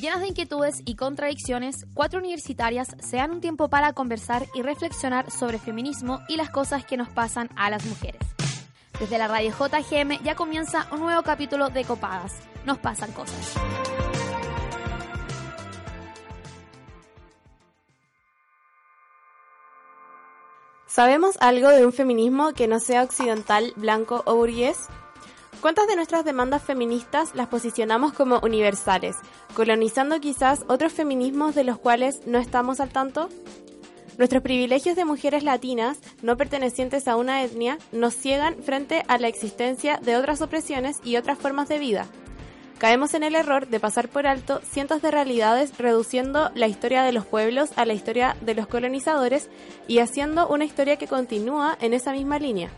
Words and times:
Llenas 0.00 0.22
de 0.22 0.28
inquietudes 0.28 0.80
y 0.86 0.96
contradicciones, 0.96 1.84
cuatro 1.92 2.20
universitarias 2.20 2.88
se 3.00 3.18
dan 3.18 3.32
un 3.32 3.42
tiempo 3.42 3.68
para 3.68 3.92
conversar 3.92 4.46
y 4.54 4.62
reflexionar 4.62 5.30
sobre 5.30 5.58
feminismo 5.58 6.20
y 6.26 6.38
las 6.38 6.48
cosas 6.48 6.86
que 6.86 6.96
nos 6.96 7.10
pasan 7.10 7.50
a 7.54 7.68
las 7.68 7.84
mujeres. 7.84 8.22
Desde 8.98 9.18
la 9.18 9.28
radio 9.28 9.50
JGM 9.50 10.22
ya 10.24 10.34
comienza 10.36 10.88
un 10.90 11.00
nuevo 11.00 11.22
capítulo 11.22 11.68
de 11.68 11.84
Copadas. 11.84 12.32
Nos 12.64 12.78
pasan 12.78 13.12
cosas. 13.12 13.54
¿Sabemos 20.86 21.36
algo 21.40 21.68
de 21.68 21.84
un 21.84 21.92
feminismo 21.92 22.54
que 22.54 22.68
no 22.68 22.80
sea 22.80 23.02
occidental, 23.02 23.74
blanco 23.76 24.22
o 24.24 24.34
burgués? 24.34 24.88
¿Cuántas 25.60 25.86
de 25.88 25.96
nuestras 25.96 26.24
demandas 26.24 26.62
feministas 26.62 27.34
las 27.34 27.48
posicionamos 27.48 28.14
como 28.14 28.38
universales, 28.38 29.16
colonizando 29.54 30.20
quizás 30.20 30.64
otros 30.68 30.92
feminismos 30.92 31.54
de 31.54 31.64
los 31.64 31.78
cuales 31.78 32.20
no 32.26 32.38
estamos 32.38 32.80
al 32.80 32.90
tanto? 32.90 33.28
Nuestros 34.18 34.42
privilegios 34.42 34.96
de 34.96 35.04
mujeres 35.04 35.44
latinas, 35.44 35.98
no 36.22 36.36
pertenecientes 36.36 37.08
a 37.08 37.16
una 37.16 37.42
etnia, 37.42 37.78
nos 37.90 38.14
ciegan 38.14 38.56
frente 38.62 39.02
a 39.08 39.18
la 39.18 39.28
existencia 39.28 39.98
de 40.02 40.16
otras 40.16 40.42
opresiones 40.42 40.98
y 41.04 41.16
otras 41.16 41.38
formas 41.38 41.68
de 41.68 41.78
vida. 41.78 42.06
Caemos 42.78 43.12
en 43.14 43.22
el 43.22 43.34
error 43.34 43.68
de 43.68 43.78
pasar 43.78 44.08
por 44.08 44.26
alto 44.26 44.60
cientos 44.62 45.02
de 45.02 45.10
realidades 45.10 45.76
reduciendo 45.76 46.50
la 46.54 46.66
historia 46.66 47.02
de 47.02 47.12
los 47.12 47.26
pueblos 47.26 47.70
a 47.76 47.84
la 47.84 47.92
historia 47.92 48.36
de 48.40 48.54
los 48.54 48.66
colonizadores 48.66 49.50
y 49.86 49.98
haciendo 49.98 50.48
una 50.48 50.64
historia 50.64 50.96
que 50.96 51.06
continúa 51.06 51.76
en 51.80 51.92
esa 51.92 52.12
misma 52.12 52.38
línea. 52.38 52.70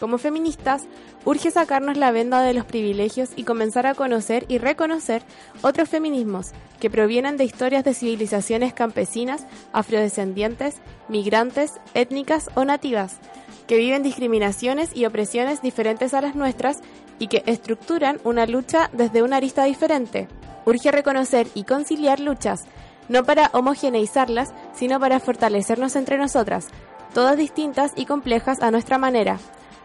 Como 0.00 0.16
feministas, 0.16 0.84
urge 1.26 1.50
sacarnos 1.50 1.98
la 1.98 2.10
venda 2.10 2.40
de 2.40 2.54
los 2.54 2.64
privilegios 2.64 3.28
y 3.36 3.44
comenzar 3.44 3.86
a 3.86 3.94
conocer 3.94 4.46
y 4.48 4.56
reconocer 4.56 5.22
otros 5.60 5.90
feminismos 5.90 6.52
que 6.80 6.88
provienen 6.88 7.36
de 7.36 7.44
historias 7.44 7.84
de 7.84 7.92
civilizaciones 7.92 8.72
campesinas, 8.72 9.46
afrodescendientes, 9.74 10.76
migrantes, 11.08 11.72
étnicas 11.92 12.48
o 12.54 12.64
nativas, 12.64 13.18
que 13.66 13.76
viven 13.76 14.02
discriminaciones 14.02 14.96
y 14.96 15.04
opresiones 15.04 15.60
diferentes 15.60 16.14
a 16.14 16.22
las 16.22 16.34
nuestras 16.34 16.78
y 17.18 17.26
que 17.26 17.42
estructuran 17.44 18.20
una 18.24 18.46
lucha 18.46 18.88
desde 18.94 19.22
una 19.22 19.36
arista 19.36 19.64
diferente. 19.64 20.28
Urge 20.64 20.90
reconocer 20.92 21.46
y 21.54 21.64
conciliar 21.64 22.20
luchas, 22.20 22.64
no 23.10 23.24
para 23.24 23.50
homogeneizarlas, 23.52 24.48
sino 24.74 24.98
para 24.98 25.20
fortalecernos 25.20 25.94
entre 25.94 26.16
nosotras, 26.16 26.68
todas 27.12 27.36
distintas 27.36 27.92
y 27.96 28.06
complejas 28.06 28.62
a 28.62 28.70
nuestra 28.70 28.96
manera, 28.96 29.38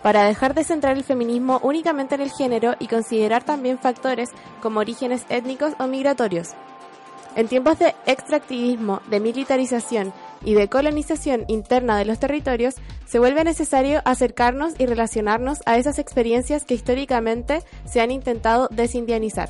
para 0.05 0.25
dejar 0.25 0.53
de 0.53 0.63
centrar 0.63 0.97
el 0.97 1.03
feminismo 1.03 1.59
únicamente 1.63 2.13
en 2.13 2.21
el 2.21 2.31
género 2.31 2.75
y 2.77 2.85
considerar 2.85 3.43
también 3.43 3.79
factores 3.79 4.29
como 4.61 4.79
orígenes 4.79 5.25
étnicos 5.29 5.73
o 5.79 5.87
migratorios. 5.87 6.49
En 7.35 7.47
tiempos 7.47 7.79
de 7.79 7.95
extractivismo, 8.05 9.01
de 9.09 9.19
militarización 9.19 10.13
y 10.43 10.53
de 10.53 10.69
colonización 10.69 11.45
interna 11.47 11.97
de 11.97 12.05
los 12.05 12.19
territorios, 12.19 12.75
se 13.07 13.17
vuelve 13.17 13.43
necesario 13.43 14.03
acercarnos 14.05 14.79
y 14.79 14.85
relacionarnos 14.85 15.63
a 15.65 15.79
esas 15.79 15.97
experiencias 15.97 16.65
que 16.65 16.75
históricamente 16.75 17.63
se 17.85 17.99
han 17.99 18.11
intentado 18.11 18.67
desindianizar. 18.69 19.49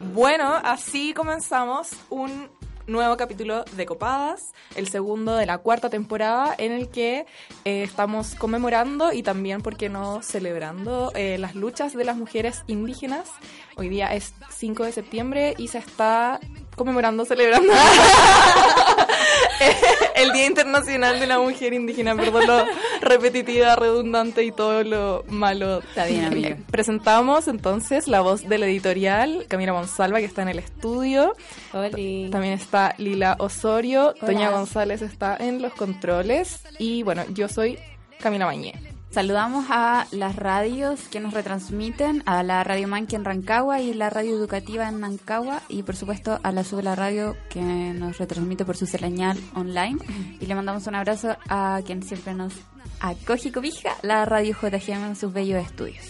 Bueno, 0.00 0.52
así 0.64 1.14
comenzamos 1.14 1.90
un 2.10 2.55
nuevo 2.86 3.16
capítulo 3.16 3.64
de 3.76 3.86
Copadas, 3.86 4.54
el 4.74 4.88
segundo 4.88 5.34
de 5.34 5.46
la 5.46 5.58
cuarta 5.58 5.90
temporada 5.90 6.54
en 6.56 6.72
el 6.72 6.88
que 6.88 7.26
eh, 7.64 7.82
estamos 7.82 8.34
conmemorando 8.34 9.12
y 9.12 9.22
también, 9.22 9.62
¿por 9.62 9.76
qué 9.76 9.88
no?, 9.88 10.22
celebrando 10.22 11.12
eh, 11.14 11.38
las 11.38 11.54
luchas 11.54 11.94
de 11.94 12.04
las 12.04 12.16
mujeres 12.16 12.62
indígenas. 12.66 13.30
Hoy 13.76 13.88
día 13.88 14.14
es 14.14 14.34
5 14.50 14.84
de 14.84 14.92
septiembre 14.92 15.54
y 15.58 15.68
se 15.68 15.78
está 15.78 16.40
conmemorando, 16.76 17.24
celebrando 17.24 17.72
el 20.14 20.32
Día 20.32 20.46
Internacional 20.46 21.18
de 21.18 21.26
la 21.26 21.38
Mujer 21.38 21.72
Indígena, 21.72 22.14
perdón 22.14 22.46
lo 22.46 22.64
repetitiva, 23.00 23.74
redundante 23.76 24.44
y 24.44 24.52
todo 24.52 24.84
lo 24.84 25.24
malo. 25.28 25.78
Está 25.78 26.06
bien, 26.06 26.26
amigo. 26.26 26.56
Presentamos 26.70 27.48
entonces 27.48 28.06
la 28.06 28.20
voz 28.20 28.48
del 28.48 28.62
editorial, 28.62 29.46
Camila 29.48 29.72
Monsalva, 29.72 30.18
que 30.18 30.26
está 30.26 30.42
en 30.42 30.48
el 30.48 30.58
estudio. 30.58 31.34
También 31.72 32.52
está 32.52 32.94
Lila 32.98 33.36
Osorio, 33.38 34.14
Toña 34.14 34.50
González 34.50 35.02
está 35.02 35.36
en 35.36 35.62
los 35.62 35.72
controles 35.72 36.60
y 36.78 37.02
bueno, 37.02 37.24
yo 37.30 37.48
soy 37.48 37.78
Camila 38.20 38.46
Mañé. 38.46 38.85
Saludamos 39.16 39.64
a 39.70 40.06
las 40.10 40.36
radios 40.36 41.08
que 41.08 41.20
nos 41.20 41.32
retransmiten, 41.32 42.22
a 42.26 42.42
la 42.42 42.62
Radio 42.64 42.86
Manqui 42.86 43.16
en 43.16 43.24
Rancagua 43.24 43.80
y 43.80 43.94
la 43.94 44.10
Radio 44.10 44.36
Educativa 44.36 44.90
en 44.90 45.00
Nancagua 45.00 45.62
y 45.70 45.84
por 45.84 45.96
supuesto 45.96 46.38
a 46.42 46.52
la 46.52 46.64
Subla 46.64 46.94
Radio 46.94 47.34
que 47.48 47.62
nos 47.62 48.18
retransmite 48.18 48.66
por 48.66 48.76
su 48.76 48.84
señal 48.84 49.38
online 49.54 49.96
y 50.38 50.44
le 50.44 50.54
mandamos 50.54 50.86
un 50.86 50.96
abrazo 50.96 51.34
a 51.48 51.80
quien 51.86 52.02
siempre 52.02 52.34
nos 52.34 52.52
acoge 53.00 53.48
y 53.48 53.52
cobija, 53.52 53.92
la 54.02 54.26
Radio 54.26 54.54
JGM 54.54 55.06
en 55.06 55.16
sus 55.16 55.32
bellos 55.32 55.64
estudios. 55.64 56.04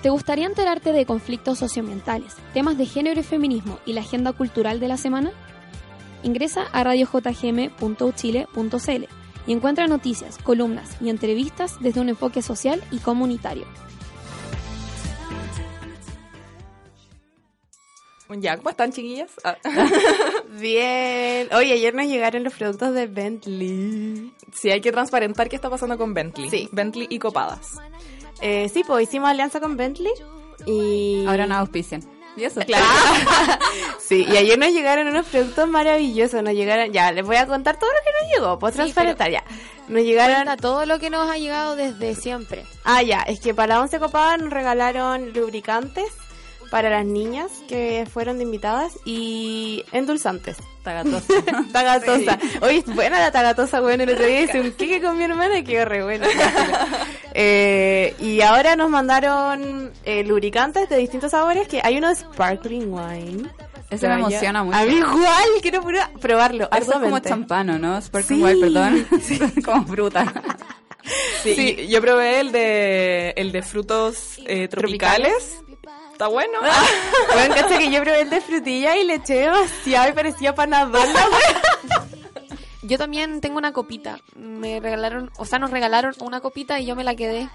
¿Te 0.00 0.08
gustaría 0.08 0.46
enterarte 0.46 0.94
de 0.94 1.04
conflictos 1.04 1.58
socioambientales, 1.58 2.36
temas 2.54 2.78
de 2.78 2.86
género 2.86 3.20
y 3.20 3.22
feminismo 3.22 3.80
y 3.84 3.92
la 3.92 4.00
agenda 4.00 4.32
cultural 4.32 4.80
de 4.80 4.88
la 4.88 4.96
semana? 4.96 5.30
Ingresa 6.22 6.62
a 6.72 6.84
radiojgm.uchile.cl 6.84 9.17
y 9.48 9.52
encuentra 9.52 9.88
noticias, 9.88 10.38
columnas 10.38 10.96
y 11.00 11.08
entrevistas 11.08 11.80
desde 11.80 12.00
un 12.00 12.10
enfoque 12.10 12.42
social 12.42 12.84
y 12.92 12.98
comunitario. 12.98 13.66
Ya, 18.40 18.58
¿cómo 18.58 18.68
están, 18.68 18.92
chiquillas? 18.92 19.30
Ah. 19.42 19.56
Bien. 20.60 21.48
Oye, 21.54 21.72
ayer 21.72 21.94
nos 21.94 22.06
llegaron 22.06 22.44
los 22.44 22.52
productos 22.52 22.92
de 22.92 23.06
Bentley. 23.06 24.34
Sí, 24.52 24.70
hay 24.70 24.82
que 24.82 24.92
transparentar 24.92 25.48
qué 25.48 25.56
está 25.56 25.70
pasando 25.70 25.96
con 25.96 26.12
Bentley. 26.12 26.50
Sí. 26.50 26.68
Bentley 26.70 27.06
y 27.08 27.18
Copadas. 27.18 27.78
Eh, 28.42 28.68
sí, 28.68 28.84
pues 28.86 29.08
hicimos 29.08 29.30
alianza 29.30 29.60
con 29.60 29.78
Bentley 29.78 30.12
y... 30.66 31.24
Ahora 31.26 31.46
nos 31.46 31.56
auspician. 31.56 32.02
Claro. 32.66 32.84
sí, 34.00 34.26
y 34.28 34.36
ayer 34.36 34.58
nos 34.58 34.70
llegaron 34.70 35.08
unos 35.08 35.26
productos 35.26 35.68
maravillosos. 35.68 36.42
Nos 36.42 36.54
llegaron, 36.54 36.92
ya, 36.92 37.12
les 37.12 37.24
voy 37.24 37.36
a 37.36 37.46
contar 37.46 37.78
todo 37.78 37.90
lo 37.90 37.98
que 38.04 38.24
nos 38.24 38.32
llegó. 38.34 38.58
Pues 38.58 38.74
transparentar, 38.74 39.30
ya. 39.30 39.44
Nos 39.88 40.02
llegaron. 40.02 40.36
Cuenta 40.36 40.56
todo 40.56 40.86
lo 40.86 40.98
que 40.98 41.10
nos 41.10 41.30
ha 41.30 41.38
llegado 41.38 41.76
desde 41.76 42.14
siempre. 42.14 42.64
Ah, 42.84 43.02
ya, 43.02 43.22
es 43.22 43.40
que 43.40 43.54
para 43.54 43.80
Once 43.80 43.98
Copadas 43.98 44.40
nos 44.40 44.50
regalaron 44.50 45.32
lubricantes 45.32 46.06
para 46.70 46.90
las 46.90 47.04
niñas 47.04 47.50
que 47.68 48.06
fueron 48.12 48.40
invitadas 48.40 48.98
y 49.04 49.84
endulzantes. 49.92 50.58
Tagatosa. 50.88 51.34
tagatosa. 51.72 52.38
Oye, 52.62 52.78
es 52.78 52.86
buena 52.86 53.18
la 53.18 53.30
tagatosa, 53.30 53.80
bueno, 53.80 54.04
el 54.04 54.10
otro 54.10 54.24
día 54.24 54.42
hice 54.42 54.60
un 54.60 54.72
queque 54.72 55.02
con 55.02 55.18
mi 55.18 55.24
hermana 55.24 55.58
y 55.58 55.64
quedó 55.64 55.84
re 55.84 56.02
bueno. 56.02 56.26
eh, 57.34 58.14
y 58.18 58.40
ahora 58.40 58.74
nos 58.74 58.88
mandaron 58.88 59.92
eh, 60.04 60.24
lubricantes 60.24 60.88
de 60.88 60.96
distintos 60.96 61.32
sabores, 61.32 61.68
que 61.68 61.82
hay 61.84 61.98
uno 61.98 62.08
de 62.08 62.16
sparkling 62.16 62.90
wine. 62.90 63.50
Eso 63.90 64.08
me 64.08 64.14
emociona 64.14 64.64
mucho. 64.64 64.78
A 64.78 64.84
mí 64.84 64.94
igual, 64.94 65.48
quiero 65.60 65.82
probarlo. 66.20 66.70
Eso 66.72 66.92
es 66.92 66.98
como 66.98 67.18
champano, 67.18 67.78
¿no? 67.78 68.00
Sparkling 68.00 68.42
wine, 68.42 68.60
perdón. 68.60 69.06
como 69.64 69.86
fruta. 69.86 70.32
Sí, 71.42 71.54
sí, 71.54 71.88
yo 71.88 72.00
probé 72.00 72.40
el 72.40 72.52
de 72.52 73.30
el 73.36 73.52
de 73.52 73.62
frutos 73.62 74.40
eh, 74.46 74.68
tropicales. 74.68 75.58
Está 76.18 76.26
bueno. 76.26 76.58
bueno, 77.32 77.54
cacha 77.54 77.78
que 77.78 77.92
yo 77.92 78.02
probé 78.02 78.22
el 78.22 78.30
de 78.30 78.40
frutilla 78.40 78.96
y 78.96 79.04
le 79.04 79.14
eché 79.14 79.34
demasiado 79.34 80.08
y 80.08 80.12
parecía 80.12 80.52
panadona, 80.52 81.20
Yo 82.82 82.98
también 82.98 83.40
tengo 83.40 83.56
una 83.56 83.72
copita. 83.72 84.18
Me 84.34 84.80
regalaron, 84.80 85.30
o 85.36 85.44
sea, 85.44 85.60
nos 85.60 85.70
regalaron 85.70 86.16
una 86.18 86.40
copita 86.40 86.80
y 86.80 86.86
yo 86.86 86.96
me 86.96 87.04
la 87.04 87.14
quedé. 87.14 87.48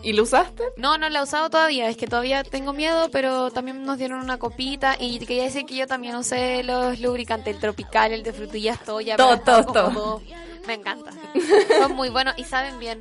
¿Y 0.00 0.12
lo 0.12 0.22
usaste? 0.22 0.62
No, 0.76 0.96
no 0.96 1.08
la 1.08 1.18
he 1.18 1.22
usado 1.24 1.50
todavía. 1.50 1.88
Es 1.88 1.96
que 1.96 2.06
todavía 2.06 2.44
tengo 2.44 2.72
miedo, 2.72 3.08
pero 3.10 3.50
también 3.50 3.82
nos 3.82 3.98
dieron 3.98 4.20
una 4.20 4.38
copita. 4.38 4.94
Y 4.96 5.18
quería 5.18 5.42
decir 5.42 5.66
que 5.66 5.74
yo 5.74 5.88
también 5.88 6.14
usé 6.14 6.62
los 6.62 7.00
lubricantes, 7.00 7.52
el 7.52 7.60
tropical, 7.60 8.12
el 8.12 8.22
de 8.22 8.32
frutillas, 8.32 8.78
todo 8.84 9.00
ya. 9.00 9.16
Todo, 9.16 9.40
todo, 9.40 9.64
todo. 9.64 10.22
Me 10.66 10.74
encanta. 10.74 11.10
Son 11.78 11.94
muy 11.94 12.08
buenos 12.08 12.34
y 12.36 12.44
saben 12.44 12.78
bien. 12.78 13.00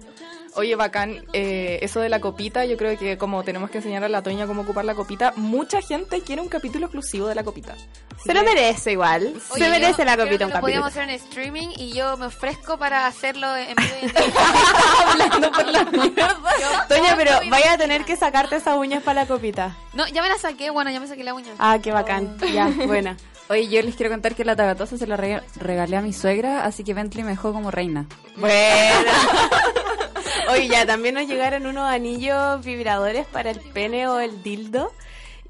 Oye, 0.55 0.75
bacán, 0.75 1.25
eh, 1.33 1.79
eso 1.81 1.99
de 1.99 2.09
la 2.09 2.19
copita, 2.21 2.63
yo 2.65 2.77
creo 2.77 2.95
que 2.97 3.17
como 3.17 3.43
tenemos 3.43 3.71
que 3.71 3.79
enseñar 3.79 4.03
a 4.03 4.09
la 4.09 4.21
Toña 4.21 4.45
cómo 4.45 4.61
ocupar 4.61 4.85
la 4.85 4.93
copita, 4.93 5.33
mucha 5.35 5.81
gente 5.81 6.21
quiere 6.21 6.43
un 6.43 6.47
capítulo 6.47 6.85
exclusivo 6.85 7.27
de 7.27 7.33
la 7.33 7.43
copita. 7.43 7.73
Así 7.73 8.23
Se 8.25 8.33
lo 8.35 8.43
merece 8.43 8.91
igual. 8.91 9.33
Se 9.41 9.67
merece 9.67 10.05
la 10.05 10.15
copita 10.15 10.45
un 10.45 10.51
capítulo. 10.51 10.61
Podríamos 10.61 10.87
hacer 10.89 11.03
en 11.03 11.09
streaming 11.09 11.69
y 11.75 11.93
yo 11.93 12.17
me 12.17 12.27
ofrezco 12.27 12.77
para 12.77 13.07
hacerlo 13.07 13.47
en 13.55 13.75
vivo. 13.75 14.19
Hablando 15.07 15.51
por 15.51 15.67
la 15.67 15.85
mierda. 15.85 16.87
Toña, 16.87 17.15
pero 17.17 17.31
vaya 17.49 17.73
a 17.73 17.77
tener 17.79 18.05
que 18.05 18.15
sacarte 18.15 18.57
esas 18.57 18.77
uñas 18.77 19.01
para 19.01 19.21
la 19.21 19.27
copita. 19.27 19.75
No, 19.93 20.07
ya 20.07 20.21
me 20.21 20.29
la 20.29 20.37
saqué, 20.37 20.69
bueno, 20.69 20.91
ya 20.91 20.99
me 20.99 21.07
saqué 21.07 21.23
la 21.23 21.33
uña. 21.33 21.53
Ah, 21.57 21.79
qué 21.81 21.91
bacán. 21.91 22.37
Ya, 22.53 22.67
buena. 22.67 23.17
Oye, 23.49 23.67
yo 23.67 23.81
les 23.81 23.95
quiero 23.95 24.11
contar 24.11 24.35
que 24.35 24.45
la 24.45 24.55
tagatosa 24.55 24.97
se 24.97 25.05
la 25.05 25.17
regalé 25.17 25.97
a 25.97 26.01
mi 26.01 26.13
suegra, 26.13 26.65
así 26.65 26.83
que 26.83 26.93
Bentley 26.93 27.23
me 27.23 27.31
dejó 27.31 27.51
como 27.51 27.71
reina. 27.71 28.07
Bueno. 28.37 29.11
Oye, 30.51 30.67
ya 30.67 30.85
también 30.85 31.15
nos 31.15 31.27
llegaron 31.27 31.65
unos 31.65 31.85
anillos 31.85 32.63
vibradores 32.63 33.25
para 33.27 33.51
el 33.51 33.59
pene 33.59 34.07
o 34.07 34.19
el 34.19 34.43
dildo. 34.43 34.93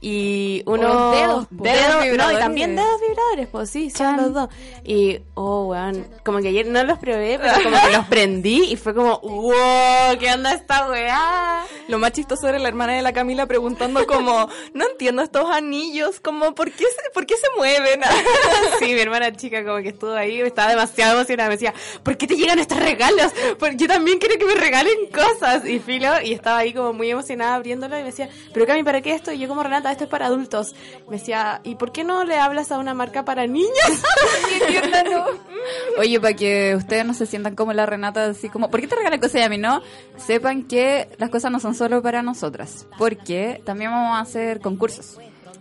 Y 0.06 0.64
unos 0.66 0.94
los 0.94 1.12
dedos, 1.16 1.48
dedos 1.50 2.04
Dedos 2.04 2.18
no, 2.18 2.32
y 2.34 2.36
también 2.36 2.76
dedos 2.76 3.00
vibradores, 3.00 3.48
pues 3.48 3.70
sí, 3.70 3.90
son 3.90 4.00
Chan. 4.00 4.18
los 4.18 4.34
dos. 4.34 4.50
Y, 4.84 5.22
oh, 5.34 5.68
weón, 5.68 6.06
como 6.26 6.40
que 6.40 6.50
ayer 6.50 6.68
no 6.68 6.84
los 6.84 7.00
probé, 7.00 7.40
pero 7.42 7.54
como 7.64 7.82
que 7.82 7.96
los 7.96 8.06
prendí 8.08 8.66
y 8.66 8.76
fue 8.76 8.94
como, 8.94 9.20
wow, 9.22 10.18
¿qué 10.20 10.34
onda 10.34 10.52
esta 10.52 10.90
weá? 10.90 11.64
Lo 11.88 12.00
más 12.00 12.12
chistoso 12.12 12.50
era 12.50 12.60
la 12.60 12.68
hermana 12.68 12.96
de 12.96 13.02
la 13.02 13.14
Camila 13.14 13.46
preguntando 13.46 14.06
como, 14.06 14.50
no 14.74 14.90
entiendo 14.90 15.22
estos 15.22 15.50
anillos, 15.50 16.20
como, 16.20 16.54
¿por 16.54 16.70
qué 16.72 16.84
se, 16.84 17.10
por 17.14 17.26
qué 17.26 17.36
se 17.38 17.48
mueven? 17.56 18.02
Sí, 18.80 18.94
mi 18.94 19.00
hermana 19.00 19.32
chica 19.34 19.64
como 19.64 19.78
que 19.78 19.90
estuvo 19.90 20.12
ahí, 20.12 20.42
estaba 20.42 20.70
demasiado 20.70 21.14
emocionada, 21.14 21.48
me 21.48 21.56
decía, 21.56 21.74
¿por 22.04 22.18
qué 22.18 22.28
te 22.28 22.36
llegan 22.36 22.60
estos 22.60 22.78
regalos? 22.80 23.32
Porque 23.58 23.78
yo 23.78 23.88
también 23.88 24.20
quiero 24.20 24.38
que 24.38 24.46
me 24.46 24.56
regalen 24.56 25.08
cosas. 25.14 25.66
Y 25.66 25.80
filo, 25.80 26.10
y 26.22 26.34
estaba 26.34 26.58
ahí 26.58 26.74
como 26.74 26.92
muy 26.92 27.10
emocionada 27.10 27.56
abriéndolo 27.56 27.96
y 27.98 28.00
me 28.00 28.06
decía, 28.08 28.30
pero 28.54 28.66
Cami, 28.66 28.84
¿para 28.84 29.00
qué 29.02 29.14
esto? 29.14 29.32
Y 29.32 29.40
yo 29.40 29.48
como, 29.48 29.64
Renata, 29.64 29.93
esto 29.94 30.04
es 30.06 30.10
para 30.10 30.28
adultos. 30.28 30.76
Me 31.10 31.18
decía, 31.18 31.62
¿y 31.64 31.76
por 31.76 31.92
qué 31.92 32.04
no 32.04 32.24
le 32.24 32.38
hablas 32.38 32.72
a 32.72 32.78
una 32.78 32.94
marca 32.94 33.26
para 33.26 33.48
niños? 33.48 33.72
Oye, 35.98 36.20
para 36.20 36.34
que 36.34 36.76
ustedes 36.76 37.06
no 37.06 37.14
se 37.14 37.26
sientan 37.26 37.56
como 37.56 37.74
la 37.74 37.86
Renata, 37.86 38.26
así 38.26 38.50
como, 38.50 38.70
¿por 38.70 38.82
qué 38.82 38.88
te 38.88 38.96
regalan 38.96 39.20
cosas 39.20 39.42
y 39.42 39.44
a 39.44 39.50
mí 39.50 39.58
no? 39.58 39.82
Sepan 40.18 40.64
que 40.64 41.10
las 41.18 41.30
cosas 41.30 41.52
no 41.52 41.60
son 41.60 41.76
solo 41.76 42.02
para 42.02 42.22
nosotras, 42.22 42.88
porque 42.98 43.62
también 43.66 43.92
vamos 43.92 44.18
a 44.18 44.20
hacer 44.20 44.60
concursos. 44.60 45.18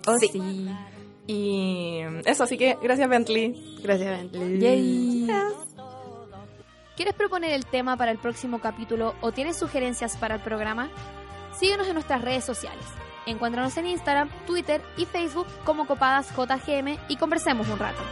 Oh, 0.06 0.18
sí. 0.18 0.68
Y 1.26 2.00
eso, 2.24 2.44
así 2.44 2.58
que 2.58 2.76
gracias 2.82 3.08
Bentley. 3.08 3.78
Gracias, 3.82 4.10
Bentley. 4.10 4.58
Yay. 4.58 5.26
¿Quieres 6.96 7.14
proponer 7.14 7.52
el 7.52 7.64
tema 7.66 7.96
para 7.96 8.10
el 8.10 8.18
próximo 8.18 8.60
capítulo 8.60 9.14
o 9.20 9.32
tienes 9.32 9.56
sugerencias 9.56 10.16
para 10.16 10.34
el 10.34 10.40
programa? 10.42 10.90
Síguenos 11.58 11.86
en 11.86 11.94
nuestras 11.94 12.22
redes 12.22 12.44
sociales. 12.44 12.84
Encuéntranos 13.26 13.76
en 13.76 13.86
Instagram, 13.86 14.28
Twitter 14.46 14.82
y 14.96 15.06
Facebook 15.06 15.46
como 15.64 15.86
Copadas 15.86 16.28
JGM 16.36 16.98
y 17.08 17.16
conversemos 17.16 17.68
un 17.68 17.78
rato. 17.78 18.02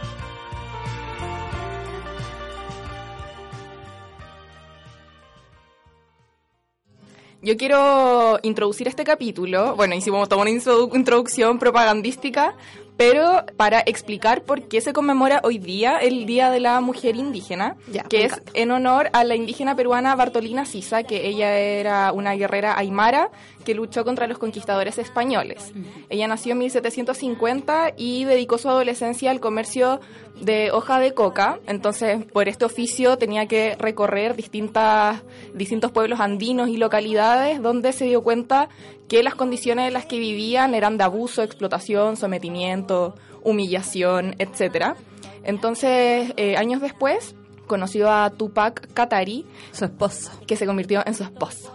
Yo 7.43 7.57
quiero 7.57 8.39
introducir 8.43 8.87
este 8.87 9.03
capítulo, 9.03 9.75
bueno, 9.75 9.95
hicimos 9.95 10.29
toda 10.29 10.41
una 10.43 10.51
introdu- 10.51 10.95
introducción 10.95 11.57
propagandística, 11.57 12.55
pero 13.01 13.45
para 13.57 13.79
explicar 13.79 14.43
por 14.43 14.67
qué 14.67 14.79
se 14.79 14.93
conmemora 14.93 15.41
hoy 15.43 15.57
día 15.57 15.97
el 15.97 16.27
Día 16.27 16.51
de 16.51 16.59
la 16.59 16.79
Mujer 16.81 17.15
Indígena, 17.15 17.75
Ya, 17.91 18.03
que 18.03 18.25
es 18.25 18.33
encanta. 18.33 18.51
en 18.53 18.71
honor 18.71 19.09
a 19.13 19.23
la 19.23 19.35
indígena 19.35 19.75
peruana 19.75 20.15
Bartolina 20.15 20.65
Sisa, 20.65 21.01
que 21.01 21.27
ella 21.27 21.57
era 21.57 22.11
una 22.11 22.33
guerrera 22.33 22.77
aymara 22.77 23.31
que 23.65 23.73
luchó 23.73 24.03
contra 24.05 24.27
los 24.27 24.37
conquistadores 24.37 24.97
españoles. 24.99 25.71
Ella 26.09 26.27
nació 26.27 26.53
en 26.53 26.59
1750 26.59 27.93
y 27.97 28.25
dedicó 28.25 28.57
su 28.57 28.69
adolescencia 28.69 29.31
al 29.31 29.39
comercio 29.39 29.99
de 30.39 30.71
hoja 30.71 30.99
de 30.99 31.13
coca, 31.13 31.59
entonces 31.67 32.25
por 32.25 32.49
este 32.49 32.65
oficio 32.65 33.17
tenía 33.17 33.45
que 33.45 33.75
recorrer 33.75 34.35
distintas, 34.35 35.21
distintos 35.53 35.91
pueblos 35.91 36.19
andinos 36.19 36.69
y 36.69 36.77
localidades 36.77 37.61
donde 37.61 37.93
se 37.93 38.05
dio 38.05 38.23
cuenta 38.23 38.69
que 39.11 39.23
las 39.23 39.35
condiciones 39.35 39.87
en 39.89 39.93
las 39.93 40.05
que 40.05 40.17
vivían 40.19 40.73
eran 40.73 40.97
de 40.97 41.03
abuso, 41.03 41.43
explotación, 41.43 42.15
sometimiento, 42.15 43.13
humillación, 43.43 44.35
etcétera. 44.39 44.95
Entonces, 45.43 46.33
eh, 46.37 46.55
años 46.55 46.79
después, 46.81 47.35
conoció 47.67 48.09
a 48.09 48.29
Tupac 48.29 48.93
Katari, 48.93 49.45
Su 49.73 49.83
esposo. 49.85 50.31
que 50.47 50.55
se 50.55 50.65
convirtió 50.65 51.03
en 51.05 51.13
su 51.13 51.23
esposo. 51.23 51.73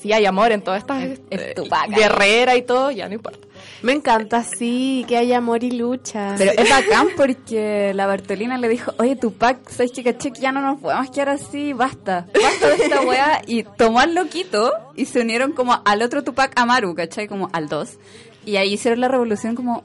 Sí, 0.00 0.12
hay 0.12 0.24
amor 0.26 0.52
en 0.52 0.62
todas 0.62 0.80
estas 0.80 1.02
El- 1.02 1.20
el 1.30 1.40
eh, 1.40 1.52
Tupac 1.56 1.90
guerrera 1.90 2.56
y 2.56 2.62
todo, 2.62 2.90
ya 2.90 3.06
no 3.08 3.14
importa. 3.14 3.46
Me 3.82 3.92
encanta, 3.92 4.42
sí, 4.42 5.04
que 5.06 5.16
haya 5.16 5.38
amor 5.38 5.62
y 5.62 5.70
lucha. 5.70 6.34
Pero 6.36 6.52
es 6.56 6.68
bacán 6.68 7.08
porque 7.16 7.92
la 7.94 8.06
Bartolina 8.06 8.58
le 8.58 8.68
dijo, 8.68 8.92
oye 8.98 9.14
Tupac, 9.14 9.68
¿sabes 9.70 9.92
qué 9.92 10.02
caché 10.02 10.32
que 10.32 10.40
ya 10.40 10.52
no 10.52 10.60
nos 10.60 10.80
podemos 10.80 11.10
quedar 11.10 11.28
así? 11.30 11.72
Basta, 11.72 12.26
basta 12.42 12.68
de 12.68 12.74
esta 12.74 13.00
weá. 13.02 13.42
Y 13.46 13.62
tomó 13.62 14.00
al 14.00 14.14
loquito 14.14 14.72
y 14.96 15.04
se 15.04 15.20
unieron 15.20 15.52
como 15.52 15.80
al 15.84 16.02
otro 16.02 16.24
Tupac 16.24 16.58
Amaru, 16.58 16.94
¿cachai? 16.94 17.28
Como 17.28 17.50
al 17.52 17.68
dos. 17.68 17.98
Y 18.44 18.56
ahí 18.56 18.72
hicieron 18.72 19.00
la 19.00 19.08
revolución 19.08 19.54
como 19.54 19.84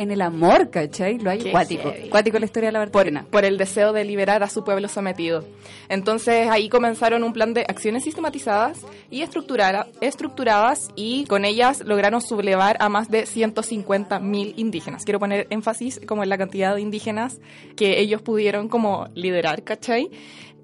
en 0.00 0.10
el 0.10 0.22
amor, 0.22 0.70
¿cachai? 0.70 1.18
Lo 1.18 1.30
hay 1.30 1.38
Qué 1.38 1.50
cuático. 1.50 1.90
heavy. 1.92 2.08
Cuático 2.08 2.38
la 2.38 2.46
historia 2.46 2.68
de 2.68 2.72
la 2.72 2.78
Bartolina. 2.80 3.26
por 3.30 3.44
el 3.44 3.58
deseo 3.58 3.92
de 3.92 4.04
liberar 4.04 4.42
a 4.42 4.48
su 4.48 4.64
pueblo 4.64 4.88
sometido. 4.88 5.44
Entonces 5.88 6.48
ahí 6.48 6.68
comenzaron 6.68 7.22
un 7.22 7.32
plan 7.32 7.52
de 7.54 7.62
acciones 7.68 8.04
sistematizadas 8.04 8.78
y 9.10 9.22
estructurara- 9.22 9.86
estructuradas 10.00 10.88
y 10.96 11.24
con 11.26 11.44
ellas 11.44 11.82
lograron 11.84 12.22
sublevar 12.22 12.76
a 12.80 12.88
más 12.88 13.08
de 13.10 13.26
150.000 13.26 14.54
indígenas. 14.56 15.04
Quiero 15.04 15.18
poner 15.20 15.46
énfasis 15.50 16.00
como 16.06 16.22
en 16.22 16.28
la 16.28 16.38
cantidad 16.38 16.74
de 16.74 16.80
indígenas 16.80 17.38
que 17.76 18.00
ellos 18.00 18.22
pudieron 18.22 18.68
como 18.68 19.08
liderar, 19.14 19.62
¿cachai? 19.64 20.10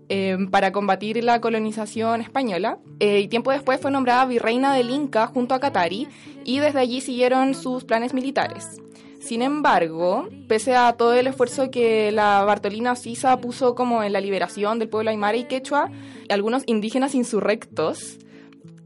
Eh, 0.08 0.36
para 0.52 0.70
combatir 0.70 1.22
la 1.24 1.40
colonización 1.40 2.20
española. 2.20 2.78
Eh, 3.00 3.20
y 3.20 3.28
tiempo 3.28 3.50
después 3.50 3.80
fue 3.80 3.90
nombrada 3.90 4.24
virreina 4.24 4.72
del 4.72 4.90
Inca 4.90 5.26
junto 5.26 5.54
a 5.54 5.60
Katari 5.60 6.06
y 6.44 6.60
desde 6.60 6.78
allí 6.78 7.00
siguieron 7.00 7.54
sus 7.54 7.84
planes 7.84 8.14
militares. 8.14 8.80
Sin 9.26 9.42
embargo, 9.42 10.28
pese 10.46 10.76
a 10.76 10.92
todo 10.92 11.12
el 11.14 11.26
esfuerzo 11.26 11.68
que 11.68 12.12
la 12.12 12.44
Bartolina 12.44 12.94
Sisa 12.94 13.40
puso 13.40 13.74
como 13.74 14.04
en 14.04 14.12
la 14.12 14.20
liberación 14.20 14.78
del 14.78 14.88
pueblo 14.88 15.10
aymara 15.10 15.36
y 15.36 15.48
quechua, 15.48 15.90
algunos 16.28 16.62
indígenas 16.66 17.12
insurrectos 17.12 18.18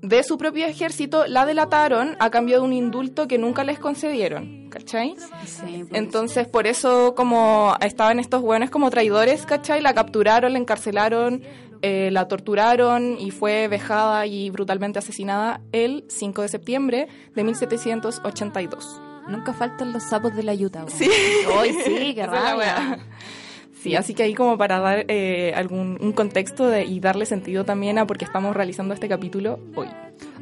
de 0.00 0.22
su 0.22 0.38
propio 0.38 0.64
ejército 0.64 1.26
la 1.26 1.44
delataron 1.44 2.16
a 2.20 2.30
cambio 2.30 2.56
de 2.56 2.64
un 2.64 2.72
indulto 2.72 3.28
que 3.28 3.36
nunca 3.36 3.64
les 3.64 3.78
concedieron, 3.78 4.70
¿cachai? 4.70 5.14
Sí, 5.44 5.84
pues. 5.86 6.00
Entonces, 6.00 6.48
por 6.48 6.66
eso, 6.66 7.14
como 7.14 7.76
estaban 7.82 8.18
estos 8.18 8.40
hueones 8.40 8.70
como 8.70 8.88
traidores, 8.88 9.44
¿cachai? 9.44 9.82
La 9.82 9.92
capturaron, 9.92 10.54
la 10.54 10.58
encarcelaron, 10.58 11.42
eh, 11.82 12.08
la 12.12 12.28
torturaron 12.28 13.18
y 13.20 13.30
fue 13.30 13.68
vejada 13.68 14.24
y 14.24 14.48
brutalmente 14.48 15.00
asesinada 15.00 15.60
el 15.72 16.06
5 16.08 16.40
de 16.40 16.48
septiembre 16.48 17.08
de 17.34 17.44
1782. 17.44 19.02
Nunca 19.30 19.52
faltan 19.52 19.92
los 19.92 20.02
sapos 20.02 20.34
de 20.34 20.42
la 20.42 20.54
yuta. 20.54 20.80
weón. 20.84 20.90
Sí. 20.90 21.10
Hoy 21.58 21.76
sí, 21.84 22.14
qué 22.14 22.26
rabia. 22.26 22.98
Sí, 23.82 23.96
así 23.96 24.14
que 24.14 24.24
ahí 24.24 24.34
como 24.34 24.58
para 24.58 24.78
dar 24.78 25.04
eh, 25.08 25.52
algún 25.54 25.96
un 26.00 26.12
contexto 26.12 26.66
de, 26.66 26.84
y 26.84 27.00
darle 27.00 27.24
sentido 27.24 27.64
también 27.64 27.98
a 27.98 28.06
por 28.06 28.18
qué 28.18 28.26
estamos 28.26 28.54
realizando 28.54 28.92
este 28.92 29.08
capítulo 29.08 29.58
hoy. 29.74 29.88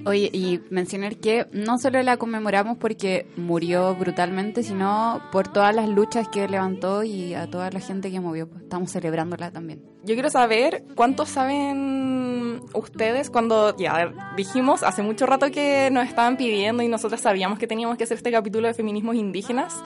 Oye, 0.05 0.31
y 0.32 0.61
mencionar 0.70 1.17
que 1.17 1.46
no 1.52 1.79
solo 1.79 2.03
la 2.03 2.17
conmemoramos 2.17 2.79
porque 2.79 3.27
murió 3.36 3.94
brutalmente, 3.94 4.62
sino 4.62 5.22
por 5.31 5.48
todas 5.48 5.74
las 5.74 5.89
luchas 5.89 6.29
que 6.29 6.48
levantó 6.48 7.05
y 7.05 7.34
a 7.34 7.48
toda 7.48 7.70
la 7.70 7.81
gente 7.81 8.10
que 8.10 8.19
movió. 8.19 8.48
Pues, 8.48 8.62
estamos 8.62 8.91
celebrándola 8.91 9.51
también. 9.51 9.82
Yo 10.05 10.15
quiero 10.15 10.31
saber 10.31 10.84
cuántos 10.94 11.29
saben 11.29 12.62
ustedes 12.72 13.31
cuando 13.31 13.77
ya 13.77 14.12
dijimos 14.36 14.82
hace 14.82 15.03
mucho 15.03 15.27
rato 15.27 15.51
que 15.51 15.91
nos 15.93 16.08
estaban 16.08 16.36
pidiendo 16.36 16.82
y 16.82 16.89
nosotros 16.89 17.20
sabíamos 17.20 17.58
que 17.58 17.67
teníamos 17.67 17.98
que 17.98 18.05
hacer 18.05 18.17
este 18.17 18.32
capítulo 18.32 18.67
de 18.69 18.74
feminismos 18.74 19.17
indígenas. 19.17 19.77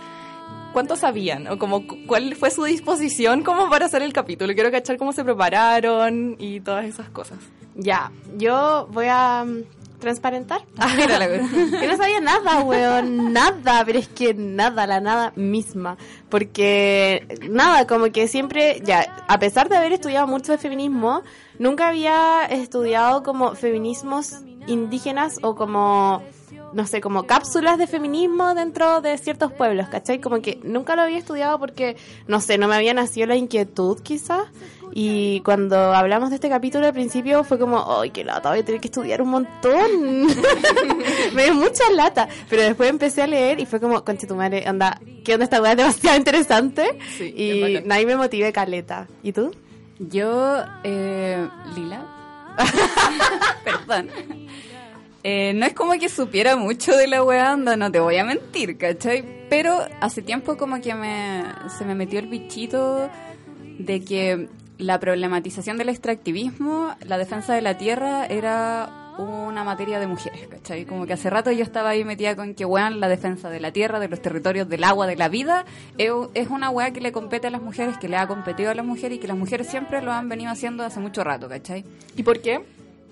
¿Cuántos 0.72 1.00
sabían? 1.00 1.46
¿O 1.48 1.58
como 1.58 1.86
cu- 1.86 1.98
cuál 2.06 2.34
fue 2.34 2.50
su 2.50 2.64
disposición 2.64 3.42
como 3.42 3.68
para 3.68 3.86
hacer 3.86 4.02
el 4.02 4.12
capítulo? 4.12 4.54
Quiero 4.54 4.70
cachar 4.70 4.96
cómo 4.96 5.12
se 5.12 5.22
prepararon 5.24 6.36
y 6.38 6.60
todas 6.60 6.84
esas 6.86 7.08
cosas. 7.10 7.38
Ya, 7.74 8.10
yo 8.36 8.88
voy 8.90 9.06
a 9.08 9.44
mm, 9.46 9.62
transparentar. 10.00 10.62
Mira 10.96 11.18
la 11.18 11.26
weá. 11.26 11.40
que 11.80 11.86
no 11.86 11.96
sabía 11.96 12.20
nada, 12.20 12.60
weón, 12.62 13.32
nada, 13.32 13.82
pero 13.84 13.98
es 13.98 14.08
que 14.08 14.34
nada, 14.34 14.86
la 14.86 15.00
nada 15.00 15.32
misma. 15.36 15.96
Porque, 16.28 17.26
nada, 17.50 17.86
como 17.86 18.06
que 18.12 18.26
siempre, 18.28 18.80
ya, 18.84 19.24
a 19.28 19.38
pesar 19.38 19.68
de 19.68 19.76
haber 19.76 19.92
estudiado 19.92 20.26
mucho 20.26 20.52
de 20.52 20.58
feminismo, 20.58 21.22
nunca 21.58 21.88
había 21.88 22.44
estudiado 22.46 23.22
como 23.22 23.54
feminismos 23.54 24.40
indígenas 24.66 25.38
o 25.42 25.54
como, 25.54 26.22
no 26.72 26.86
sé, 26.86 27.00
como 27.00 27.24
cápsulas 27.24 27.78
de 27.78 27.86
feminismo 27.86 28.54
dentro 28.54 29.00
de 29.00 29.18
ciertos 29.18 29.52
pueblos, 29.52 29.88
¿cachai? 29.88 30.20
Como 30.20 30.40
que 30.40 30.58
nunca 30.62 30.96
lo 30.96 31.02
había 31.02 31.18
estudiado 31.18 31.58
porque, 31.58 31.96
no 32.26 32.40
sé, 32.40 32.58
no 32.58 32.68
me 32.68 32.74
había 32.74 32.94
nacido 32.94 33.26
la 33.26 33.36
inquietud 33.36 34.00
quizás. 34.00 34.46
Y 34.94 35.40
cuando 35.40 35.94
hablamos 35.94 36.28
de 36.28 36.34
este 36.36 36.50
capítulo 36.50 36.86
al 36.86 36.92
principio 36.92 37.44
fue 37.44 37.58
como, 37.58 38.00
¡ay, 38.00 38.10
qué 38.10 38.24
lata! 38.24 38.50
Voy 38.50 38.58
a 38.58 38.64
tener 38.64 38.80
que 38.80 38.88
estudiar 38.88 39.22
un 39.22 39.30
montón. 39.30 40.26
me 41.34 41.44
dio 41.44 41.54
mucha 41.54 41.90
lata. 41.92 42.28
Pero 42.50 42.62
después 42.62 42.90
empecé 42.90 43.22
a 43.22 43.26
leer 43.26 43.58
y 43.58 43.66
fue 43.66 43.80
como, 43.80 44.04
conche 44.04 44.26
tu 44.26 44.34
madre, 44.34 44.64
anda, 44.66 45.00
¿qué 45.24 45.32
onda 45.32 45.44
esta 45.44 45.62
weá? 45.62 45.72
Es 45.72 45.78
demasiado 45.78 46.18
interesante. 46.18 46.98
Sí, 47.16 47.32
y 47.34 47.80
nadie 47.86 48.04
me 48.04 48.16
motive 48.16 48.52
caleta. 48.52 49.06
¿Y 49.22 49.32
tú? 49.32 49.52
Yo, 49.98 50.58
eh, 50.84 51.48
Lila. 51.74 52.06
Perdón. 53.64 54.10
Eh, 55.24 55.52
no 55.54 55.66
es 55.66 55.72
como 55.72 55.92
que 55.92 56.08
supiera 56.08 56.56
mucho 56.56 56.96
de 56.96 57.06
la 57.06 57.22
weá, 57.22 57.52
anda, 57.52 57.76
no 57.76 57.92
te 57.92 58.00
voy 58.00 58.16
a 58.16 58.24
mentir, 58.24 58.76
¿cachai? 58.76 59.24
Pero 59.48 59.78
hace 60.00 60.22
tiempo 60.22 60.56
como 60.56 60.80
que 60.80 60.94
me, 60.94 61.44
se 61.78 61.84
me 61.84 61.94
metió 61.94 62.18
el 62.18 62.26
bichito 62.26 63.08
de 63.78 64.02
que 64.02 64.48
la 64.78 64.98
problematización 64.98 65.78
del 65.78 65.90
extractivismo, 65.90 66.94
la 67.06 67.18
defensa 67.18 67.54
de 67.54 67.62
la 67.62 67.78
tierra 67.78 68.26
era 68.26 69.14
una 69.18 69.62
materia 69.62 70.00
de 70.00 70.06
mujeres, 70.06 70.48
¿cachai? 70.48 70.86
Como 70.86 71.06
que 71.06 71.12
hace 71.12 71.30
rato 71.30 71.52
yo 71.52 71.62
estaba 71.62 71.90
ahí 71.90 72.04
metida 72.04 72.34
con 72.34 72.54
que, 72.54 72.64
weón, 72.64 72.98
la 72.98 73.08
defensa 73.08 73.50
de 73.50 73.60
la 73.60 73.70
tierra, 73.70 74.00
de 74.00 74.08
los 74.08 74.20
territorios, 74.20 74.68
del 74.68 74.82
agua, 74.82 75.06
de 75.06 75.16
la 75.16 75.28
vida, 75.28 75.64
es 75.98 76.48
una 76.48 76.70
weá 76.70 76.92
que 76.92 77.00
le 77.00 77.12
compete 77.12 77.46
a 77.46 77.50
las 77.50 77.62
mujeres, 77.62 77.96
que 77.98 78.08
le 78.08 78.16
ha 78.16 78.26
competido 78.26 78.70
a 78.70 78.74
las 78.74 78.86
mujeres 78.86 79.18
y 79.18 79.20
que 79.20 79.28
las 79.28 79.36
mujeres 79.36 79.68
siempre 79.68 80.02
lo 80.02 80.12
han 80.12 80.28
venido 80.28 80.50
haciendo 80.50 80.82
hace 80.82 80.98
mucho 80.98 81.22
rato, 81.22 81.48
¿cachai? 81.48 81.84
¿Y 82.16 82.22
por 82.22 82.40
qué? 82.40 82.64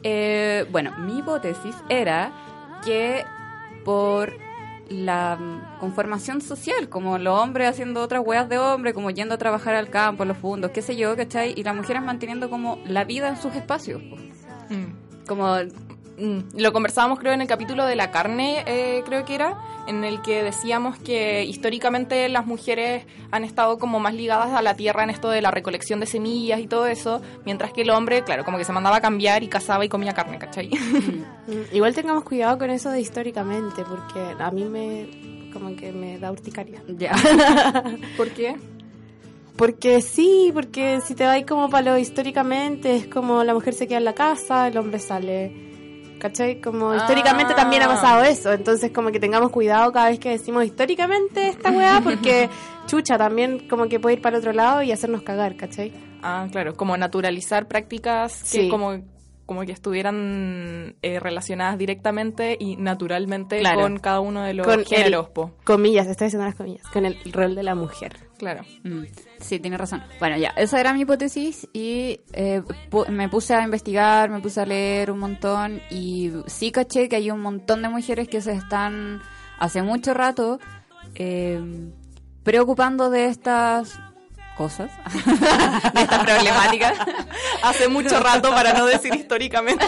Eh, 0.03 0.67
bueno, 0.71 0.93
mi 0.99 1.19
hipótesis 1.19 1.75
era 1.89 2.33
que 2.85 3.25
por 3.85 4.33
la 4.89 5.39
conformación 5.79 6.41
social, 6.41 6.89
como 6.89 7.19
los 7.19 7.39
hombres 7.39 7.69
haciendo 7.69 8.03
otras 8.03 8.23
weas 8.25 8.49
de 8.49 8.59
hombre, 8.59 8.93
como 8.93 9.11
yendo 9.11 9.35
a 9.35 9.39
trabajar 9.39 9.75
al 9.75 9.89
campo, 9.89 10.25
a 10.25 10.27
los 10.27 10.37
fundos, 10.37 10.73
qué 10.73 10.83
sé 10.83 10.97
yo, 10.97 11.17
¿cachai? 11.17 11.55
Y 11.57 11.63
las 11.63 11.77
mujeres 11.77 12.03
manteniendo 12.03 12.51
como 12.51 12.79
la 12.87 13.05
vida 13.05 13.29
en 13.29 13.37
sus 13.37 13.55
espacios. 13.55 14.03
Mm. 14.69 15.27
Como 15.27 15.57
Mm, 15.57 15.69
lo 16.57 16.73
conversábamos 16.73 17.19
creo 17.19 17.33
en 17.33 17.41
el 17.41 17.47
capítulo 17.47 17.87
de 17.87 17.97
la 17.97 18.11
carne, 18.11 18.63
eh, 18.67 19.03
creo 19.07 19.25
que 19.25 19.35
era, 19.35 19.59
en 19.87 20.05
el 20.05 20.21
que 20.23 20.43
decíamos 20.43 20.99
que 20.99 21.45
históricamente 21.45 22.29
las 22.29 22.47
mujeres 22.47 23.07
han 23.31 23.45
estado 23.45 23.79
como 23.79 24.01
más 24.01 24.15
ligadas 24.15 24.53
a 24.53 24.63
la 24.63 24.75
tierra 24.75 25.05
en 25.05 25.11
esto 25.11 25.31
de 25.31 25.41
la 25.43 25.51
recolección 25.51 26.01
de 26.01 26.07
semillas 26.07 26.61
y 26.61 26.67
todo 26.67 26.87
eso, 26.87 27.23
mientras 27.45 27.73
que 27.73 27.83
el 27.83 27.91
hombre, 27.91 28.23
claro, 28.23 28.45
como 28.45 28.59
que 28.59 28.65
se 28.65 28.73
mandaba 28.73 28.97
a 28.97 29.01
cambiar 29.01 29.43
y 29.43 29.49
cazaba 29.49 29.85
y 29.85 29.89
comía 29.89 30.13
carne, 30.13 30.39
¿cachai? 30.39 30.71
Mm, 30.71 31.75
igual 31.75 31.95
tengamos 31.95 32.25
cuidado 32.25 32.59
con 32.59 32.71
eso 32.71 32.91
de 32.91 33.01
históricamente, 33.01 33.83
porque 33.85 34.21
a 34.39 34.51
mí 34.51 34.65
me, 34.65 35.51
como 35.53 35.75
que 35.75 35.91
me 35.91 36.19
da 36.19 36.31
urticaria. 36.31 36.83
Ya. 36.87 37.13
¿Por 38.17 38.29
qué? 38.31 38.57
Porque 39.57 40.01
sí, 40.01 40.51
porque 40.55 41.01
si 41.01 41.15
te 41.15 41.25
vas 41.25 41.43
como 41.47 41.69
para 41.69 41.93
lo 41.93 41.99
históricamente, 41.99 42.97
es 42.97 43.07
como 43.07 43.45
la 43.45 43.53
mujer 43.53 43.75
se 43.75 43.87
queda 43.87 43.99
en 43.99 44.05
la 44.05 44.15
casa, 44.15 44.69
el 44.69 44.79
hombre 44.79 44.99
sale 44.99 45.70
¿Cachai? 46.21 46.61
Como 46.61 46.95
históricamente 46.95 47.55
también 47.55 47.83
ha 47.83 47.87
ah. 47.87 47.89
pasado 47.89 48.23
eso. 48.23 48.53
Entonces, 48.53 48.93
como 48.93 49.11
que 49.11 49.19
tengamos 49.19 49.51
cuidado 49.51 49.91
cada 49.91 50.11
vez 50.11 50.21
que 50.21 50.31
decimos 50.31 50.65
históricamente 50.65 51.49
esta 51.49 51.71
weá, 51.73 52.01
porque 52.05 52.49
chucha 52.87 53.19
también 53.19 53.69
como 53.69 53.89
que 53.89 53.99
puede 53.99 54.17
ir 54.17 54.23
para 54.23 54.39
otro 54.39 54.53
lado 54.53 54.83
y 54.83 54.93
hacernos 54.93 55.23
cagar, 55.23 55.57
¿cachai? 55.57 55.93
Ah, 56.23 56.47
claro, 56.53 56.77
como 56.77 56.97
naturalizar 56.97 57.67
prácticas 57.67 58.45
que 58.53 58.69
como 58.69 59.01
como 59.47 59.63
que 59.63 59.73
estuvieran 59.73 60.95
eh, 61.03 61.19
relacionadas 61.19 61.77
directamente 61.77 62.57
y 62.61 62.77
naturalmente 62.77 63.61
con 63.75 63.99
cada 63.99 64.21
uno 64.21 64.45
de 64.45 64.55
los 64.55 64.65
con 64.65 64.85
géneros. 64.85 65.31
comillas, 65.65 66.07
estoy 66.07 66.27
diciendo 66.27 66.47
las 66.47 66.55
comillas, 66.55 66.87
con 66.93 67.05
el 67.05 67.17
rol 67.33 67.57
de 67.57 67.65
la 67.65 67.75
mujer. 67.75 68.30
Claro. 68.41 68.63
Mm. 68.85 69.03
Sí, 69.39 69.59
tiene 69.59 69.77
razón. 69.77 70.03
Bueno, 70.19 70.39
ya, 70.39 70.49
esa 70.57 70.81
era 70.81 70.95
mi 70.95 71.03
hipótesis 71.03 71.69
y 71.75 72.21
eh, 72.33 72.63
me 73.11 73.29
puse 73.29 73.55
a 73.55 73.63
investigar, 73.63 74.31
me 74.31 74.41
puse 74.41 74.63
a 74.63 74.65
leer 74.65 75.11
un 75.11 75.19
montón 75.19 75.83
y 75.91 76.33
sí 76.47 76.73
caché 76.73 77.11
que 77.11 77.17
hay 77.17 77.31
un 77.31 77.41
montón 77.41 77.83
de 77.83 77.91
mujeres 77.91 78.29
que 78.29 78.41
se 78.41 78.53
están 78.53 79.21
hace 79.59 79.83
mucho 79.83 80.15
rato 80.15 80.59
eh, 81.17 81.61
preocupando 82.43 83.11
de 83.11 83.27
estas 83.27 84.01
cosas, 84.61 84.91
de 85.95 86.03
esta 86.03 86.23
problemática, 86.23 86.93
hace 87.63 87.89
mucho 87.89 88.21
rato 88.21 88.51
para 88.51 88.75
no 88.75 88.85
decir 88.85 89.15
históricamente. 89.15 89.87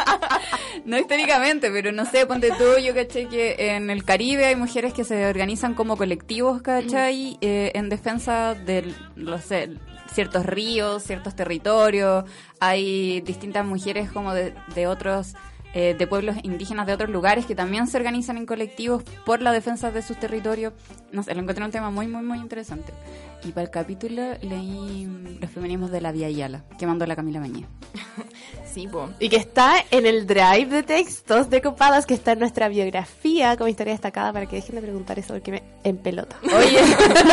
no 0.86 0.98
históricamente, 0.98 1.70
pero 1.70 1.92
no 1.92 2.06
sé, 2.06 2.24
ponte 2.24 2.52
tú, 2.52 2.78
yo 2.82 2.94
caché 2.94 3.28
que 3.28 3.54
en 3.76 3.90
el 3.90 4.02
Caribe 4.02 4.46
hay 4.46 4.56
mujeres 4.56 4.94
que 4.94 5.04
se 5.04 5.26
organizan 5.26 5.74
como 5.74 5.98
colectivos, 5.98 6.62
¿cachai? 6.62 7.36
Eh, 7.42 7.72
en 7.74 7.90
defensa 7.90 8.54
de, 8.54 8.94
no 9.14 9.36
sé, 9.36 9.76
ciertos 10.10 10.46
ríos, 10.46 11.02
ciertos 11.02 11.36
territorios, 11.36 12.24
hay 12.60 13.20
distintas 13.20 13.66
mujeres 13.66 14.10
como 14.10 14.32
de 14.32 14.86
otros 14.86 15.34
eh, 15.74 15.94
de 15.98 16.06
pueblos 16.06 16.36
indígenas 16.42 16.86
de 16.86 16.92
otros 16.92 17.10
lugares 17.10 17.46
que 17.46 17.54
también 17.54 17.86
se 17.86 17.96
organizan 17.96 18.36
en 18.36 18.46
colectivos 18.46 19.02
por 19.24 19.40
la 19.40 19.52
defensa 19.52 19.90
de 19.90 20.02
sus 20.02 20.18
territorios. 20.18 20.72
No 21.12 21.22
sé, 21.22 21.34
lo 21.34 21.40
encontré 21.40 21.64
un 21.64 21.70
tema 21.70 21.90
muy, 21.90 22.06
muy, 22.06 22.22
muy 22.22 22.38
interesante. 22.38 22.92
Y 23.44 23.52
para 23.52 23.64
el 23.64 23.70
capítulo 23.70 24.34
leí 24.42 25.38
los 25.40 25.50
feminismos 25.50 25.90
de 25.90 26.00
la 26.00 26.12
Vía 26.12 26.30
Yala, 26.30 26.62
que 26.78 26.86
mandó 26.86 27.06
la 27.06 27.16
Camila 27.16 27.40
Mañé. 27.40 27.66
sí, 28.72 28.88
Y 29.18 29.28
que 29.28 29.36
está 29.36 29.74
en 29.90 30.06
el 30.06 30.26
drive 30.26 30.66
de 30.66 30.82
textos 30.82 31.50
de 31.50 31.60
Copadas, 31.60 32.06
que 32.06 32.14
está 32.14 32.32
en 32.32 32.38
nuestra 32.38 32.68
biografía 32.68 33.56
como 33.56 33.68
historia 33.68 33.94
destacada, 33.94 34.32
para 34.32 34.46
que 34.46 34.56
dejen 34.56 34.76
de 34.76 34.82
preguntar 34.82 35.18
eso 35.18 35.34
porque 35.34 35.50
me 35.50 35.62
en 35.84 35.96
pelota. 35.96 36.36
Oye, 36.42 36.80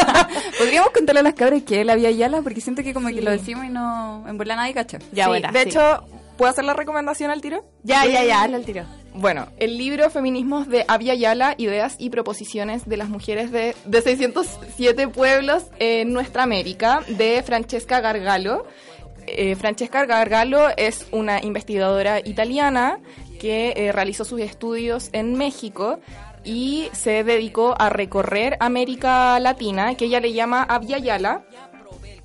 podríamos 0.57 0.91
contarle 0.91 1.19
a 1.19 1.23
las 1.23 1.33
cabras 1.33 1.61
que 1.63 1.81
es 1.81 1.85
la 1.85 1.95
Vía 1.95 2.11
Yala, 2.11 2.41
porque 2.41 2.61
siento 2.61 2.83
que 2.83 2.93
como 2.93 3.09
que 3.09 3.21
lo 3.21 3.31
decimos 3.31 3.65
y 3.65 3.69
no 3.69 4.25
en 4.27 4.37
nadie 4.37 4.73
cacha. 4.73 4.99
Ya, 5.11 5.27
bueno. 5.27 5.51
De 5.51 5.61
hecho, 5.61 6.03
¿Puedo 6.39 6.51
hacer 6.51 6.63
la 6.63 6.73
recomendación 6.73 7.31
al 7.31 7.41
tiro? 7.41 7.65
Ya, 7.83 8.05
ya, 8.05 8.23
ya, 8.23 8.43
al 8.43 8.63
tiro. 8.63 8.85
Bueno, 9.13 9.47
el 9.57 9.77
libro 9.77 10.09
Feminismos 10.09 10.69
de 10.69 10.85
Avia 10.87 11.13
Yala, 11.13 11.53
Ideas 11.57 11.97
y 11.99 12.11
Proposiciones 12.11 12.87
de 12.87 12.95
las 12.95 13.09
Mujeres 13.09 13.51
de, 13.51 13.75
de 13.83 14.01
607 14.01 15.09
Pueblos 15.09 15.65
en 15.79 16.13
Nuestra 16.13 16.43
América, 16.43 17.01
de 17.09 17.43
Francesca 17.43 17.99
Gargalo. 17.99 18.65
Eh, 19.27 19.57
Francesca 19.57 20.05
Gargalo 20.05 20.69
es 20.77 21.07
una 21.11 21.43
investigadora 21.43 22.21
italiana 22.21 22.99
que 23.37 23.73
eh, 23.75 23.91
realizó 23.91 24.23
sus 24.23 24.39
estudios 24.39 25.09
en 25.11 25.33
México 25.33 25.99
y 26.45 26.87
se 26.93 27.25
dedicó 27.25 27.75
a 27.77 27.89
recorrer 27.89 28.55
América 28.61 29.37
Latina, 29.41 29.95
que 29.95 30.05
ella 30.05 30.21
le 30.21 30.31
llama 30.31 30.63
Avia 30.63 30.99
Yala 30.99 31.43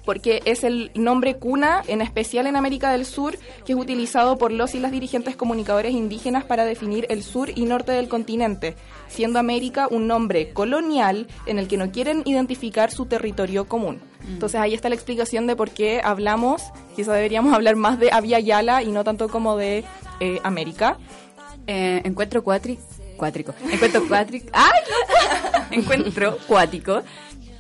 porque 0.05 0.43
es 0.45 0.65
el 0.65 0.91
nombre 0.95 1.37
cuna, 1.37 1.83
en 1.87 2.01
especial 2.01 2.47
en 2.47 2.57
América 2.57 2.91
del 2.93 3.07
Sur, 3.07 3.39
que 3.65 3.73
es 3.73 3.79
utilizado 3.79 4.37
por 4.39 4.53
los 4.53 4.75
y 4.75 4.81
las 4.81 4.93
dirigentes 4.93 5.37
comunicadores 5.37 5.93
indígenas 5.93 6.45
para 6.45 6.65
definir 6.65 7.07
el 7.09 7.23
sur 7.23 7.51
y 7.55 7.65
norte 7.65 7.93
del 7.93 8.09
continente, 8.09 8.77
siendo 9.09 9.39
América 9.39 9.89
un 9.91 10.07
nombre 10.07 10.53
colonial 10.53 11.27
en 11.47 11.59
el 11.59 11.69
que 11.69 11.77
no 11.77 11.91
quieren 11.91 12.23
identificar 12.25 12.91
su 12.91 13.07
territorio 13.07 13.67
común. 13.67 14.01
Mm. 14.23 14.33
Entonces 14.35 14.61
ahí 14.61 14.75
está 14.75 14.89
la 14.89 14.95
explicación 14.95 15.47
de 15.47 15.57
por 15.57 15.71
qué 15.71 16.01
hablamos, 16.03 16.63
quizá 16.97 17.13
deberíamos 17.13 17.55
hablar 17.55 17.77
más 17.77 17.99
de 17.99 18.11
Avia 18.13 18.41
Yala 18.41 18.83
y 18.83 18.91
no 18.91 19.05
tanto 19.05 19.29
como 19.29 19.57
de 19.57 19.85
eh, 20.21 20.41
América. 20.43 20.99
Eh, 21.67 22.03
encuentro 22.05 22.45
cuátrico. 22.45 22.83
Cuátrico. 23.17 23.55
Encuentro 23.71 24.07
cuátrico. 24.09 24.49
¡Ay! 24.53 24.81
encuentro 25.71 26.37
cuático 26.47 27.03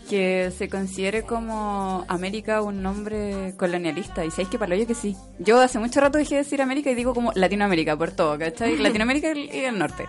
que 0.08 0.52
se 0.56 0.68
considere 0.68 1.23
como 1.23 2.04
América 2.08 2.62
un 2.62 2.82
nombre 2.82 3.54
colonialista. 3.56 4.25
Y 4.25 4.30
sabéis 4.30 4.49
que 4.49 4.58
para 4.58 4.75
lo 4.75 4.80
yo 4.80 4.87
que 4.87 4.94
sí. 4.94 5.16
Yo 5.38 5.61
hace 5.61 5.78
mucho 5.78 6.00
rato 6.00 6.18
dejé 6.18 6.37
de 6.37 6.42
decir 6.42 6.62
América 6.62 6.90
y 6.90 6.94
digo 6.94 7.14
como 7.14 7.32
Latinoamérica 7.34 7.96
por 7.96 8.11
todo, 8.12 8.38
¿cachai? 8.38 8.76
Latinoamérica 8.78 9.32
y 9.37 9.64
el 9.64 9.78
norte. 9.78 10.06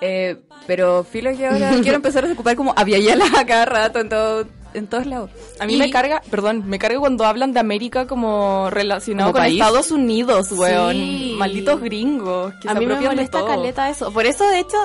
Eh, 0.00 0.36
pero 0.66 1.04
filo 1.04 1.34
que 1.36 1.46
ahora 1.46 1.70
quiero 1.82 1.96
empezar 1.96 2.24
a 2.24 2.32
ocupar 2.32 2.56
como 2.56 2.74
Aviala 2.76 3.26
a 3.38 3.46
cada 3.46 3.64
rato 3.64 4.00
en 4.00 4.08
todo 4.08 4.46
en 4.74 4.88
todos 4.88 5.06
lados. 5.06 5.30
A 5.60 5.66
mí 5.66 5.76
me 5.76 5.88
carga, 5.90 6.20
perdón, 6.30 6.64
me 6.66 6.78
carga 6.78 6.98
cuando 6.98 7.24
hablan 7.24 7.52
de 7.52 7.60
América 7.60 8.06
como 8.06 8.68
relacionado 8.70 9.32
con 9.32 9.44
Estados 9.44 9.90
Unidos, 9.90 10.50
weón. 10.52 11.38
Malditos 11.38 11.80
gringos. 11.80 12.52
Que 12.60 12.68
a 12.68 12.74
mí 12.74 12.84
me 12.84 13.00
molesta 13.00 13.46
caleta 13.46 13.88
eso. 13.88 14.12
Por 14.12 14.26
eso, 14.26 14.48
de 14.50 14.58
hecho, 14.58 14.76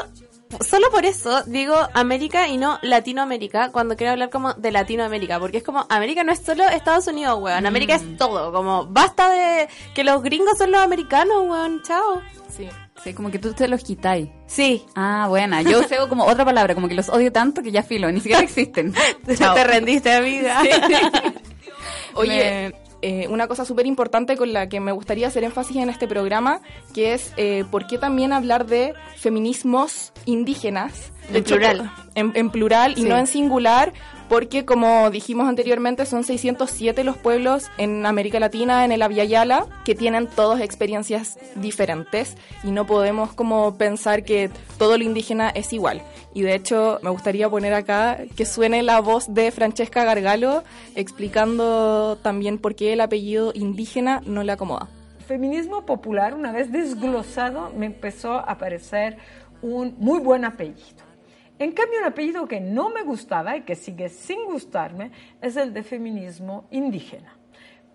solo 0.68 0.90
por 0.92 1.06
eso 1.06 1.44
digo 1.44 1.76
América 1.94 2.48
y 2.48 2.58
no 2.58 2.80
Latinoamérica 2.82 3.72
cuando 3.72 3.96
quiero 3.96 4.14
hablar 4.14 4.30
como 4.30 4.54
de 4.54 4.72
Latinoamérica, 4.72 5.40
porque 5.40 5.58
es 5.58 5.64
como 5.64 5.86
América 5.90 6.24
no 6.24 6.32
es 6.32 6.40
solo 6.40 6.64
Estados 6.68 7.08
Unidos, 7.08 7.40
weón, 7.42 7.66
América 7.66 7.96
es 7.96 8.04
mm. 8.04 8.18
todo, 8.18 8.52
como 8.52 8.86
basta 8.88 9.30
de 9.30 9.68
que 9.94 10.04
los 10.04 10.22
gringos 10.24 10.58
son 10.58 10.72
los 10.72 10.82
americanos, 10.82 11.44
weón, 11.48 11.82
chao. 11.84 12.22
Sí. 12.50 12.68
Sí, 13.04 13.14
como 13.14 13.32
que 13.32 13.40
tú 13.40 13.54
te 13.54 13.68
los 13.68 13.84
quitáis. 13.84 14.28
Sí. 14.46 14.84
Ah, 14.96 15.28
buena. 15.30 15.62
Yo 15.62 15.84
sé 15.88 15.98
como 16.10 16.26
otra 16.26 16.44
palabra, 16.44 16.76
como 16.76 16.88
que 16.88 16.96
los 16.96 17.10
odio 17.10 17.32
tanto 17.32 17.62
que 17.62 17.72
ya 17.72 17.84
filo, 17.84 18.12
ni 18.12 18.20
siquiera 18.20 18.42
existen. 18.44 18.94
te 19.26 19.64
rendiste, 19.64 20.14
amiga. 20.14 20.62
Oye, 22.16 22.74
eh, 23.02 23.28
una 23.30 23.48
cosa 23.48 23.66
súper 23.66 23.86
importante 23.86 24.36
con 24.36 24.52
la 24.52 24.68
que 24.68 24.80
me 24.80 24.92
gustaría 24.92 25.28
hacer 25.28 25.44
énfasis 25.44 25.78
en 25.78 25.90
este 25.90 26.08
programa, 26.08 26.62
que 26.94 27.14
es 27.14 27.34
eh, 27.38 27.64
por 27.72 27.88
qué 27.88 27.98
también 27.98 28.34
hablar 28.34 28.66
de 28.66 28.94
feminismos 29.16 30.12
indígenas. 30.26 31.12
En 31.32 31.44
plural. 31.44 31.92
En, 32.16 32.50
plural 32.50 32.96
y 32.98 33.04
no 33.04 33.16
en 33.18 33.28
singular, 33.28 33.94
porque 34.28 34.66
como 34.66 35.10
dijimos 35.12 35.48
anteriormente, 35.48 36.06
son 36.06 36.24
607 36.24 37.04
los 37.04 37.18
pueblos 37.18 37.68
en 37.78 38.06
América 38.06 38.40
Latina, 38.40 38.84
en 38.84 38.92
el 38.92 39.02
Yala, 39.28 39.68
que 39.86 39.96
tienen 39.96 40.28
todas 40.28 40.60
experiencias 40.62 41.38
diferentes 41.56 42.36
y 42.64 42.72
no 42.72 42.86
podemos 42.86 43.32
como 43.34 43.78
pensar 43.78 44.24
que 44.24 44.50
todo 44.78 44.98
lo 44.98 45.04
indígena 45.04 45.50
es 45.50 45.72
igual. 45.72 46.02
Y 46.34 46.42
de 46.44 46.56
hecho, 46.56 47.00
me 47.02 47.10
gustaría 47.10 47.50
poner 47.50 47.74
acá 47.74 48.20
que 48.36 48.46
suene 48.46 48.84
la 48.84 49.02
voz 49.02 49.34
de 49.34 49.52
Francesca 49.52 50.04
Gargalo 50.04 50.64
explicando 50.96 52.18
también 52.18 52.60
por 52.60 52.76
qué 52.76 52.94
el 52.94 53.02
apellido 53.02 53.52
indígena 53.56 54.22
no 54.26 54.44
le 54.44 54.52
acomoda. 54.52 54.88
Feminismo 55.28 55.86
popular, 55.86 56.34
una 56.34 56.52
vez 56.52 56.72
desglosado, 56.72 57.72
me 57.76 57.88
empezó 57.88 58.34
a 58.34 58.58
parecer 58.58 59.18
un 59.62 59.96
muy 59.98 60.20
buen 60.20 60.46
apellido. 60.46 61.10
En 61.58 61.72
cambio, 61.74 62.00
un 62.00 62.06
apellido 62.06 62.48
que 62.48 62.62
no 62.62 62.90
me 62.90 63.04
gustaba 63.04 63.58
y 63.58 63.62
que 63.62 63.76
sigue 63.76 64.10
sin 64.10 64.46
gustarme 64.46 65.12
es 65.42 65.58
el 65.58 65.74
de 65.74 65.84
feminismo 65.84 66.68
indígena 66.72 67.40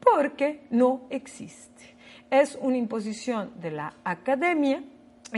porque 0.05 0.67
no 0.71 1.07
existe. 1.11 1.97
Es 2.31 2.59
una 2.61 2.77
imposición 2.77 3.53
de 3.61 3.71
la 3.71 3.95
academia 4.05 4.83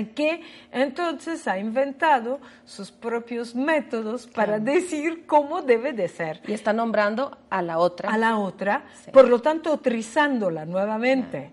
que 0.04 0.42
entonces 0.70 1.48
ha 1.48 1.58
inventado 1.58 2.38
sus 2.64 2.92
propios 2.92 3.54
métodos 3.54 4.26
para 4.26 4.58
decir 4.58 5.24
cómo 5.26 5.62
debe 5.62 5.92
de 5.92 6.08
ser. 6.08 6.40
Y 6.46 6.52
está 6.52 6.72
nombrando 6.72 7.38
a 7.48 7.62
la 7.62 7.78
otra. 7.78 8.10
A 8.10 8.18
la 8.18 8.36
otra, 8.38 8.84
por 9.12 9.28
lo 9.28 9.40
tanto, 9.40 9.72
utrizándola 9.72 10.66
nuevamente. 10.66 11.52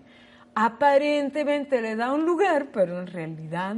Aparentemente 0.54 1.80
le 1.80 1.96
da 1.96 2.12
un 2.12 2.24
lugar, 2.24 2.66
pero 2.72 3.00
en 3.00 3.06
realidad 3.06 3.76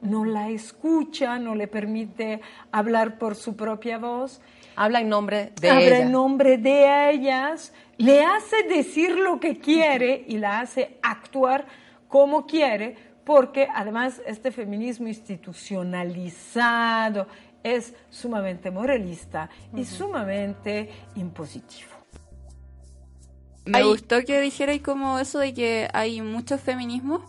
no 0.00 0.24
la 0.24 0.50
escucha, 0.50 1.38
no 1.38 1.54
le 1.54 1.66
permite 1.66 2.40
hablar 2.72 3.18
por 3.18 3.34
su 3.34 3.56
propia 3.56 3.98
voz. 3.98 4.40
Habla 4.76 5.00
en 5.00 5.08
nombre 5.08 5.52
de 5.60 5.70
Habla 5.70 5.82
ella. 5.82 6.00
en 6.00 6.12
nombre 6.12 6.58
de 6.58 7.10
ellas, 7.10 7.72
le 7.96 8.24
hace 8.24 8.62
decir 8.64 9.16
lo 9.16 9.38
que 9.38 9.58
quiere 9.58 10.24
y 10.26 10.38
la 10.38 10.60
hace 10.60 10.98
actuar 11.02 11.66
como 12.08 12.46
quiere, 12.46 12.96
porque 13.24 13.66
además 13.74 14.20
este 14.26 14.52
feminismo 14.52 15.08
institucionalizado 15.08 17.26
es 17.62 17.94
sumamente 18.10 18.70
moralista 18.70 19.48
y 19.74 19.84
sumamente 19.84 20.90
impositivo. 21.16 21.88
Me 23.64 23.82
gustó 23.82 24.22
que 24.24 24.42
dijerais 24.42 24.82
como 24.82 25.18
eso 25.18 25.38
de 25.38 25.54
que 25.54 25.88
hay 25.94 26.20
muchos 26.20 26.60
feminismos, 26.60 27.22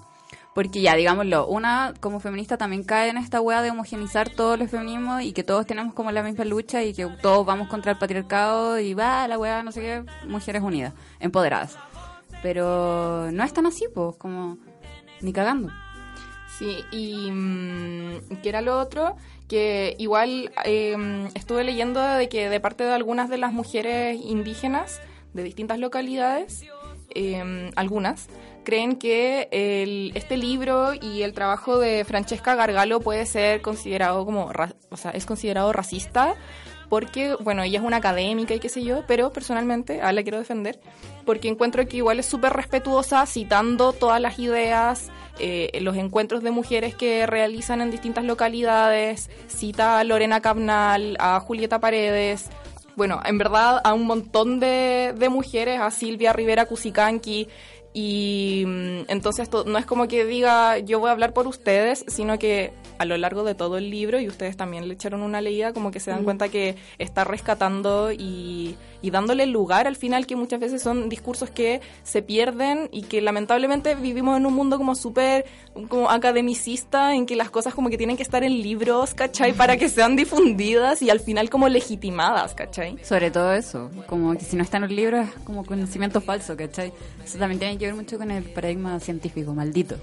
porque 0.53 0.81
ya, 0.81 0.93
digámoslo, 0.95 1.47
una 1.47 1.93
como 2.01 2.19
feminista 2.19 2.57
también 2.57 2.83
cae 2.83 3.09
en 3.09 3.15
esta 3.17 3.39
hueá 3.39 3.61
de 3.61 3.71
homogenizar 3.71 4.29
todos 4.29 4.59
los 4.59 4.69
feminismos 4.69 5.21
y 5.21 5.31
que 5.31 5.43
todos 5.43 5.65
tenemos 5.65 5.93
como 5.93 6.11
la 6.11 6.23
misma 6.23 6.43
lucha 6.43 6.83
y 6.83 6.93
que 6.93 7.07
todos 7.21 7.45
vamos 7.45 7.69
contra 7.69 7.93
el 7.93 7.97
patriarcado 7.97 8.77
y 8.79 8.93
va 8.93 9.29
la 9.29 9.39
hueá, 9.39 9.63
no 9.63 9.71
sé 9.71 9.79
qué, 9.79 10.03
mujeres 10.27 10.61
unidas, 10.61 10.93
empoderadas. 11.21 11.77
Pero 12.41 13.31
no 13.31 13.43
es 13.43 13.53
tan 13.53 13.65
así, 13.65 13.85
pues, 13.93 14.17
como 14.17 14.57
ni 15.21 15.31
cagando. 15.31 15.71
Sí, 16.57 16.85
y 16.91 17.29
mm, 17.31 18.37
que 18.41 18.49
era 18.49 18.61
lo 18.61 18.79
otro, 18.79 19.15
que 19.49 19.95
igual 19.99 20.51
eh, 20.63 21.27
estuve 21.35 21.63
leyendo 21.63 22.01
de 22.01 22.29
que 22.29 22.49
de 22.49 22.59
parte 22.59 22.83
de 22.85 22.93
algunas 22.93 23.29
de 23.29 23.37
las 23.37 23.51
mujeres 23.53 24.17
indígenas 24.23 25.01
de 25.33 25.43
distintas 25.43 25.79
localidades, 25.79 26.63
eh, 27.13 27.71
algunas, 27.75 28.27
creen 28.63 28.95
que 28.95 29.47
el- 29.51 30.11
este 30.15 30.37
libro 30.37 30.93
y 30.93 31.21
el 31.23 31.33
trabajo 31.33 31.77
de 31.77 32.03
Francesca 32.05 32.55
Gargalo 32.55 32.99
puede 33.01 33.25
ser 33.25 33.61
considerado 33.61 34.25
como, 34.25 34.51
o 34.89 34.97
sea, 34.97 35.11
es 35.11 35.25
considerado 35.25 35.71
racista 35.73 36.35
porque, 36.89 37.35
bueno, 37.39 37.63
ella 37.63 37.79
es 37.79 37.85
una 37.85 37.97
académica 37.97 38.53
y 38.53 38.59
qué 38.59 38.69
sé 38.69 38.83
yo, 38.83 39.03
pero 39.07 39.31
personalmente, 39.31 40.01
a 40.01 40.11
la 40.11 40.23
quiero 40.23 40.37
defender, 40.39 40.79
porque 41.25 41.47
encuentro 41.47 41.85
que 41.87 41.97
igual 41.97 42.19
es 42.19 42.25
súper 42.25 42.53
respetuosa 42.53 43.25
citando 43.25 43.93
todas 43.93 44.21
las 44.21 44.37
ideas, 44.39 45.09
eh, 45.39 45.69
los 45.81 45.97
encuentros 45.97 46.43
de 46.43 46.51
mujeres 46.51 46.95
que 46.95 47.25
realizan 47.25 47.81
en 47.81 47.91
distintas 47.91 48.23
localidades, 48.23 49.29
cita 49.47 49.99
a 49.99 50.03
Lorena 50.03 50.41
Cabnal, 50.41 51.17
a 51.19 51.39
Julieta 51.39 51.79
Paredes, 51.79 52.45
bueno, 52.95 53.19
en 53.25 53.37
verdad 53.37 53.81
a 53.83 53.93
un 53.93 54.05
montón 54.05 54.59
de, 54.61 55.13
de 55.17 55.27
mujeres, 55.29 55.81
a 55.81 55.91
Silvia 55.91 56.31
Rivera 56.31 56.65
Cusicanqui, 56.65 57.49
y 57.93 58.63
mm, 58.65 58.99
entonces 59.09 59.49
to- 59.49 59.63
no 59.65 59.77
es 59.77 59.85
como 59.85 60.07
que 60.07 60.25
diga 60.25 60.77
yo 60.79 60.99
voy 60.99 61.09
a 61.09 61.11
hablar 61.13 61.33
por 61.33 61.47
ustedes, 61.47 62.03
sino 62.07 62.37
que 62.39 62.71
a 62.97 63.05
lo 63.05 63.17
largo 63.17 63.43
de 63.43 63.55
todo 63.55 63.77
el 63.77 63.89
libro, 63.89 64.19
y 64.19 64.27
ustedes 64.27 64.57
también 64.57 64.87
le 64.87 64.93
echaron 64.93 65.21
una 65.21 65.41
leída, 65.41 65.73
como 65.73 65.91
que 65.91 65.99
se 65.99 66.11
dan 66.11 66.23
cuenta 66.23 66.49
que 66.49 66.75
está 66.97 67.23
rescatando 67.23 68.11
y, 68.11 68.75
y 69.01 69.11
dándole 69.11 69.45
lugar 69.45 69.87
al 69.87 69.95
final, 69.95 70.25
que 70.27 70.35
muchas 70.35 70.59
veces 70.59 70.81
son 70.81 71.09
discursos 71.09 71.49
que 71.49 71.81
se 72.03 72.21
pierden 72.21 72.89
y 72.91 73.03
que 73.03 73.21
lamentablemente 73.21 73.95
vivimos 73.95 74.37
en 74.37 74.45
un 74.45 74.53
mundo 74.53 74.77
como 74.77 74.95
súper 74.95 75.45
como 75.89 76.09
academicista, 76.09 77.13
en 77.15 77.25
que 77.25 77.35
las 77.35 77.49
cosas 77.49 77.73
como 77.73 77.89
que 77.89 77.97
tienen 77.97 78.17
que 78.17 78.23
estar 78.23 78.43
en 78.43 78.61
libros, 78.61 79.13
¿cachai? 79.13 79.53
Para 79.53 79.77
que 79.77 79.89
sean 79.89 80.15
difundidas 80.15 81.01
y 81.01 81.09
al 81.09 81.19
final 81.19 81.49
como 81.49 81.67
legitimadas, 81.67 82.53
¿cachai? 82.53 82.97
Sobre 83.03 83.31
todo 83.31 83.53
eso, 83.53 83.91
como 84.07 84.33
que 84.33 84.45
si 84.45 84.55
no 84.55 84.63
está 84.63 84.77
en 84.77 84.83
un 84.85 84.95
libro 84.95 85.21
es 85.21 85.29
como 85.43 85.65
conocimiento 85.65 86.21
falso, 86.21 86.55
¿cachai? 86.55 86.93
Eso 87.23 87.37
también 87.37 87.59
tiene 87.59 87.77
que 87.77 87.85
ver 87.85 87.95
mucho 87.95 88.17
con 88.17 88.31
el 88.31 88.43
paradigma 88.43 88.99
científico, 88.99 89.53
maldito. 89.53 89.95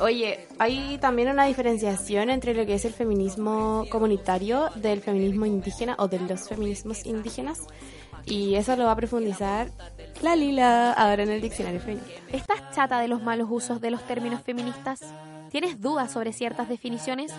Oye, 0.00 0.46
hay 0.58 0.98
también 0.98 1.30
una 1.30 1.44
diferenciación 1.46 2.28
entre 2.28 2.54
lo 2.54 2.66
que 2.66 2.74
es 2.74 2.84
el 2.84 2.92
feminismo 2.92 3.84
comunitario 3.90 4.68
del 4.74 5.00
feminismo 5.00 5.46
indígena 5.46 5.96
o 5.98 6.08
de 6.08 6.18
los 6.20 6.48
feminismos 6.48 7.06
indígenas. 7.06 7.66
Y 8.26 8.56
eso 8.56 8.76
lo 8.76 8.84
va 8.84 8.92
a 8.92 8.96
profundizar 8.96 9.70
la 10.20 10.36
Lila 10.36 10.92
ahora 10.92 11.22
en 11.22 11.30
el 11.30 11.40
diccionario 11.40 11.80
femenino. 11.80 12.06
¿Estás 12.30 12.70
chata 12.74 13.00
de 13.00 13.08
los 13.08 13.22
malos 13.22 13.48
usos 13.50 13.80
de 13.80 13.90
los 13.90 14.02
términos 14.02 14.42
feministas? 14.42 15.00
¿Tienes 15.50 15.80
dudas 15.80 16.10
sobre 16.10 16.32
ciertas 16.32 16.68
definiciones? 16.68 17.32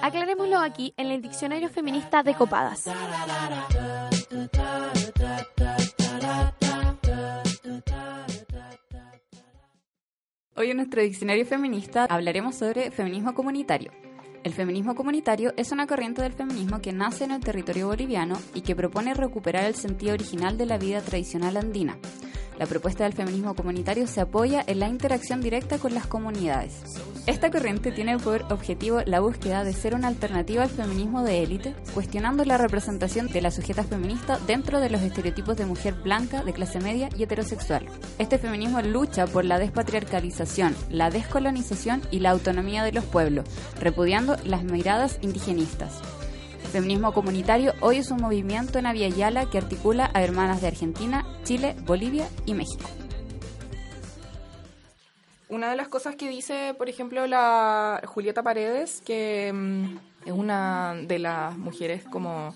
Aclarémoslo 0.00 0.58
aquí 0.58 0.94
en 0.96 1.10
el 1.10 1.20
Diccionario 1.20 1.68
Feminista 1.68 2.22
de 2.22 2.34
Copadas. 2.34 2.88
Hoy 10.56 10.70
en 10.72 10.78
nuestro 10.78 11.00
diccionario 11.00 11.46
feminista 11.46 12.06
hablaremos 12.10 12.56
sobre 12.56 12.90
feminismo 12.90 13.34
comunitario. 13.34 13.92
El 14.42 14.52
feminismo 14.52 14.96
comunitario 14.96 15.52
es 15.56 15.70
una 15.70 15.86
corriente 15.86 16.22
del 16.22 16.32
feminismo 16.32 16.80
que 16.80 16.92
nace 16.92 17.24
en 17.24 17.30
el 17.30 17.40
territorio 17.40 17.86
boliviano 17.86 18.36
y 18.52 18.62
que 18.62 18.74
propone 18.74 19.14
recuperar 19.14 19.64
el 19.66 19.76
sentido 19.76 20.12
original 20.12 20.58
de 20.58 20.66
la 20.66 20.76
vida 20.76 21.02
tradicional 21.02 21.56
andina. 21.56 21.98
La 22.60 22.66
propuesta 22.66 23.04
del 23.04 23.14
feminismo 23.14 23.54
comunitario 23.54 24.06
se 24.06 24.20
apoya 24.20 24.62
en 24.66 24.80
la 24.80 24.88
interacción 24.88 25.40
directa 25.40 25.78
con 25.78 25.94
las 25.94 26.06
comunidades. 26.06 26.82
Esta 27.24 27.50
corriente 27.50 27.90
tiene 27.90 28.18
por 28.18 28.42
objetivo 28.52 29.00
la 29.06 29.20
búsqueda 29.20 29.64
de 29.64 29.72
ser 29.72 29.94
una 29.94 30.08
alternativa 30.08 30.64
al 30.64 30.68
feminismo 30.68 31.22
de 31.22 31.42
élite, 31.42 31.74
cuestionando 31.94 32.44
la 32.44 32.58
representación 32.58 33.28
de 33.28 33.40
la 33.40 33.50
sujeta 33.50 33.82
feminista 33.82 34.38
dentro 34.46 34.78
de 34.78 34.90
los 34.90 35.00
estereotipos 35.00 35.56
de 35.56 35.64
mujer 35.64 35.94
blanca, 35.94 36.44
de 36.44 36.52
clase 36.52 36.80
media 36.80 37.08
y 37.16 37.22
heterosexual. 37.22 37.86
Este 38.18 38.36
feminismo 38.36 38.82
lucha 38.82 39.26
por 39.26 39.46
la 39.46 39.58
despatriarcalización, 39.58 40.76
la 40.90 41.08
descolonización 41.08 42.02
y 42.10 42.18
la 42.18 42.28
autonomía 42.28 42.84
de 42.84 42.92
los 42.92 43.06
pueblos, 43.06 43.46
repudiando 43.80 44.36
las 44.44 44.64
miradas 44.64 45.18
indigenistas. 45.22 46.02
Feminismo 46.70 47.12
comunitario 47.12 47.74
hoy 47.80 47.98
es 47.98 48.10
un 48.10 48.18
movimiento 48.18 48.78
en 48.78 48.86
Avia 48.86 49.08
Yala 49.08 49.50
que 49.50 49.58
articula 49.58 50.10
a 50.14 50.22
hermanas 50.22 50.60
de 50.60 50.68
Argentina, 50.68 51.26
Chile, 51.42 51.74
Bolivia 51.84 52.28
y 52.46 52.54
México. 52.54 52.88
Una 55.48 55.68
de 55.68 55.76
las 55.76 55.88
cosas 55.88 56.14
que 56.14 56.28
dice, 56.28 56.74
por 56.78 56.88
ejemplo, 56.88 57.26
la 57.26 58.00
Julieta 58.06 58.44
Paredes, 58.44 59.02
que 59.04 59.52
mm, 59.52 59.98
es 60.26 60.32
una 60.32 60.94
de 60.94 61.18
las 61.18 61.58
mujeres 61.58 62.04
como 62.04 62.54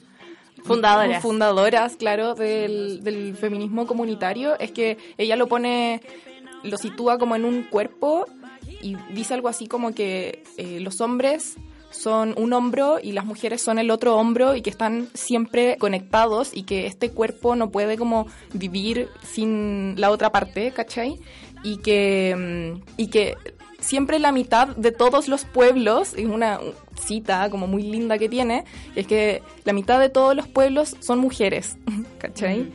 Fundadoras. 0.62 1.20
fundadoras, 1.20 1.96
claro, 1.96 2.35
del, 2.35 3.03
del 3.03 3.37
feminismo 3.37 3.87
comunitario, 3.87 4.59
es 4.61 4.70
que 4.70 4.96
ella 5.18 5.35
lo 5.35 5.48
pone, 5.48 6.00
lo 6.62 6.79
sitúa 6.79 7.18
como 7.18 7.35
en 7.35 7.44
un 7.44 7.64
cuerpo 7.64 8.27
y 8.81 8.96
dice 9.12 9.35
algo 9.35 9.48
así 9.48 9.66
como 9.66 9.92
que 9.92 10.44
eh, 10.57 10.79
los 10.81 11.00
hombres 11.00 11.57
son 11.94 12.35
un 12.37 12.52
hombro 12.52 12.98
y 13.02 13.12
las 13.12 13.24
mujeres 13.24 13.62
son 13.62 13.78
el 13.78 13.90
otro 13.90 14.16
hombro 14.16 14.57
y 14.57 14.62
que 14.62 14.70
están 14.70 15.09
siempre 15.14 15.76
conectados 15.78 16.50
y 16.52 16.64
que 16.64 16.87
este 16.87 17.11
cuerpo 17.11 17.54
no 17.54 17.70
puede 17.70 17.96
como 17.96 18.26
vivir 18.52 19.09
sin 19.22 19.94
la 20.00 20.11
otra 20.11 20.33
parte, 20.33 20.72
¿cachai? 20.72 21.20
Y 21.62 21.78
que, 21.78 22.35
mm, 22.37 22.83
y 22.96 23.07
que 23.07 23.37
siempre 23.80 24.18
la 24.18 24.33
mitad 24.33 24.68
de 24.68 24.92
todos 24.92 25.28
los 25.28 25.44
pueblos, 25.44 26.14
es 26.14 26.26
una 26.26 26.59
cita 27.00 27.48
como 27.50 27.66
muy 27.66 27.83
linda 27.83 28.18
que 28.18 28.28
tiene, 28.28 28.64
es 28.96 29.07
que 29.07 29.42
la 29.64 29.72
mitad 29.72 30.00
de 30.00 30.09
todos 30.09 30.35
los 30.35 30.48
pueblos 30.48 30.96
son 31.00 31.20
mujeres, 31.20 31.76
¿cachai? 32.18 32.72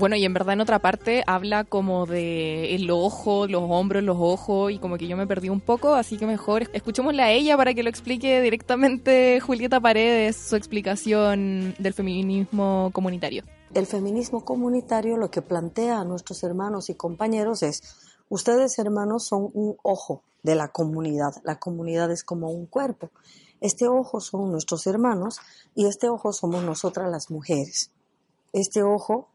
Bueno, 0.00 0.16
y 0.16 0.24
en 0.24 0.32
verdad 0.32 0.54
en 0.54 0.62
otra 0.62 0.78
parte 0.78 1.22
habla 1.26 1.64
como 1.64 2.06
de 2.06 2.74
el 2.74 2.90
ojo, 2.90 3.46
los 3.46 3.62
hombros, 3.68 4.02
los 4.02 4.16
ojos, 4.18 4.72
y 4.72 4.78
como 4.78 4.96
que 4.96 5.06
yo 5.06 5.14
me 5.14 5.26
perdí 5.26 5.50
un 5.50 5.60
poco, 5.60 5.94
así 5.94 6.16
que 6.16 6.26
mejor 6.26 6.70
escuchémosla 6.72 7.24
a 7.24 7.32
ella 7.32 7.54
para 7.58 7.74
que 7.74 7.82
lo 7.82 7.90
explique 7.90 8.40
directamente 8.40 9.40
Julieta 9.40 9.78
Paredes, 9.78 10.38
su 10.38 10.56
explicación 10.56 11.74
del 11.78 11.92
feminismo 11.92 12.88
comunitario. 12.94 13.44
El 13.74 13.84
feminismo 13.84 14.42
comunitario 14.42 15.18
lo 15.18 15.30
que 15.30 15.42
plantea 15.42 16.00
a 16.00 16.04
nuestros 16.04 16.42
hermanos 16.44 16.88
y 16.88 16.94
compañeros 16.94 17.62
es, 17.62 17.82
ustedes 18.30 18.78
hermanos 18.78 19.26
son 19.26 19.50
un 19.52 19.76
ojo 19.82 20.22
de 20.42 20.54
la 20.54 20.68
comunidad, 20.68 21.34
la 21.44 21.58
comunidad 21.58 22.10
es 22.10 22.24
como 22.24 22.48
un 22.48 22.64
cuerpo. 22.64 23.10
Este 23.60 23.86
ojo 23.86 24.22
son 24.22 24.50
nuestros 24.50 24.86
hermanos 24.86 25.40
y 25.74 25.84
este 25.88 26.08
ojo 26.08 26.32
somos 26.32 26.64
nosotras 26.64 27.10
las 27.10 27.30
mujeres. 27.30 27.90
Este 28.54 28.82
ojo 28.82 29.28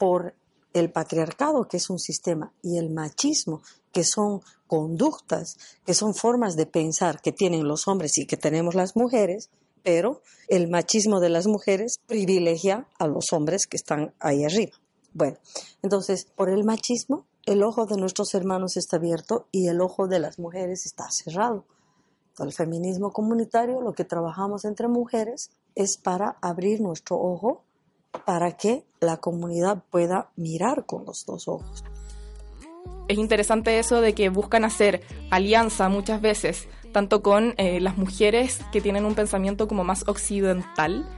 por 0.00 0.34
el 0.72 0.90
patriarcado, 0.90 1.68
que 1.68 1.76
es 1.76 1.90
un 1.90 1.98
sistema, 1.98 2.54
y 2.62 2.78
el 2.78 2.88
machismo, 2.88 3.60
que 3.92 4.02
son 4.02 4.40
conductas, 4.66 5.58
que 5.84 5.92
son 5.92 6.14
formas 6.14 6.56
de 6.56 6.64
pensar 6.64 7.20
que 7.20 7.32
tienen 7.32 7.68
los 7.68 7.86
hombres 7.86 8.16
y 8.16 8.26
que 8.26 8.38
tenemos 8.38 8.74
las 8.74 8.96
mujeres, 8.96 9.50
pero 9.82 10.22
el 10.48 10.70
machismo 10.70 11.20
de 11.20 11.28
las 11.28 11.46
mujeres 11.46 12.00
privilegia 12.06 12.88
a 12.98 13.06
los 13.06 13.32
hombres 13.32 13.66
que 13.66 13.76
están 13.76 14.14
ahí 14.20 14.42
arriba. 14.42 14.72
Bueno, 15.12 15.36
entonces, 15.82 16.28
por 16.34 16.48
el 16.48 16.64
machismo, 16.64 17.26
el 17.44 17.62
ojo 17.62 17.84
de 17.84 17.96
nuestros 17.98 18.32
hermanos 18.34 18.78
está 18.78 18.96
abierto 18.96 19.48
y 19.52 19.68
el 19.68 19.82
ojo 19.82 20.08
de 20.08 20.20
las 20.20 20.38
mujeres 20.38 20.86
está 20.86 21.10
cerrado. 21.10 21.66
El 22.38 22.52
feminismo 22.52 23.10
comunitario, 23.12 23.82
lo 23.82 23.92
que 23.92 24.04
trabajamos 24.04 24.64
entre 24.64 24.88
mujeres 24.88 25.50
es 25.74 25.98
para 25.98 26.38
abrir 26.40 26.80
nuestro 26.80 27.20
ojo 27.20 27.64
para 28.24 28.56
que 28.56 28.84
la 29.00 29.18
comunidad 29.18 29.82
pueda 29.90 30.30
mirar 30.36 30.86
con 30.86 31.04
los 31.04 31.24
dos 31.26 31.48
ojos. 31.48 31.84
Es 33.08 33.18
interesante 33.18 33.78
eso 33.78 34.00
de 34.00 34.14
que 34.14 34.28
buscan 34.28 34.64
hacer 34.64 35.02
alianza 35.30 35.88
muchas 35.88 36.20
veces, 36.20 36.68
tanto 36.92 37.22
con 37.22 37.54
eh, 37.56 37.80
las 37.80 37.96
mujeres 37.96 38.60
que 38.72 38.80
tienen 38.80 39.04
un 39.04 39.14
pensamiento 39.14 39.66
como 39.66 39.84
más 39.84 40.06
occidental, 40.06 41.08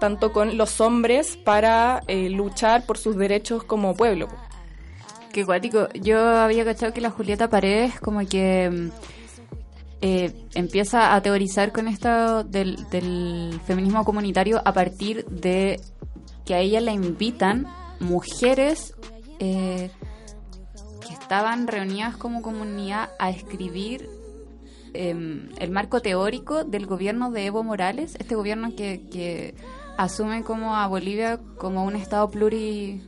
tanto 0.00 0.32
con 0.32 0.56
los 0.56 0.80
hombres 0.80 1.36
para 1.36 2.02
eh, 2.06 2.30
luchar 2.30 2.86
por 2.86 2.98
sus 2.98 3.16
derechos 3.16 3.64
como 3.64 3.94
pueblo. 3.94 4.28
Qué 5.32 5.44
cuático. 5.44 5.88
Yo 5.94 6.18
había 6.20 6.64
cachado 6.64 6.92
que 6.92 7.00
la 7.00 7.10
Julieta 7.10 7.48
Paredes 7.48 7.98
como 8.00 8.26
que 8.26 8.90
eh, 10.00 10.32
empieza 10.54 11.14
a 11.14 11.22
teorizar 11.22 11.72
con 11.72 11.86
esto 11.86 12.44
del, 12.44 12.88
del 12.90 13.60
feminismo 13.66 14.04
comunitario 14.04 14.60
a 14.64 14.72
partir 14.72 15.24
de 15.26 15.80
que 16.44 16.54
a 16.54 16.60
ella 16.60 16.80
la 16.80 16.92
invitan 16.92 17.66
mujeres 18.00 18.94
eh, 19.38 19.90
que 21.06 21.12
estaban 21.12 21.66
reunidas 21.66 22.16
como 22.16 22.42
comunidad 22.42 23.10
a 23.18 23.30
escribir 23.30 24.08
em, 24.94 25.48
el 25.58 25.70
marco 25.70 26.00
teórico 26.00 26.64
del 26.64 26.86
gobierno 26.86 27.30
de 27.30 27.46
Evo 27.46 27.62
Morales, 27.62 28.16
este 28.18 28.34
gobierno 28.34 28.74
que, 28.76 29.08
que 29.10 29.54
asume 29.96 30.42
como 30.42 30.76
a 30.76 30.86
Bolivia 30.86 31.40
como 31.58 31.84
un 31.84 31.96
estado 31.96 32.30
pluri, 32.30 33.02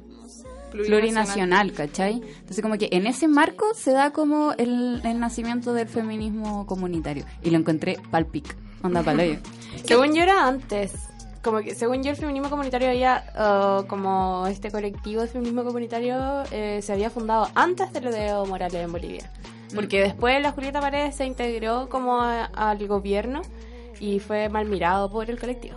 plurinacional, 0.70 1.72
¿cachai? 1.72 2.14
Entonces 2.14 2.62
como 2.62 2.78
que 2.78 2.88
en 2.92 3.06
ese 3.06 3.28
marco 3.28 3.74
se 3.74 3.92
da 3.92 4.12
como 4.12 4.52
el, 4.52 5.00
el 5.04 5.20
nacimiento 5.20 5.72
del 5.72 5.88
feminismo 5.88 6.66
comunitario. 6.66 7.24
Y 7.42 7.50
lo 7.50 7.58
encontré 7.58 7.98
palpic, 8.10 8.56
onda 8.82 9.02
paloyo. 9.02 9.38
Según 9.84 10.14
yo 10.14 10.22
era 10.22 10.46
antes. 10.46 10.92
Como 11.44 11.58
que, 11.60 11.74
según 11.74 12.02
yo, 12.02 12.10
el 12.10 12.16
feminismo 12.16 12.48
comunitario 12.48 12.88
había, 12.88 13.22
uh, 13.36 13.86
como 13.86 14.46
este 14.48 14.70
colectivo 14.70 15.20
de 15.20 15.28
feminismo 15.28 15.62
comunitario 15.62 16.42
eh, 16.50 16.80
se 16.82 16.92
había 16.92 17.10
fundado 17.10 17.48
antes 17.54 17.92
de 17.92 18.00
lo 18.00 18.10
de 18.10 18.28
Evo 18.28 18.46
Morales 18.46 18.82
en 18.82 18.90
Bolivia. 18.90 19.30
Porque 19.74 20.00
después 20.00 20.40
la 20.40 20.52
Julieta 20.52 20.80
Paredes 20.80 21.16
se 21.16 21.26
integró 21.26 21.88
como 21.90 22.22
a- 22.22 22.44
al 22.46 22.86
gobierno 22.88 23.42
y 24.00 24.20
fue 24.20 24.48
mal 24.48 24.66
mirado 24.66 25.10
por 25.10 25.28
el 25.28 25.38
colectivo. 25.38 25.76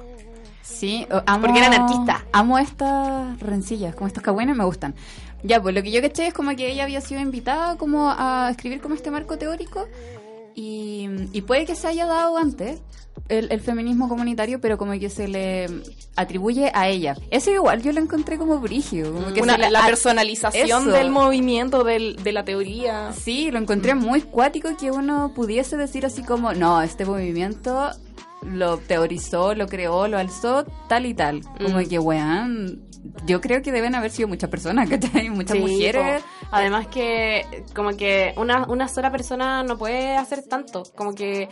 Sí, 0.62 1.06
amo, 1.26 1.42
Porque 1.42 1.60
era 1.60 1.68
anarquista. 1.68 2.26
Amo 2.32 2.58
estas 2.60 3.40
rencillas, 3.40 3.96
como 3.96 4.08
estos 4.08 4.22
cagüenes 4.24 4.56
me 4.56 4.64
gustan. 4.66 4.94
Ya, 5.44 5.62
pues 5.62 5.74
lo 5.76 5.84
que 5.84 5.92
yo 5.92 6.02
caché 6.02 6.28
es 6.28 6.34
como 6.34 6.56
que 6.56 6.72
ella 6.72 6.84
había 6.84 7.00
sido 7.02 7.22
invitada 7.22 7.78
como 7.78 8.10
a 8.10 8.48
escribir 8.52 8.82
como 8.82 8.96
este 8.96 9.12
marco 9.12 9.38
teórico 9.38 9.88
y, 10.58 11.08
y 11.34 11.41
puede 11.43 11.65
que 11.65 11.76
se 11.76 11.88
haya 11.88 12.06
dado 12.08 12.36
antes 12.38 12.82
el, 13.30 13.52
el 13.52 13.62
feminismo 13.62 14.10
comunitario, 14.10 14.60
pero 14.60 14.78
como 14.78 14.93
que 14.93 15.10
se 15.10 15.28
le 15.28 15.67
atribuye 16.15 16.72
a 16.74 16.88
ella. 16.88 17.15
Eso 17.30 17.52
igual 17.52 17.82
yo 17.84 17.91
lo 17.91 18.02
encontré 18.02 18.38
como 18.38 18.60
brígido. 18.60 19.13
Como 19.13 19.34
que 19.34 19.41
Una- 19.41 19.54
se 19.54 19.60
le- 19.60 19.70
la 19.72 19.86
personalización 19.86 20.82
eso. 20.84 20.91
del 20.91 21.10
movimiento, 21.12 21.84
del- 21.84 22.15
de 22.24 22.32
la 22.32 22.43
teoría. 22.43 23.12
Sí, 23.13 23.52
lo 23.52 23.60
encontré 23.60 23.93
muy 23.96 24.22
cuático 24.22 24.70
que 24.78 24.89
uno 24.91 25.32
pudiese 25.36 25.78
decir 25.78 26.06
así 26.06 26.24
como, 26.24 26.54
no, 26.54 26.82
este 26.82 27.06
movimiento 27.06 27.91
lo 28.43 28.78
teorizó, 28.78 29.54
lo 29.56 29.67
creó, 29.67 30.08
lo 30.08 30.17
alzó, 30.17 30.65
tal 30.88 31.06
y 31.06 31.13
tal. 31.13 31.41
Como 31.62 31.80
que, 31.88 32.00
weón, 32.00 32.82
yo 33.26 33.41
creo 33.41 33.62
que 33.62 33.72
deben 33.72 33.96
haber 33.96 34.12
sido 34.12 34.28
muchas 34.28 34.50
personas, 34.50 34.89
¿cachai? 34.89 35.30
Muchas 35.30 35.58
Sí, 35.58 35.63
mujeres. 35.63 36.22
po. 36.22 36.28
Además 36.52 36.88
que 36.88 37.66
como 37.76 37.96
que 37.98 38.34
una, 38.38 38.66
una 38.68 38.88
sola 38.88 39.12
persona 39.12 39.64
no 39.64 39.78
puede 39.78 40.16
hacer 40.16 40.44
tanto. 40.44 40.84
Como 40.96 41.14
que 41.14 41.50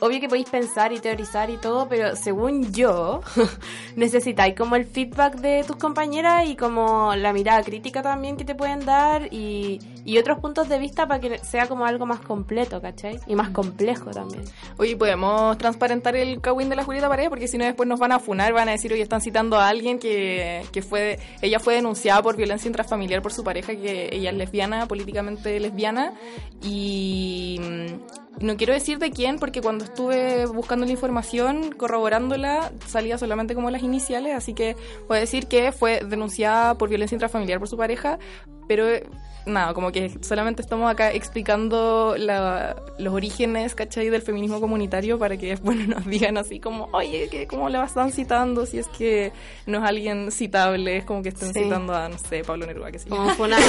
obvio 0.00 0.20
que 0.20 0.28
podéis 0.28 0.48
pensar 0.48 0.92
y 0.92 0.98
teorizar 0.98 1.48
y 1.50 1.58
todo, 1.58 1.88
pero 1.88 2.16
según 2.16 2.72
yo 2.72 3.20
necesitáis 3.96 4.56
como 4.56 4.76
el 4.76 4.84
feedback 4.84 5.36
de 5.36 5.64
tus 5.64 5.76
compañeras 5.76 6.48
y 6.48 6.56
como 6.56 7.14
la 7.14 7.32
mirada 7.32 7.62
crítica 7.62 8.02
también 8.02 8.36
que 8.36 8.44
te 8.44 8.54
pueden 8.54 8.84
dar 8.84 9.32
y, 9.32 9.78
y 10.04 10.18
otros 10.18 10.38
puntos 10.40 10.68
de 10.68 10.78
vista 10.78 11.06
para 11.06 11.20
que 11.20 11.38
sea 11.38 11.66
como 11.68 11.86
algo 11.86 12.06
más 12.06 12.20
completo, 12.20 12.80
¿cachai? 12.80 13.18
Y 13.26 13.34
más 13.34 13.50
complejo 13.50 14.10
también. 14.10 14.44
Oye, 14.78 14.96
podemos 14.96 15.56
transparentar 15.58 16.16
el 16.16 16.40
Kawin 16.40 16.68
de 16.68 16.76
la 16.76 16.84
Julieta 16.84 17.08
Paredes 17.08 17.30
porque 17.30 17.48
si 17.48 17.58
no 17.58 17.64
después 17.64 17.88
nos 17.88 18.00
van 18.00 18.12
a 18.12 18.18
funar, 18.18 18.52
van 18.52 18.68
a 18.68 18.72
decir, 18.72 18.92
oye, 18.92 19.02
están 19.02 19.20
citando 19.20 19.58
a 19.58 19.68
alguien 19.68 19.98
que, 19.98 20.62
que 20.72 20.82
fue, 20.82 21.18
ella 21.40 21.58
fue 21.60 21.74
denunciada 21.74 22.22
por 22.22 22.36
violencia 22.36 22.68
intrafamiliar 22.68 23.22
por 23.22 23.32
su 23.32 23.44
pareja, 23.44 23.74
que 23.74 24.08
ella 24.12 24.30
es 24.30 24.36
lesbiana, 24.36 24.86
políticamente 24.86 25.58
lesbiana, 25.60 26.14
y 26.62 27.60
mm, 27.60 28.44
no 28.44 28.56
quiero 28.56 28.72
decir 28.72 28.98
de 28.98 29.10
quién 29.10 29.38
porque 29.38 29.60
cuando 29.60 29.84
estuve 29.84 30.46
buscando 30.46 30.84
la 30.86 30.92
información, 30.92 31.72
corroborándola, 31.72 32.72
salía 32.86 33.18
solamente 33.18 33.54
como 33.54 33.70
las 33.70 33.82
iniciales, 33.82 34.34
así 34.34 34.54
que 34.54 34.76
a 35.08 35.14
decir 35.14 35.46
que 35.46 35.72
fue 35.72 36.00
denunciada 36.00 36.76
por 36.76 36.88
violencia 36.88 37.14
intrafamiliar 37.14 37.58
por 37.58 37.68
su 37.68 37.76
pareja, 37.76 38.18
pero 38.66 38.88
eh, 38.88 39.04
nada, 39.46 39.74
como 39.74 39.91
que 39.92 40.10
solamente 40.22 40.62
estamos 40.62 40.90
acá 40.90 41.12
explicando 41.12 42.16
la- 42.18 42.74
los 42.98 43.14
orígenes, 43.14 43.74
¿cachai? 43.74 44.08
Del 44.10 44.22
feminismo 44.22 44.60
comunitario 44.60 45.18
para 45.18 45.36
que 45.36 45.46
después 45.50 45.76
no 45.76 45.94
nos 45.96 46.06
digan 46.06 46.36
así 46.38 46.58
como, 46.58 46.88
oye, 46.92 47.28
que 47.30 47.46
¿cómo 47.46 47.68
la 47.68 47.84
están 47.84 48.10
citando? 48.12 48.66
Si 48.66 48.78
es 48.78 48.88
que 48.88 49.32
no 49.66 49.78
es 49.78 49.84
alguien 49.84 50.30
citable, 50.32 50.96
es 50.96 51.04
como 51.04 51.22
que 51.22 51.28
estén 51.28 51.52
Sí. 51.52 51.64
citando 51.64 51.94
a, 51.94 52.08
no 52.08 52.18
sé, 52.18 52.42
Pablo 52.44 52.66
Neruda, 52.66 52.90
que 52.90 52.98
sí. 52.98 53.08
Como 53.08 53.28
fue 53.30 53.46
una... 53.46 53.58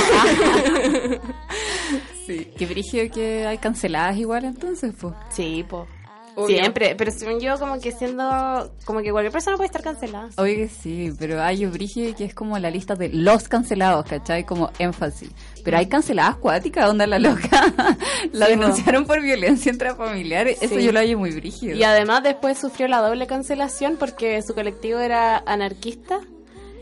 Sí. 2.25 2.47
Qué 2.57 2.65
brígido 2.65 3.13
que 3.13 3.45
hay 3.45 3.57
canceladas 3.57 4.15
igual 4.17 4.45
entonces, 4.45 4.93
pues. 4.99 5.13
sí, 5.29 5.65
po. 5.67 5.85
Obvio. 6.35 6.57
Siempre, 6.57 6.95
pero 6.95 7.11
según 7.11 7.39
yo 7.39 7.57
como 7.59 7.79
que 7.79 7.91
siendo... 7.91 8.71
Como 8.85 9.01
que 9.01 9.11
cualquier 9.11 9.31
persona 9.31 9.55
puede 9.57 9.67
estar 9.67 9.81
cancelada. 9.83 10.29
Oye, 10.37 10.55
que 10.55 10.67
sí, 10.69 11.11
pero 11.19 11.41
hay 11.41 11.65
un 11.65 11.71
brígido 11.71 12.15
que 12.15 12.25
es 12.25 12.33
como 12.33 12.57
la 12.59 12.69
lista 12.71 12.95
de 12.95 13.09
los 13.09 13.47
cancelados, 13.47 14.05
¿cachai? 14.05 14.45
Como 14.45 14.71
énfasis. 14.79 15.29
Pero 15.63 15.77
hay 15.77 15.85
canceladas 15.87 16.37
cuáticas, 16.37 16.89
onda 16.89 17.05
la 17.07 17.19
loca. 17.19 17.73
la 18.31 18.45
Sí, 18.47 18.51
denunciaron 18.51 19.05
por 19.05 19.21
violencia 19.21 19.71
intrafamiliar. 19.71 20.47
Eso 20.47 20.75
Sí. 20.75 20.83
yo 20.83 20.91
lo 20.91 20.99
hallo 20.99 21.17
muy 21.19 21.31
brígido. 21.31 21.75
Y 21.75 21.83
además 21.83 22.23
después 22.23 22.57
sufrió 22.57 22.87
la 22.87 22.99
doble 23.01 23.27
cancelación 23.27 23.97
porque 23.97 24.41
su 24.41 24.53
colectivo 24.53 24.99
era 24.99 25.37
anarquista 25.45 26.19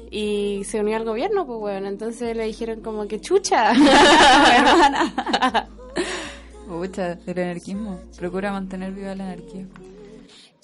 y 0.10 0.64
se 0.66 0.80
unió 0.80 0.98
al 0.98 1.06
gobierno, 1.06 1.46
pues 1.46 1.60
bueno, 1.60 1.88
entonces 1.88 2.36
le 2.36 2.46
dijeron 2.46 2.82
como 2.82 3.08
que 3.08 3.20
chucha. 3.22 3.72
hermana. 4.56 5.68
Pucha, 6.72 7.20
el 7.26 7.38
anarquismo. 7.38 8.00
Procura 8.18 8.54
mantener 8.54 8.94
viva 8.94 9.14
la 9.14 9.26
anarquía. 9.26 9.68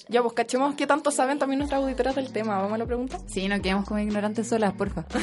Ya, 0.08 0.22
pues 0.22 0.34
cachemos 0.36 0.74
qué 0.76 0.88
tanto 0.88 1.12
saben 1.12 1.38
también 1.38 1.60
nuestras 1.60 1.82
auditoras 1.82 2.16
del 2.16 2.32
tema. 2.32 2.58
¿Vamos 2.60 2.76
a 2.76 2.78
la 2.78 2.86
pregunta? 2.86 3.20
Sí, 3.28 3.50
no 3.50 3.62
quedemos 3.62 3.86
como 3.86 4.00
ignorantes 4.00 4.48
solas, 4.48 4.74
porfa. 4.74 5.04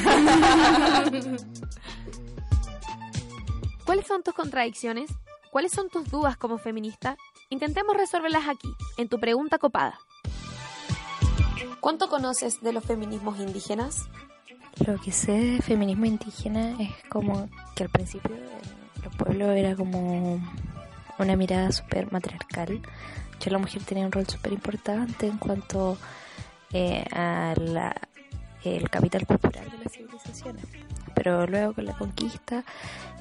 ¿Cuáles 3.83 4.05
son 4.05 4.21
tus 4.21 4.35
contradicciones? 4.35 5.09
¿Cuáles 5.49 5.71
son 5.71 5.89
tus 5.89 6.07
dudas 6.11 6.37
como 6.37 6.59
feminista? 6.59 7.17
Intentemos 7.49 7.97
resolverlas 7.97 8.47
aquí, 8.47 8.69
en 8.97 9.09
tu 9.09 9.19
pregunta 9.19 9.57
copada. 9.57 9.97
¿Cuánto 11.79 12.09
conoces 12.09 12.61
de 12.61 12.73
los 12.73 12.83
feminismos 12.83 13.39
indígenas? 13.39 14.07
Lo 14.85 15.01
que 15.01 15.11
sé 15.11 15.31
de 15.31 15.61
feminismo 15.63 16.05
indígena 16.05 16.79
es 16.79 16.91
como 17.09 17.49
que 17.75 17.85
al 17.85 17.89
principio 17.89 18.35
los 19.03 19.15
pueblos 19.15 19.49
era 19.55 19.75
como 19.75 20.39
una 21.19 21.35
mirada 21.35 21.71
súper 21.71 22.11
matriarcal. 22.11 22.81
Ya 23.39 23.51
la 23.51 23.57
mujer 23.57 23.83
tenía 23.83 24.05
un 24.05 24.11
rol 24.11 24.27
súper 24.27 24.53
importante 24.53 25.27
en 25.27 25.37
cuanto 25.37 25.97
eh, 26.73 27.05
a 27.11 27.53
la- 27.57 27.95
el 28.63 28.89
capital 28.89 29.25
cultural 29.25 29.69
de 29.69 29.77
las 29.83 29.93
civilizaciones. 29.93 30.65
Pero 31.13 31.45
luego 31.47 31.73
con 31.73 31.85
la 31.85 31.93
conquista 31.97 32.63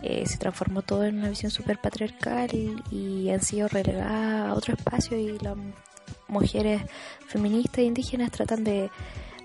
eh, 0.02 0.24
se 0.26 0.38
transformó 0.38 0.82
todo 0.82 1.04
en 1.04 1.18
una 1.18 1.28
visión 1.28 1.50
súper 1.52 1.78
patriarcal 1.78 2.48
y 2.90 3.28
han 3.30 3.42
sido 3.42 3.68
relegadas 3.68 4.50
a 4.50 4.54
otro 4.54 4.74
espacio 4.74 5.16
y 5.18 5.38
las 5.38 5.56
mujeres 6.28 6.82
feministas 7.28 7.78
e 7.78 7.82
indígenas 7.84 8.30
tratan 8.32 8.64
de 8.64 8.90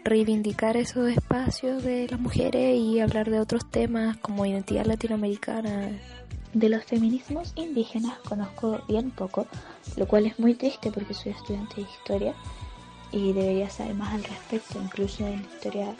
reivindicar 0.03 0.77
esos 0.77 1.09
espacios 1.09 1.83
de 1.83 2.07
las 2.09 2.19
mujeres 2.19 2.77
y 2.79 2.99
hablar 3.01 3.29
de 3.29 3.39
otros 3.39 3.69
temas 3.69 4.17
como 4.17 4.45
identidad 4.45 4.85
latinoamericana. 4.85 5.89
De 6.53 6.67
los 6.67 6.83
feminismos 6.83 7.53
indígenas 7.55 8.17
conozco 8.27 8.81
bien 8.87 9.11
poco, 9.11 9.45
lo 9.97 10.07
cual 10.07 10.25
es 10.25 10.39
muy 10.39 10.55
triste 10.55 10.91
porque 10.91 11.13
soy 11.13 11.33
estudiante 11.33 11.75
de 11.75 11.81
historia 11.81 12.33
y 13.11 13.33
debería 13.33 13.69
saber 13.69 13.93
más 13.93 14.13
al 14.15 14.23
respecto. 14.23 14.81
Incluso 14.81 15.27
en 15.27 15.41
historia 15.41 15.93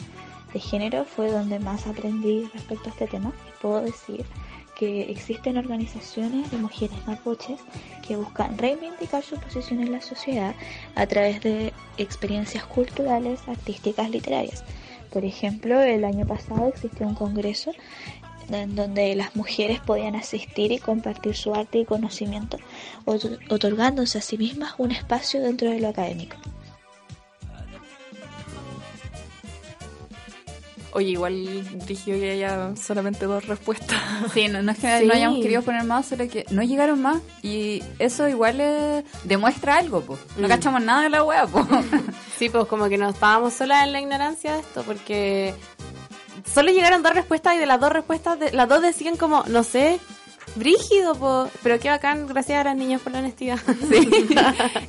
de 0.52 0.58
género 0.58 1.04
fue 1.04 1.30
donde 1.30 1.60
más 1.60 1.86
aprendí 1.86 2.50
respecto 2.52 2.88
a 2.88 2.92
este 2.92 3.06
tema. 3.06 3.32
Puedo 3.62 3.82
decir 3.82 4.24
que 4.76 5.02
existen 5.10 5.56
organizaciones 5.56 6.50
de 6.50 6.56
mujeres 6.56 7.06
mapuches 7.06 7.60
que 8.06 8.16
buscan 8.16 8.58
reivindicar 8.58 9.22
su 9.22 9.36
posición 9.36 9.80
en 9.80 9.92
la 9.92 10.00
sociedad 10.00 10.54
a 10.96 11.06
través 11.06 11.40
de 11.42 11.72
experiencias 11.96 12.64
culturales, 12.64 13.40
artísticas, 13.46 14.10
literarias. 14.10 14.64
Por 15.12 15.24
ejemplo, 15.24 15.80
el 15.80 16.04
año 16.04 16.26
pasado 16.26 16.68
existió 16.68 17.06
un 17.06 17.14
congreso 17.14 17.72
en 18.58 18.74
donde 18.76 19.14
las 19.14 19.34
mujeres 19.36 19.80
podían 19.80 20.16
asistir 20.16 20.72
y 20.72 20.78
compartir 20.78 21.36
su 21.36 21.54
arte 21.54 21.78
y 21.78 21.84
conocimiento, 21.84 22.58
ot- 23.06 23.38
otorgándose 23.50 24.18
a 24.18 24.22
sí 24.22 24.36
mismas 24.38 24.74
un 24.78 24.90
espacio 24.92 25.40
dentro 25.40 25.70
de 25.70 25.80
lo 25.80 25.88
académico. 25.88 26.36
Oye, 30.92 31.10
igual 31.10 31.86
dije 31.86 32.18
que 32.18 32.30
haya 32.32 32.74
solamente 32.74 33.24
dos 33.24 33.46
respuestas. 33.46 33.96
Sí, 34.34 34.48
no, 34.48 34.60
no 34.60 34.72
es 34.72 34.78
que 34.78 34.98
Sí. 35.00 35.06
no 35.06 35.14
hayamos 35.14 35.40
querido 35.40 35.62
poner 35.62 35.84
más, 35.84 36.06
solo 36.06 36.28
que 36.28 36.44
no 36.50 36.62
llegaron 36.64 37.00
más 37.00 37.18
y 37.42 37.80
eso 38.00 38.28
igual 38.28 38.60
eh, 38.60 39.04
demuestra 39.22 39.76
algo, 39.78 40.00
pues. 40.00 40.18
No 40.36 40.48
Mm. 40.48 40.50
cachamos 40.50 40.82
nada 40.82 41.02
de 41.02 41.10
la 41.10 41.22
wea, 41.22 41.46
pues. 41.46 41.64
Sí, 42.36 42.48
pues 42.48 42.66
como 42.66 42.88
que 42.88 42.98
no 42.98 43.08
estábamos 43.10 43.52
solas 43.54 43.84
en 43.86 43.92
la 43.92 44.00
ignorancia 44.00 44.54
de 44.54 44.60
esto, 44.60 44.82
porque 44.82 45.54
solo 46.52 46.70
llegaron 46.70 47.02
dos 47.02 47.14
respuestas 47.14 47.54
y 47.54 47.58
de 47.58 47.66
las 47.66 47.80
dos 47.80 47.92
respuestas, 47.92 48.38
de- 48.38 48.52
las 48.52 48.68
dos 48.68 48.82
decían 48.82 49.16
como, 49.16 49.44
no 49.48 49.62
sé, 49.62 49.98
brígido, 50.56 51.14
po. 51.14 51.48
pero 51.62 51.78
qué 51.78 51.90
bacán, 51.90 52.26
gracias 52.26 52.60
a 52.60 52.64
las 52.64 52.76
niñas 52.76 53.00
por 53.00 53.12
la 53.12 53.20
honestidad. 53.20 53.58
Sí. 53.90 54.28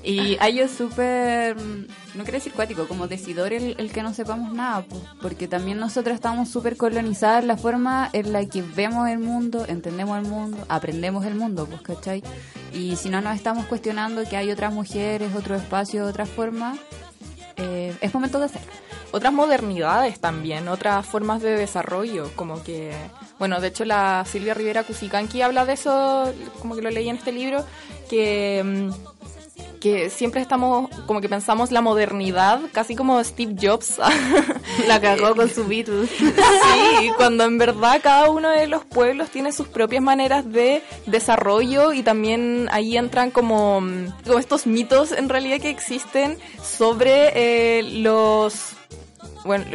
y 0.03 0.37
ellos 0.41 0.71
súper, 0.71 1.55
mm, 1.55 1.85
no 2.15 2.23
quiero 2.23 2.31
decir 2.39 2.53
cuático, 2.53 2.87
como 2.87 3.07
decidor 3.07 3.53
el, 3.53 3.75
el 3.77 3.91
que 3.91 4.01
no 4.01 4.13
sepamos 4.13 4.53
nada, 4.53 4.83
pues, 4.89 5.01
porque 5.21 5.47
también 5.47 5.77
nosotras 5.79 6.15
estamos 6.15 6.49
súper 6.49 6.77
colonizadas 6.77 7.43
la 7.45 7.57
forma 7.57 8.09
en 8.13 8.33
la 8.33 8.43
que 8.45 8.61
vemos 8.63 9.07
el 9.09 9.19
mundo, 9.19 9.65
entendemos 9.67 10.17
el 10.17 10.25
mundo, 10.27 10.57
aprendemos 10.67 11.25
el 11.25 11.35
mundo, 11.35 11.67
pues, 11.67 11.81
¿cachai? 11.81 12.23
Y 12.73 12.95
si 12.95 13.09
no 13.09 13.21
nos 13.21 13.35
estamos 13.35 13.65
cuestionando 13.65 14.23
que 14.27 14.37
hay 14.37 14.49
otras 14.51 14.73
mujeres, 14.73 15.35
otro 15.35 15.55
espacio, 15.55 16.05
otra 16.07 16.25
forma, 16.25 16.75
eh, 17.57 17.95
es 18.01 18.13
momento 18.13 18.39
de 18.39 18.45
hacerlo. 18.45 18.71
otras 19.11 19.33
modernidades 19.33 20.19
también, 20.19 20.67
otras 20.67 21.05
formas 21.05 21.41
de 21.41 21.51
desarrollo, 21.51 22.31
como 22.35 22.63
que, 22.63 22.91
bueno, 23.39 23.59
de 23.59 23.67
hecho 23.67 23.85
la 23.85 24.23
Silvia 24.25 24.53
Rivera 24.53 24.83
Cusicanqui 24.83 25.41
habla 25.41 25.65
de 25.65 25.73
eso, 25.73 26.33
como 26.59 26.75
que 26.75 26.81
lo 26.81 26.89
leí 26.89 27.09
en 27.09 27.17
este 27.17 27.31
libro, 27.31 27.65
que, 28.09 28.61
mm, 28.63 28.89
que 29.81 30.09
siempre 30.09 30.41
estamos, 30.41 30.89
como 31.07 31.19
que 31.19 31.27
pensamos 31.27 31.71
la 31.71 31.81
modernidad, 31.81 32.61
casi 32.71 32.95
como 32.95 33.21
Steve 33.23 33.55
Jobs, 33.59 33.95
la 34.87 35.01
cagó 35.01 35.35
con 35.35 35.49
su 35.49 35.67
Beatles. 35.67 36.09
Sí, 36.99 37.11
cuando 37.17 37.45
en 37.45 37.57
verdad 37.57 37.99
cada 38.01 38.29
uno 38.29 38.49
de 38.49 38.67
los 38.67 38.85
pueblos 38.85 39.29
tiene 39.29 39.51
sus 39.51 39.67
propias 39.67 40.03
maneras 40.03 40.49
de 40.51 40.83
desarrollo 41.07 41.93
y 41.93 42.03
también 42.03 42.67
ahí 42.71 42.95
entran 42.95 43.31
como, 43.31 43.81
como 44.23 44.39
estos 44.39 44.67
mitos 44.67 45.11
en 45.11 45.27
realidad 45.27 45.59
que 45.59 45.69
existen 45.69 46.37
sobre 46.63 47.31
eh, 47.79 47.83
los... 47.83 48.73
Bueno, 49.43 49.65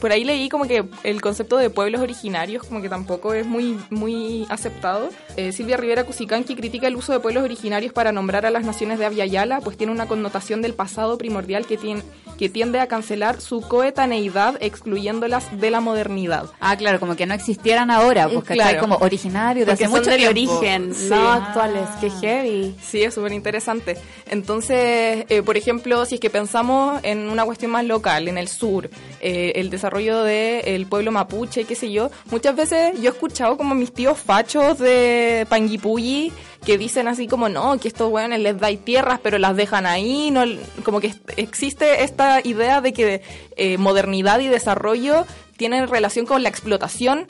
por 0.00 0.12
ahí 0.12 0.24
leí 0.24 0.48
como 0.48 0.64
que 0.66 0.84
el 1.04 1.20
concepto 1.20 1.56
de 1.56 1.70
pueblos 1.70 2.00
originarios 2.00 2.64
como 2.64 2.80
que 2.82 2.88
tampoco 2.88 3.34
es 3.34 3.46
muy, 3.46 3.78
muy 3.90 4.46
aceptado. 4.48 5.10
Eh, 5.36 5.52
Silvia 5.52 5.76
Rivera 5.76 6.04
Cusicanqui 6.04 6.54
critica 6.54 6.86
el 6.86 6.96
uso 6.96 7.12
de 7.12 7.20
pueblos 7.20 7.44
originarios 7.44 7.92
para 7.92 8.12
nombrar 8.12 8.46
a 8.46 8.50
las 8.50 8.64
naciones 8.64 8.98
de 8.98 9.06
Abya 9.06 9.26
Yala, 9.26 9.60
pues 9.60 9.76
tiene 9.76 9.92
una 9.92 10.06
connotación 10.06 10.62
del 10.62 10.74
pasado 10.74 11.18
primordial 11.18 11.66
que, 11.66 11.76
tiene, 11.76 12.02
que 12.38 12.48
tiende 12.48 12.80
a 12.80 12.86
cancelar 12.86 13.40
su 13.40 13.60
coetaneidad 13.60 14.56
excluyéndolas 14.60 15.60
de 15.60 15.70
la 15.70 15.80
modernidad. 15.80 16.46
Ah, 16.60 16.76
claro, 16.76 16.98
como 16.98 17.14
que 17.16 17.26
no 17.26 17.34
existieran 17.34 17.90
ahora, 17.90 18.28
pues, 18.28 18.44
¿cachai? 18.44 18.56
Claro. 18.56 18.80
Como 18.80 18.96
originario 18.96 19.64
de 19.66 19.72
Porque 19.72 19.84
hace 19.84 19.90
mucho 19.96 20.10
del 20.10 20.34
tiempo. 20.34 20.56
origen, 20.58 20.94
Sí. 20.94 21.08
no 21.10 21.30
actuales, 21.32 21.88
qué 22.00 22.10
heavy. 22.10 22.74
Sí, 22.82 23.02
es 23.02 23.14
súper 23.14 23.32
interesante. 23.32 23.96
Entonces, 24.30 25.24
eh, 25.28 25.42
por 25.44 25.56
ejemplo, 25.56 26.04
si 26.06 26.14
es 26.16 26.20
que 26.20 26.30
pensamos 26.30 26.98
en 27.02 27.28
una 27.28 27.44
cuestión 27.44 27.70
más 27.70 27.84
local, 27.84 28.26
en 28.28 28.38
el 28.38 28.48
sur, 28.48 28.88
eh, 29.20 29.52
el 29.56 29.68
desarrollo 29.70 29.81
del 29.90 30.86
pueblo 30.86 31.10
mapuche, 31.10 31.64
qué 31.64 31.74
sé 31.74 31.90
yo, 31.90 32.10
muchas 32.30 32.54
veces 32.54 33.00
yo 33.00 33.10
he 33.10 33.12
escuchado 33.12 33.56
como 33.56 33.74
mis 33.74 33.92
tíos 33.92 34.18
fachos 34.18 34.78
de 34.78 35.46
Panguipulli 35.48 36.32
que 36.64 36.78
dicen 36.78 37.08
así 37.08 37.26
como, 37.26 37.48
no, 37.48 37.78
que 37.78 37.88
estos 37.88 38.10
weones 38.10 38.40
les 38.40 38.58
dais 38.58 38.84
tierras, 38.84 39.18
pero 39.22 39.38
las 39.38 39.56
dejan 39.56 39.84
ahí, 39.84 40.30
no, 40.30 40.44
como 40.84 41.00
que 41.00 41.12
existe 41.36 42.04
esta 42.04 42.40
idea 42.44 42.80
de 42.80 42.92
que 42.92 43.22
eh, 43.56 43.78
modernidad 43.78 44.38
y 44.40 44.48
desarrollo 44.48 45.26
tienen 45.56 45.88
relación 45.88 46.24
con 46.24 46.42
la 46.42 46.48
explotación 46.48 47.26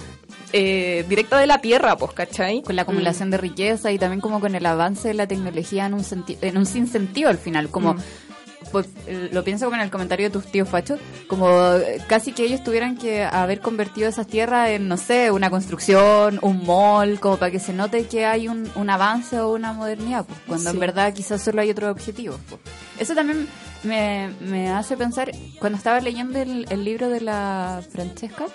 eh, 0.52 1.06
directa 1.08 1.38
de 1.38 1.46
la 1.46 1.62
tierra, 1.62 1.96
pues, 1.96 2.12
¿cachai? 2.12 2.62
Con 2.62 2.76
la 2.76 2.82
acumulación 2.82 3.30
de 3.30 3.38
riqueza 3.38 3.90
y 3.90 3.98
también 3.98 4.20
como 4.20 4.38
con 4.38 4.54
el 4.54 4.66
avance 4.66 5.08
de 5.08 5.14
la 5.14 5.26
tecnología 5.26 5.86
en 5.86 5.94
un, 5.94 6.04
en 6.42 6.58
un 6.58 6.66
sinsentido 6.66 7.30
al 7.30 7.38
final, 7.38 7.70
como... 7.70 7.96
pues, 8.72 8.86
eh, 9.06 9.28
lo 9.32 9.44
pienso 9.44 9.66
como 9.66 9.76
en 9.76 9.82
el 9.82 9.90
comentario 9.90 10.26
de 10.26 10.30
tus 10.30 10.50
tíos 10.50 10.68
Facho, 10.68 10.98
como 11.28 11.48
eh, 11.74 12.02
casi 12.08 12.32
que 12.32 12.44
ellos 12.44 12.64
tuvieran 12.64 12.96
que 12.96 13.22
haber 13.22 13.60
convertido 13.60 14.08
esas 14.08 14.26
tierras 14.26 14.70
en, 14.70 14.88
no 14.88 14.96
sé, 14.96 15.30
una 15.30 15.50
construcción, 15.50 16.38
un 16.42 16.64
mall, 16.66 17.20
como 17.20 17.36
para 17.36 17.52
que 17.52 17.60
se 17.60 17.72
note 17.72 18.06
que 18.06 18.26
hay 18.26 18.48
un, 18.48 18.70
un 18.74 18.90
avance 18.90 19.38
o 19.38 19.52
una 19.52 19.72
modernidad, 19.72 20.24
pues, 20.24 20.40
cuando 20.46 20.70
en 20.70 20.78
verdad 20.80 21.12
quizás 21.14 21.42
solo 21.42 21.60
hay 21.60 21.70
otro 21.70 21.90
objetivo. 21.90 22.38
pues. 22.48 22.60
Eso 22.98 23.14
también 23.14 23.46
me, 23.82 24.30
me 24.40 24.70
hace 24.70 24.96
pensar, 24.96 25.30
cuando 25.58 25.76
estaba 25.78 26.00
leyendo 26.00 26.38
el, 26.40 26.66
el 26.70 26.84
libro 26.84 27.08
de 27.08 27.20
la 27.20 27.82
Francesca, 27.92 28.46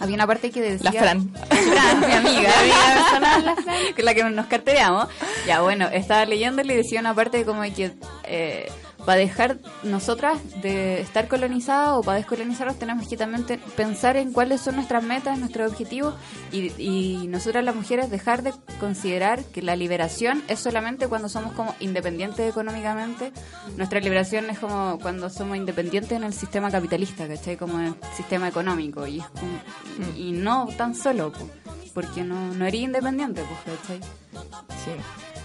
había 0.00 0.16
una 0.16 0.26
parte 0.26 0.50
que 0.50 0.60
decía... 0.60 0.90
La 0.90 1.00
Fran. 1.00 1.32
Fran, 1.32 2.00
mi 2.00 2.12
amiga, 2.12 2.50
la 3.20 3.54
Fran, 3.54 3.76
con 3.94 4.04
la 4.04 4.14
que 4.14 4.24
nos 4.24 4.46
carteamos. 4.46 5.06
Ya, 5.46 5.60
bueno, 5.60 5.86
estaba 5.92 6.24
leyéndole 6.24 6.74
y 6.74 6.76
decía 6.78 6.98
una 6.98 7.14
parte 7.14 7.44
como 7.44 7.62
que 7.62 7.92
eh, 8.24 8.68
para 9.04 9.18
dejar 9.18 9.58
nosotras 9.82 10.38
de 10.62 11.00
estar 11.00 11.28
colonizadas 11.28 11.90
o 11.98 12.02
para 12.02 12.18
descolonizarnos 12.18 12.78
tenemos 12.78 13.08
que 13.08 13.16
también 13.16 13.44
pensar 13.76 14.16
en 14.16 14.32
cuáles 14.32 14.60
son 14.60 14.76
nuestras 14.76 15.02
metas, 15.02 15.38
nuestros 15.38 15.70
objetivos 15.72 16.14
y, 16.52 16.72
y 16.80 17.26
nosotras 17.28 17.64
las 17.64 17.74
mujeres 17.74 18.10
dejar 18.10 18.42
de 18.42 18.52
considerar 18.78 19.42
que 19.44 19.62
la 19.62 19.74
liberación 19.76 20.42
es 20.48 20.60
solamente 20.60 21.08
cuando 21.08 21.28
somos 21.28 21.52
como 21.52 21.74
independientes 21.80 22.48
económicamente. 22.48 23.32
Nuestra 23.76 24.00
liberación 24.00 24.50
es 24.50 24.58
como 24.58 24.98
cuando 25.00 25.28
somos 25.30 25.56
independientes 25.56 26.12
en 26.12 26.24
el 26.24 26.32
sistema 26.32 26.70
capitalista, 26.70 27.26
¿cachai? 27.26 27.56
Como 27.56 27.78
en 27.80 27.86
el 27.86 27.94
sistema 28.16 28.48
económico 28.48 29.06
y, 29.06 29.18
es 29.20 29.26
como- 29.28 30.16
y 30.16 30.32
no 30.32 30.68
tan 30.76 30.94
solo, 30.94 31.32
po, 31.32 31.48
porque 31.94 32.22
no, 32.24 32.54
no 32.54 32.66
eres 32.66 32.80
independiente, 32.82 33.42
pues, 33.64 33.78
¿cachai? 33.78 34.00
Sí. 34.84 34.92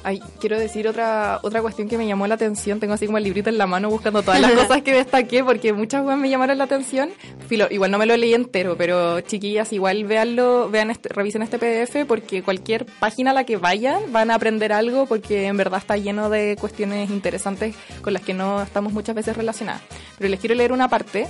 Ay, 0.08 0.24
quiero 0.40 0.58
decir 0.58 0.88
otra 0.88 1.42
otra 1.44 1.62
cuestión 1.62 1.90
que 1.90 1.98
me 1.98 2.08
llamó 2.08 2.28
la 2.28 2.36
atención. 2.36 2.80
Tengo 2.80 2.94
así 2.94 3.08
como 3.08 3.18
el 3.18 3.26
librito 3.26 3.50
en 3.50 3.58
la 3.58 3.68
mano 3.68 3.90
buscando 3.90 4.24
todas 4.24 4.40
las 4.40 4.52
cosas 4.54 4.82
que 4.82 4.94
destaqué 4.94 5.44
porque 5.44 5.74
muchas 5.74 6.06
weas 6.06 6.18
me 6.18 6.30
llamaron 6.30 6.58
la 6.58 6.64
atención. 6.64 7.10
Filo, 7.50 7.68
igual 7.70 7.92
no 7.92 7.98
me 7.98 8.06
lo 8.06 8.16
leí 8.16 8.34
entero, 8.34 8.78
pero 8.78 9.20
chiquillas, 9.20 9.74
igual 9.74 10.06
véanlo, 10.06 10.70
vean 10.70 10.92
este, 10.92 11.10
revisen 11.10 11.42
este 11.42 11.60
PDF 11.60 12.08
porque 12.08 12.42
cualquier 12.42 12.86
página 12.86 13.32
a 13.32 13.34
la 13.34 13.44
que 13.44 13.58
vayan 13.58 14.14
van 14.14 14.32
a 14.32 14.36
aprender 14.36 14.72
algo 14.72 15.08
porque 15.08 15.48
en 15.48 15.58
verdad 15.58 15.80
está 15.80 15.98
lleno 15.98 16.30
de 16.30 16.56
cuestiones 16.58 17.10
interesantes 17.10 17.76
con 18.02 18.14
las 18.14 18.22
que 18.22 18.34
no 18.34 18.62
estamos 18.62 18.94
muchas 18.94 19.14
veces 19.14 19.36
relacionadas. 19.36 19.82
Pero 20.18 20.30
les 20.30 20.40
quiero 20.40 20.56
leer 20.56 20.72
una 20.72 20.88
parte 20.88 21.28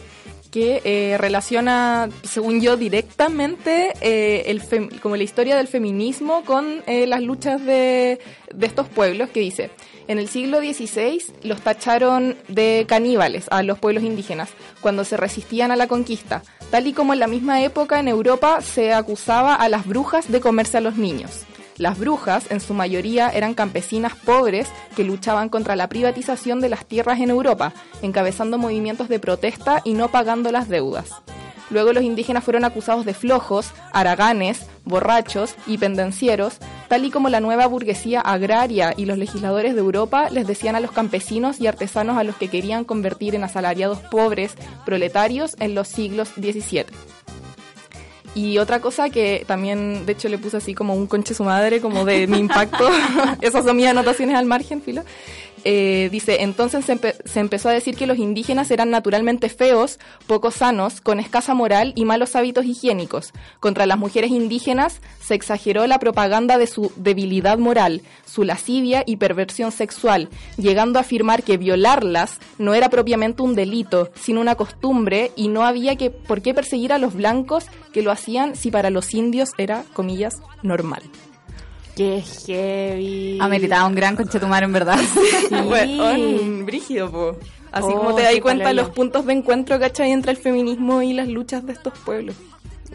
que 0.57 0.81
eh, 0.85 1.19
relaciona, 1.19 2.09
según 2.23 2.61
yo, 2.61 2.77
directamente 2.77 3.93
eh, 4.01 4.45
el 4.47 4.63
como 5.01 5.15
la 5.15 5.21
historia 5.21 5.55
del 5.55 5.67
feminismo 5.67 6.43
con 6.45 6.81
eh, 6.87 7.05
las 7.05 7.21
luchas 7.21 7.63
de, 7.63 8.19
de 8.51 8.65
estos 8.65 8.87
pueblos, 8.87 9.29
que 9.29 9.39
dice, 9.39 9.69
en 10.07 10.17
el 10.17 10.27
siglo 10.27 10.57
XVI 10.57 11.21
los 11.43 11.61
tacharon 11.61 12.37
de 12.47 12.85
caníbales 12.87 13.45
a 13.51 13.61
los 13.61 13.77
pueblos 13.77 14.03
indígenas 14.03 14.49
cuando 14.81 15.03
se 15.03 15.15
resistían 15.15 15.69
a 15.69 15.75
la 15.75 15.85
conquista, 15.85 16.41
tal 16.71 16.87
y 16.87 16.93
como 16.93 17.13
en 17.13 17.19
la 17.19 17.27
misma 17.27 17.61
época 17.61 17.99
en 17.99 18.07
Europa 18.07 18.61
se 18.61 18.93
acusaba 18.93 19.53
a 19.53 19.69
las 19.69 19.85
brujas 19.85 20.31
de 20.31 20.41
comerse 20.41 20.79
a 20.79 20.81
los 20.81 20.97
niños. 20.97 21.45
Las 21.77 21.99
brujas, 21.99 22.49
en 22.49 22.59
su 22.59 22.73
mayoría, 22.73 23.29
eran 23.29 23.53
campesinas 23.53 24.15
pobres 24.15 24.67
que 24.95 25.03
luchaban 25.03 25.49
contra 25.49 25.75
la 25.75 25.87
privatización 25.87 26.59
de 26.59 26.69
las 26.69 26.85
tierras 26.85 27.19
en 27.19 27.29
Europa, 27.29 27.73
encabezando 28.01 28.57
movimientos 28.57 29.09
de 29.09 29.19
protesta 29.19 29.81
y 29.83 29.93
no 29.93 30.09
pagando 30.09 30.51
las 30.51 30.69
deudas. 30.69 31.11
Luego 31.69 31.93
los 31.93 32.03
indígenas 32.03 32.43
fueron 32.43 32.63
acusados 32.63 33.05
de 33.05 33.13
flojos, 33.13 33.71
haraganes, 33.91 34.65
borrachos 34.85 35.53
y 35.67 35.77
pendencieros, 35.77 36.57
tal 36.87 37.03
y 37.05 37.11
como 37.11 37.29
la 37.29 37.41
nueva 37.41 37.67
burguesía 37.67 38.21
agraria 38.21 38.93
y 38.95 39.05
los 39.05 39.17
legisladores 39.17 39.73
de 39.73 39.81
Europa 39.81 40.29
les 40.29 40.47
decían 40.47 40.75
a 40.75 40.79
los 40.79 40.91
campesinos 40.91 41.59
y 41.59 41.67
artesanos 41.67 42.17
a 42.17 42.23
los 42.23 42.37
que 42.37 42.47
querían 42.47 42.85
convertir 42.85 43.35
en 43.35 43.43
asalariados 43.43 43.99
pobres, 43.99 44.55
proletarios, 44.85 45.57
en 45.59 45.75
los 45.75 45.89
siglos 45.89 46.29
XVII. 46.29 46.85
Y 48.37 48.59
otra 48.59 48.81
cosa 48.81 49.09
que 49.09 49.43
también, 49.47 50.05
de 50.05 50.11
hecho, 50.11 50.29
le 50.29 50.37
puse 50.37 50.57
así 50.57 50.75
como 50.75 50.93
un 50.93 51.07
conche 51.07 51.33
su 51.33 51.43
madre, 51.43 51.81
como 51.81 52.05
de 52.05 52.27
mi 52.27 52.37
impacto. 52.37 52.87
Esas 53.41 53.65
son 53.65 53.75
mis 53.75 53.87
anotaciones 53.87 54.35
al 54.35 54.45
margen, 54.45 54.79
filo. 54.79 55.01
Eh, 55.69 56.07
dice, 56.09 56.43
entonces 56.43 56.85
se, 56.85 56.97
se 57.25 57.39
empezó 57.41 57.67
a 57.67 57.73
decir 57.73 57.97
que 57.97 58.07
los 58.07 58.19
indígenas 58.19 58.71
eran 58.71 58.89
naturalmente 58.89 59.49
feos, 59.49 59.99
poco 60.25 60.49
sanos, 60.49 61.01
con 61.01 61.19
escasa 61.19 61.53
moral 61.53 61.91
y 61.93 62.05
malos 62.05 62.37
hábitos 62.37 62.65
higiénicos. 62.65 63.33
Contra 63.59 63.85
las 63.85 63.97
mujeres 63.97 64.31
indígenas 64.31 65.01
se 65.19 65.35
exageró 65.35 65.85
la 65.85 65.99
propaganda 65.99 66.57
de 66.57 66.67
su 66.67 66.93
debilidad 66.95 67.57
moral, 67.57 68.01
su 68.25 68.45
lascivia 68.45 69.03
y 69.05 69.17
perversión 69.17 69.73
sexual, 69.73 70.29
llegando 70.55 70.99
a 70.99 71.01
afirmar 71.01 71.43
que 71.43 71.57
violarlas 71.57 72.39
no 72.57 72.73
era 72.73 72.87
propiamente 72.87 73.41
un 73.41 73.53
delito, 73.53 74.09
sino 74.15 74.39
una 74.39 74.55
costumbre 74.55 75.33
y 75.35 75.49
no 75.49 75.65
había 75.65 75.97
que 75.97 76.11
por 76.11 76.41
qué 76.41 76.53
perseguir 76.53 76.93
a 76.93 76.97
los 76.97 77.13
blancos 77.13 77.65
que 77.91 78.03
lo 78.03 78.11
hacían 78.11 78.55
si 78.55 78.71
para 78.71 78.89
los 78.89 79.13
indios 79.13 79.49
era, 79.57 79.83
comillas, 79.91 80.37
normal. 80.63 81.03
Qué 81.97 82.23
heavy. 82.45 83.39
Ameritaba 83.41 83.87
un 83.87 83.95
gran 83.95 84.15
conchetumar, 84.15 84.63
en 84.63 84.71
verdad. 84.71 84.99
Weón, 85.65 86.63
brígido, 86.63 87.09
po. 87.09 87.37
Así 87.71 87.87
Oh, 87.89 87.97
como 87.97 88.13
te 88.13 88.21
das 88.21 88.33
qué 88.33 88.41
cuenta 88.41 88.71
los 88.71 88.89
puntos 88.89 89.25
de 89.25 89.33
encuentro, 89.33 89.79
¿cachai? 89.79 90.11
Entre 90.11 90.31
el 90.31 90.37
feminismo 90.37 91.01
y 91.01 91.13
las 91.13 91.27
luchas 91.27 91.65
de 91.65 91.73
estos 91.73 91.97
pueblos. 92.05 92.35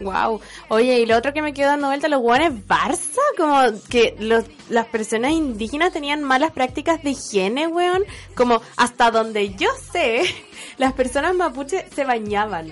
Wow. 0.01 0.39
Oye, 0.69 1.01
y 1.01 1.05
lo 1.05 1.17
otro 1.17 1.33
que 1.33 1.41
me 1.41 1.53
quedó 1.53 1.67
dando 1.67 1.87
vuelta, 1.87 2.07
los 2.07 2.21
guanes 2.21 2.51
Barça, 2.67 3.19
como 3.37 3.59
que 3.89 4.15
los, 4.19 4.45
las 4.69 4.87
personas 4.87 5.33
indígenas 5.33 5.93
tenían 5.93 6.23
malas 6.23 6.51
prácticas 6.51 7.03
de 7.03 7.11
higiene, 7.11 7.67
weón. 7.67 8.03
Como 8.35 8.61
hasta 8.77 9.11
donde 9.11 9.53
yo 9.55 9.69
sé, 9.91 10.23
las 10.77 10.93
personas 10.93 11.35
mapuche 11.35 11.85
se 11.93 12.03
bañaban. 12.03 12.71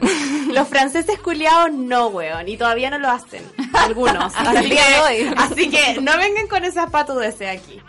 Los 0.54 0.68
franceses 0.68 1.20
culiados 1.20 1.72
no, 1.74 2.08
weón. 2.08 2.48
Y 2.48 2.58
todavía 2.58 2.90
no 2.90 3.00
lo 3.00 3.10
hacen. 3.10 3.44
Algunos. 3.74 4.34
Hasta 4.36 4.60
el 4.60 4.70
día 4.70 4.84
de 4.90 5.00
hoy. 5.26 5.34
Así 5.38 5.70
que 5.70 6.00
no 6.02 6.18
vengan 6.18 6.48
con 6.48 6.64
esas 6.66 6.90
patudeces 6.90 7.50
aquí. 7.60 7.80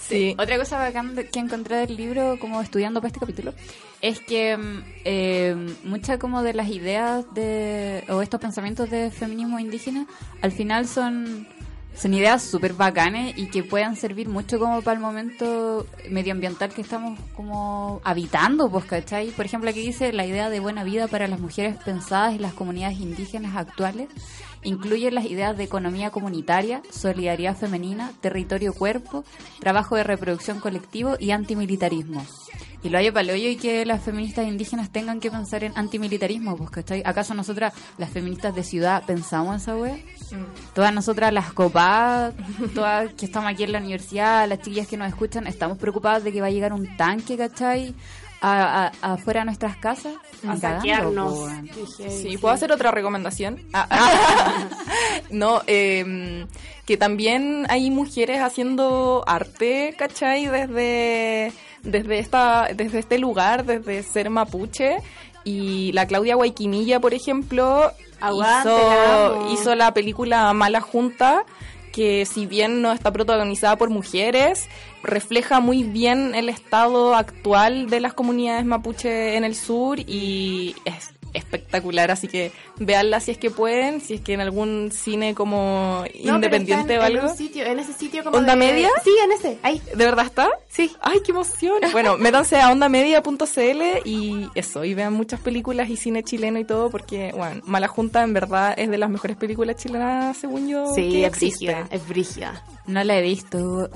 Sí. 0.00 0.34
Otra 0.38 0.56
cosa 0.58 0.78
bacán 0.78 1.14
de- 1.14 1.28
que 1.28 1.38
encontré 1.38 1.76
del 1.76 1.96
libro, 1.96 2.38
como 2.40 2.60
estudiando 2.62 3.00
para 3.00 3.08
este 3.08 3.20
capítulo, 3.20 3.52
es 4.00 4.18
que 4.18 4.56
mm, 4.56 4.82
eh, 5.04 5.76
muchas 5.84 6.18
como 6.18 6.42
de 6.42 6.54
las 6.54 6.68
ideas 6.68 7.26
de, 7.34 8.02
o 8.08 8.22
estos 8.22 8.40
pensamientos 8.40 8.88
de 8.88 9.10
feminismo 9.10 9.58
indígena, 9.58 10.06
al 10.40 10.52
final 10.52 10.88
son, 10.88 11.46
son 11.96 12.14
ideas 12.14 12.42
súper 12.42 12.72
bacanes 12.74 13.36
y 13.36 13.46
que 13.46 13.62
puedan 13.62 13.96
servir 13.96 14.28
mucho 14.28 14.58
como 14.58 14.82
para 14.82 14.96
el 14.96 15.00
momento 15.00 15.86
medioambiental 16.10 16.72
que 16.72 16.82
estamos 16.82 17.18
como 17.34 18.00
habitando, 18.04 18.70
pues, 18.70 18.84
¿cachai? 18.84 19.30
Por 19.30 19.46
ejemplo, 19.46 19.70
aquí 19.70 19.80
dice 19.80 20.12
la 20.12 20.26
idea 20.26 20.50
de 20.50 20.60
buena 20.60 20.84
vida 20.84 21.08
para 21.08 21.28
las 21.28 21.40
mujeres 21.40 21.76
pensadas 21.84 22.34
en 22.34 22.42
las 22.42 22.54
comunidades 22.54 23.00
indígenas 23.00 23.56
actuales 23.56 24.08
Incluye 24.64 25.10
las 25.10 25.26
ideas 25.26 25.56
de 25.56 25.64
economía 25.64 26.10
comunitaria, 26.10 26.82
solidaridad 26.90 27.54
femenina, 27.54 28.12
territorio 28.22 28.72
cuerpo, 28.72 29.24
trabajo 29.60 29.94
de 29.94 30.04
reproducción 30.04 30.58
colectivo 30.58 31.16
y 31.20 31.32
antimilitarismo. 31.32 32.24
Y 32.84 32.90
lo 32.90 32.98
hay 32.98 33.10
para 33.10 33.22
el 33.22 33.30
hoyo 33.30 33.48
y 33.48 33.56
que 33.56 33.84
las 33.86 34.02
feministas 34.02 34.46
indígenas 34.46 34.90
tengan 34.92 35.18
que 35.18 35.30
pensar 35.30 35.64
en 35.64 35.72
antimilitarismo, 35.76 36.54
pues 36.56 36.68
¿cachai? 36.70 37.02
¿Acaso 37.04 37.32
nosotras, 37.34 37.72
las 37.98 38.10
feministas 38.10 38.54
de 38.54 38.62
ciudad, 38.62 39.02
pensamos 39.06 39.54
en 39.54 39.60
esa 39.62 39.76
wea? 39.76 39.96
Todas 40.74 40.92
nosotras, 40.92 41.32
las 41.32 41.52
copadas, 41.54 42.34
todas 42.74 43.12
que 43.14 43.24
estamos 43.24 43.50
aquí 43.50 43.62
en 43.64 43.72
la 43.72 43.78
universidad, 43.78 44.46
las 44.48 44.58
chiquillas 44.60 44.86
que 44.86 44.98
nos 44.98 45.08
escuchan, 45.08 45.46
estamos 45.46 45.78
preocupadas 45.78 46.24
de 46.24 46.32
que 46.32 46.42
va 46.42 46.48
a 46.48 46.50
llegar 46.50 46.72
un 46.74 46.94
tanque, 46.98 47.38
¿cachai? 47.38 47.94
A, 48.42 48.92
a- 49.00 49.12
afuera 49.14 49.40
de 49.40 49.46
nuestras 49.46 49.76
casas. 49.78 50.12
A 50.46 50.58
cagando, 50.60 50.76
saquearnos. 50.76 51.48
Sí, 52.10 52.36
¿puedo 52.36 52.52
hacer 52.52 52.70
otra 52.70 52.90
recomendación? 52.90 53.62
Ah, 53.72 53.86
ah. 53.88 54.68
no, 55.30 55.62
eh, 55.66 56.44
que 56.84 56.98
también 56.98 57.64
hay 57.70 57.90
mujeres 57.90 58.42
haciendo 58.42 59.24
arte, 59.26 59.94
¿cachai? 59.98 60.46
Desde, 60.48 61.50
desde, 61.84 62.18
esta, 62.18 62.68
desde 62.74 62.98
este 62.98 63.18
lugar, 63.18 63.64
desde 63.64 64.02
ser 64.02 64.30
mapuche. 64.30 64.98
Y 65.44 65.92
la 65.92 66.06
Claudia 66.06 66.36
Guayquinilla, 66.36 67.00
por 67.00 67.14
ejemplo, 67.14 67.92
hizo, 68.16 69.48
hizo 69.52 69.74
la 69.74 69.92
película 69.92 70.52
Mala 70.54 70.80
Junta, 70.80 71.44
que 71.92 72.26
si 72.26 72.46
bien 72.46 72.82
no 72.82 72.92
está 72.92 73.12
protagonizada 73.12 73.76
por 73.76 73.90
mujeres, 73.90 74.68
refleja 75.02 75.60
muy 75.60 75.82
bien 75.82 76.34
el 76.34 76.48
estado 76.48 77.14
actual 77.14 77.90
de 77.90 78.00
las 78.00 78.14
comunidades 78.14 78.64
mapuche 78.64 79.36
en 79.36 79.44
el 79.44 79.54
sur 79.54 80.00
y 80.00 80.74
es 80.84 81.12
espectacular, 81.34 82.10
así 82.10 82.28
que 82.28 82.52
véanla 82.78 83.20
si 83.20 83.32
es 83.32 83.38
que 83.38 83.50
pueden, 83.50 84.00
si 84.00 84.14
es 84.14 84.20
que 84.22 84.32
en 84.34 84.40
algún 84.40 84.90
cine 84.92 85.34
como 85.34 86.04
No, 86.24 86.34
independiente 86.36 86.98
o 86.98 87.02
está 87.02 87.08
en- 87.08 87.16
algo. 87.16 87.26
En, 87.26 87.32
un 87.32 87.36
sitio, 87.36 87.64
en 87.66 87.78
ese 87.78 87.92
sitio 87.92 88.24
como 88.24 88.36
¿Onda 88.38 88.52
de- 88.52 88.58
media? 88.58 88.88
Sí, 89.04 89.10
en 89.24 89.32
ese. 89.32 89.58
Ahí. 89.62 89.82
¿De 89.94 90.04
verdad 90.04 90.24
está? 90.26 90.48
Sí. 90.68 90.90
¡Ay, 91.00 91.18
qué 91.24 91.32
emoción! 91.32 91.74
Bueno, 91.92 92.16
métanse 92.18 92.60
a 92.60 92.70
ondamedia.cl 92.72 93.82
y 94.04 94.48
eso, 94.54 94.84
y 94.84 94.94
vean 94.94 95.12
muchas 95.12 95.40
películas 95.40 95.88
y 95.90 95.96
cine 95.96 96.22
chileno 96.22 96.58
y 96.58 96.64
todo, 96.64 96.90
porque, 96.90 97.32
bueno, 97.36 97.60
Mala 97.64 97.88
Junta 97.88 98.22
en 98.22 98.32
verdad 98.32 98.74
es 98.76 98.88
de 98.90 98.98
las 98.98 99.10
mejores 99.10 99.36
películas 99.36 99.76
chilenas, 99.76 100.36
según 100.36 100.68
yo. 100.68 100.94
Sí, 100.94 101.10
que 101.10 101.22
es 101.22 101.28
existen. 101.28 101.66
brígida. 101.68 101.88
Es 101.90 102.08
brígida. 102.08 102.64
No 102.86 103.02
la 103.04 103.18
he 103.18 103.22
visto. 103.22 103.90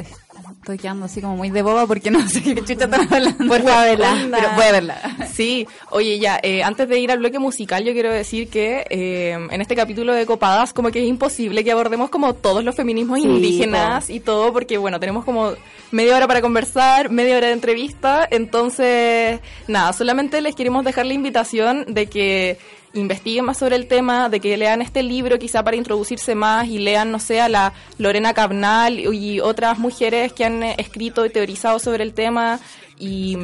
Estoy 0.61 0.79
quedando 0.79 1.07
así 1.07 1.21
como 1.21 1.37
muy 1.37 1.51
de 1.51 1.63
boba 1.63 1.87
porque 1.87 2.11
no 2.11 2.29
sé 2.29 2.43
qué 2.43 2.55
chucha 2.57 2.85
están 2.85 2.95
hablando. 3.13 3.45
Voy 3.47 3.59
a 3.71 3.83
verla. 3.85 4.29
Pero 4.31 4.49
voy 4.55 4.65
a 4.65 4.73
verla. 4.73 5.17
Sí, 5.33 5.67
oye, 5.91 6.19
ya, 6.19 6.39
eh, 6.43 6.63
antes 6.63 6.89
de 6.89 6.99
ir 6.99 7.11
al 7.11 7.19
bloque 7.19 7.39
musical, 7.39 7.85
yo 7.85 7.93
quiero 7.93 8.13
decir 8.13 8.49
que 8.49 8.85
eh, 8.91 9.33
en 9.51 9.61
este 9.61 9.75
capítulo 9.75 10.13
de 10.13 10.27
Copadas, 10.27 10.73
como 10.73 10.91
que 10.91 11.01
es 11.01 11.09
imposible 11.09 11.65
que 11.65 11.73
abordemos 11.73 12.11
como 12.11 12.35
todos 12.35 12.63
los 12.65 12.75
feminismos 12.75 13.21
Sí, 13.21 13.27
indígenas 13.27 14.11
y 14.11 14.21
todo, 14.21 14.53
porque 14.53 14.79
bueno, 14.79 15.01
tenemos 15.01 15.25
como 15.25 15.53
media 15.91 16.17
hora 16.17 16.27
para 16.27 16.41
conversar, 16.41 17.11
media 17.11 17.37
hora 17.37 17.47
de 17.47 17.53
entrevista, 17.55 18.27
entonces, 18.31 19.41
nada, 19.69 19.93
solamente 19.93 20.41
les 20.41 20.55
queremos 20.55 20.85
dejar 20.85 21.07
la 21.07 21.15
invitación 21.15 21.87
de 21.89 22.07
que 22.07 22.59
investiguen 22.99 23.45
más 23.45 23.59
sobre 23.59 23.77
el 23.77 23.87
tema, 23.87 24.29
de 24.29 24.41
que 24.41 24.57
lean 24.57 24.83
este 24.83 25.03
libro 25.03 25.39
quizá 25.39 25.63
para 25.63 25.77
introducirse 25.77 26.35
más 26.35 26.67
y 26.69 26.79
lean, 26.79 27.11
no 27.11 27.19
sé, 27.19 27.41
a 27.41 27.49
la 27.49 27.73
Lorena 27.99 28.35
Cabnal 28.35 28.99
y 28.99 29.41
otras 29.41 29.79
mujeres 29.79 30.33
que 30.33 30.45
han 30.45 30.63
eh, 30.63 30.75
escrito 30.79 31.25
y 31.25 31.31
teorizado 31.31 31.79
sobre 31.79 32.05
el 32.05 32.15
tema 32.15 32.61
y, 32.99 33.37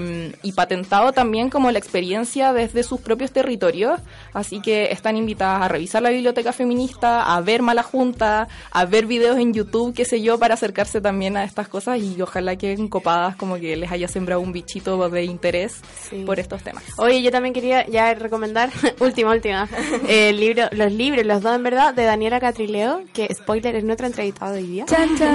y 0.43 0.53
patentado 0.53 1.13
también 1.13 1.51
como 1.51 1.71
la 1.71 1.79
experiencia 1.79 2.53
desde 2.53 2.83
sus 2.83 3.01
propios 3.01 3.33
territorios. 3.33 4.01
Así 4.33 4.61
que 4.61 4.87
están 4.93 5.17
invitadas 5.17 5.63
a 5.63 5.69
revisar 5.69 6.03
la 6.03 6.11
biblioteca 6.11 6.53
feminista, 6.53 7.35
a 7.35 7.41
ver 7.41 7.63
Mala 7.63 7.83
Junta, 7.83 8.49
a 8.71 8.85
ver 8.85 9.07
videos 9.07 9.39
en 9.39 9.53
YouTube, 9.53 9.95
qué 9.95 10.05
sé 10.05 10.21
yo, 10.23 10.39
para 10.39 10.55
acercarse 10.55 11.01
también 11.01 11.37
a 11.37 11.45
estas 11.45 11.69
cosas 11.69 12.01
y 12.01 12.21
ojalá 12.21 12.57
que 12.57 12.75
copadas 12.89 13.37
como 13.37 13.57
que 13.57 13.77
les 13.77 13.91
haya 13.91 14.09
sembrado 14.09 14.41
un 14.41 14.53
bichito 14.53 15.09
de 15.09 15.25
interés 15.25 15.81
Sí. 16.11 16.25
por 16.25 16.39
estos 16.41 16.63
temas. 16.63 16.83
Oye, 16.99 17.23
yo 17.23 17.31
también 17.31 17.55
quería 17.55 17.87
ya 17.87 18.13
recomendar, 18.15 18.71
última, 19.01 19.31
última, 19.33 19.69
el 20.09 20.39
libro, 20.39 20.65
los 20.73 20.93
libros, 20.93 21.25
los 21.25 21.43
dos 21.43 21.55
en 21.57 21.63
verdad, 21.63 21.95
de 21.95 22.05
Daniela 22.05 22.41
Catrileo, 22.41 23.03
que, 23.13 23.33
spoiler, 23.35 23.77
es 23.77 23.85
nuestra 23.85 24.07
entrevistada 24.07 24.53
de 24.53 24.59
hoy 24.63 24.67
día. 24.67 24.85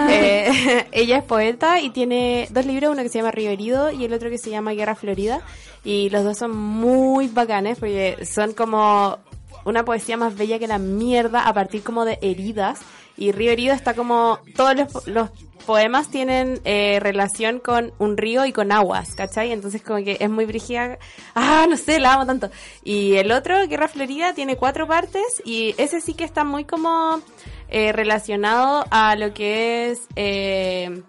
Eh, 0.10 0.86
ella 0.92 1.18
es 1.18 1.24
poeta 1.24 1.80
y 1.82 1.90
tiene 1.90 2.48
dos 2.52 2.66
libros, 2.66 2.92
uno 2.94 3.02
que 3.04 3.10
se 3.10 3.20
llama 3.20 3.32
Río 3.32 3.50
Herido 3.52 3.92
y 3.92 4.06
el 4.06 4.09
otro 4.14 4.30
que 4.30 4.38
se 4.38 4.50
llama 4.50 4.74
Guerra 4.74 4.96
Florida. 4.96 5.42
Y 5.84 6.10
los 6.10 6.24
dos 6.24 6.38
son 6.38 6.56
muy 6.56 7.28
bacanes 7.28 7.80
porque 7.80 8.18
son 8.26 8.54
como 8.54 9.20
una 9.66 9.86
poesía 9.86 10.18
más 10.18 10.36
bella 10.36 10.60
que 10.60 10.68
la 10.68 10.78
mierda 10.78 11.48
a 11.48 11.54
partir 11.54 11.84
como 11.84 12.06
de 12.06 12.20
heridas. 12.22 12.80
Y 13.18 13.32
Río 13.32 13.52
Herido 13.52 13.74
está 13.74 13.94
como, 13.94 14.40
todos 14.56 14.76
los, 14.76 15.08
los 15.08 15.30
poemas 15.70 16.10
tienen 16.10 16.60
eh, 16.64 17.00
relación 17.00 17.60
con 17.60 17.94
un 18.00 18.18
río 18.18 18.44
y 18.46 18.52
con 18.52 18.72
aguas, 18.72 19.14
¿cachai? 19.14 19.52
Entonces 19.52 19.84
como 19.84 20.04
que 20.04 20.18
es 20.20 20.28
muy 20.28 20.46
brígida. 20.46 20.98
Ah, 21.36 21.68
no 21.70 21.78
sé, 21.78 22.00
la 22.00 22.14
amo 22.14 22.26
tanto. 22.26 22.50
Y 22.84 23.18
el 23.18 23.32
otro, 23.32 23.68
Guerra 23.68 23.88
Florida, 23.88 24.34
tiene 24.34 24.58
cuatro 24.58 24.88
partes 24.88 25.44
y 25.46 25.76
ese 25.78 26.02
sí 26.02 26.16
que 26.16 26.24
está 26.24 26.44
muy 26.44 26.66
como 26.66 27.22
eh, 27.70 27.92
relacionado 27.92 28.84
a 28.90 29.16
lo 29.16 29.32
que 29.32 29.92
es 29.92 30.08
eh, 30.16 31.04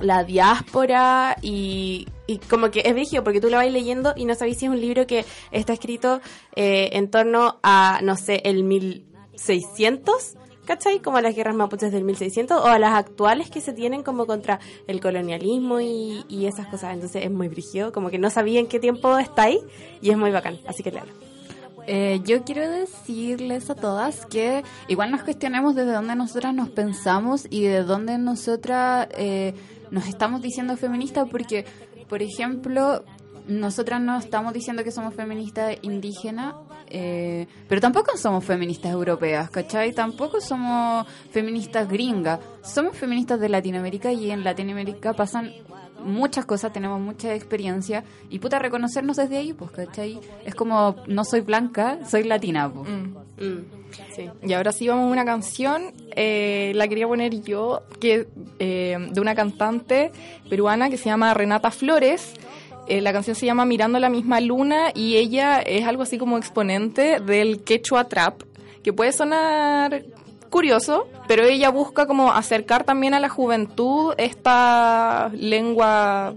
la 0.00 0.24
diáspora 0.24 1.36
y, 1.40 2.08
y 2.26 2.38
como 2.38 2.70
que 2.70 2.82
es 2.84 2.92
brígido 2.92 3.24
porque 3.24 3.40
tú 3.40 3.48
lo 3.48 3.56
vas 3.56 3.70
leyendo 3.70 4.12
y 4.16 4.24
no 4.24 4.34
sabes 4.34 4.58
si 4.58 4.66
es 4.66 4.70
un 4.70 4.80
libro 4.80 5.06
que 5.06 5.24
está 5.50 5.72
escrito 5.72 6.20
eh, 6.54 6.90
en 6.92 7.10
torno 7.10 7.58
a, 7.62 8.00
no 8.02 8.16
sé, 8.16 8.42
el 8.44 8.64
1600. 8.64 10.36
¿Cachai? 10.64 11.00
Como 11.00 11.16
a 11.16 11.22
las 11.22 11.34
guerras 11.34 11.56
mapuches 11.56 11.90
del 11.90 12.04
1600 12.04 12.56
o 12.56 12.66
a 12.66 12.78
las 12.78 12.94
actuales 12.94 13.50
que 13.50 13.60
se 13.60 13.72
tienen 13.72 14.04
como 14.04 14.26
contra 14.26 14.60
el 14.86 15.00
colonialismo 15.00 15.80
y, 15.80 16.24
y 16.28 16.46
esas 16.46 16.68
cosas. 16.68 16.94
Entonces 16.94 17.24
es 17.24 17.32
muy 17.32 17.48
brígido, 17.48 17.90
como 17.90 18.10
que 18.10 18.18
no 18.18 18.30
sabía 18.30 18.60
en 18.60 18.68
qué 18.68 18.78
tiempo 18.78 19.18
está 19.18 19.42
ahí 19.42 19.58
y 20.00 20.10
es 20.10 20.16
muy 20.16 20.30
bacán. 20.30 20.60
Así 20.68 20.84
que 20.84 20.92
léalo. 20.92 21.12
Eh, 21.86 22.20
yo 22.24 22.44
quiero 22.44 22.68
decirles 22.70 23.68
a 23.68 23.74
todas 23.74 24.24
que 24.26 24.62
igual 24.86 25.10
nos 25.10 25.24
cuestionemos 25.24 25.74
desde 25.74 25.92
dónde 25.92 26.14
nosotras 26.14 26.54
nos 26.54 26.70
pensamos 26.70 27.46
y 27.50 27.62
de 27.62 27.82
dónde 27.82 28.18
nosotras 28.18 29.08
eh, 29.16 29.54
nos 29.90 30.06
estamos 30.06 30.40
diciendo 30.42 30.76
feministas, 30.76 31.28
porque, 31.28 31.64
por 32.12 32.20
ejemplo, 32.20 33.06
nosotras 33.48 33.98
no 33.98 34.18
estamos 34.18 34.52
diciendo 34.52 34.84
que 34.84 34.90
somos 34.92 35.14
feministas 35.14 35.78
indígenas, 35.80 36.54
eh, 36.90 37.46
pero 37.66 37.80
tampoco 37.80 38.18
somos 38.18 38.44
feministas 38.44 38.92
europeas, 38.92 39.48
¿cachai? 39.48 39.94
Tampoco 39.94 40.38
somos 40.42 41.06
feministas 41.30 41.88
gringas, 41.88 42.38
somos 42.62 42.98
feministas 42.98 43.40
de 43.40 43.48
Latinoamérica 43.48 44.12
y 44.12 44.30
en 44.30 44.44
Latinoamérica 44.44 45.14
pasan 45.14 45.52
muchas 46.04 46.44
cosas, 46.44 46.72
tenemos 46.72 47.00
mucha 47.00 47.34
experiencia 47.34 48.04
y 48.30 48.38
puta 48.38 48.58
reconocernos 48.58 49.16
desde 49.16 49.38
ahí, 49.38 49.52
pues, 49.52 49.70
¿cachai? 49.70 50.20
Es 50.44 50.54
como, 50.54 50.96
no 51.06 51.24
soy 51.24 51.40
blanca, 51.40 51.98
soy 52.08 52.24
latina, 52.24 52.70
pues. 52.70 52.88
Sí. 54.14 54.30
Y 54.42 54.52
ahora 54.52 54.72
sí 54.72 54.88
vamos 54.88 55.04
a 55.04 55.12
una 55.12 55.24
canción, 55.24 55.92
eh, 56.16 56.72
la 56.74 56.88
quería 56.88 57.06
poner 57.06 57.42
yo, 57.42 57.82
que 58.00 58.26
eh, 58.58 58.96
de 59.10 59.20
una 59.20 59.34
cantante 59.34 60.12
peruana 60.48 60.90
que 60.90 60.96
se 60.96 61.06
llama 61.06 61.34
Renata 61.34 61.70
Flores. 61.70 62.34
Eh, 62.88 63.00
la 63.00 63.12
canción 63.12 63.36
se 63.36 63.46
llama 63.46 63.64
Mirando 63.64 63.98
la 63.98 64.08
misma 64.08 64.40
luna 64.40 64.90
y 64.94 65.16
ella 65.16 65.60
es 65.60 65.86
algo 65.86 66.02
así 66.02 66.18
como 66.18 66.36
exponente 66.36 67.20
del 67.20 67.62
quechua 67.62 68.08
trap, 68.08 68.42
que 68.82 68.92
puede 68.92 69.12
sonar 69.12 70.02
curioso, 70.52 71.08
pero 71.26 71.42
ella 71.44 71.70
busca 71.70 72.06
como 72.06 72.32
acercar 72.32 72.84
también 72.84 73.14
a 73.14 73.18
la 73.20 73.28
juventud 73.28 74.14
esta 74.18 75.30
lengua 75.34 76.34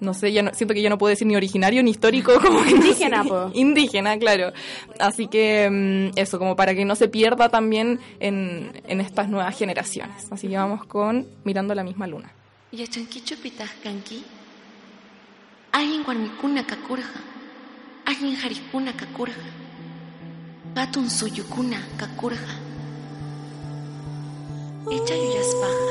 no 0.00 0.14
sé, 0.14 0.32
ya 0.32 0.42
no- 0.42 0.52
siento 0.52 0.74
que 0.74 0.82
ya 0.82 0.90
no 0.90 0.98
puedo 0.98 1.10
decir 1.10 1.28
ni 1.28 1.36
originario 1.36 1.80
ni 1.80 1.92
histórico, 1.92 2.32
como 2.42 2.60
que 2.64 2.70
no 2.72 2.76
Indígena, 2.78 3.22
sé. 3.22 3.30
Indígena, 3.54 4.18
claro. 4.18 4.52
Así 4.98 5.28
que 5.28 5.70
mm, 5.70 6.18
eso, 6.18 6.40
como 6.40 6.56
para 6.56 6.74
que 6.74 6.84
no 6.84 6.96
se 6.96 7.06
pierda 7.06 7.48
también 7.50 8.00
en, 8.18 8.72
en 8.88 9.00
estas 9.00 9.28
nuevas 9.28 9.56
generaciones. 9.56 10.26
Así 10.32 10.48
que 10.48 10.56
vamos 10.56 10.84
con 10.86 11.28
Mirando 11.44 11.72
la 11.76 11.84
misma 11.84 12.08
luna. 12.08 12.32
Pitahkanki. 12.72 14.24
Ayin 15.70 16.02
Etxaiu 24.90 25.28
jazpaja, 25.34 25.90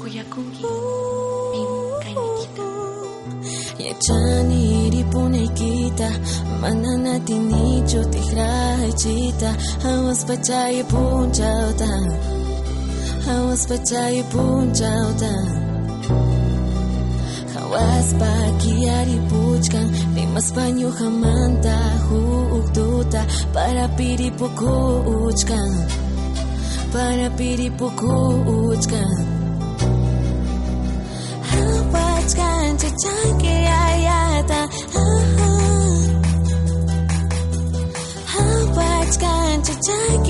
koyakunki, 0.00 0.66
pin 1.52 1.70
kainikita. 2.02 2.64
Yechani 3.84 4.86
iripunaykita, 4.86 6.08
mananatinichu 6.60 8.00
tikraychita, 8.12 9.50
hawaspachayi 9.84 10.82
punchauta, 10.90 11.88
hawaspachayi 13.26 14.22
punchauta. 14.32 15.32
Hawaspa 17.54 18.30
kiari 18.62 19.18
puchkan, 19.30 19.86
pimaspa 20.14 20.64
ñujamanta 20.70 21.76
huk 22.08 22.72
tuta, 22.74 23.22
para 23.54 23.88
piripuku 23.96 24.74
uchkan 25.26 25.70
para 26.94 27.10
Panapiri 27.10 27.68
pukuuchkan 27.74 29.14
Hapachkan 31.50 32.78
chachake 32.78 33.56
ayata. 33.66 34.60
Hapachkan 38.30 39.56
chachake 39.66 40.23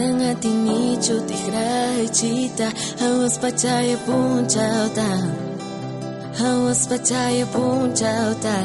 ng 0.00 0.20
ating 0.32 0.60
nicho 0.64 1.20
Tigra 1.28 2.00
hechita 2.00 2.72
Hawas 3.00 3.36
pachaya 3.36 3.96
pun 4.08 4.48
chauta 4.48 5.10
Hawas 6.40 6.88
pachaya 6.88 7.44
pun 7.52 7.92
chauta 7.92 8.56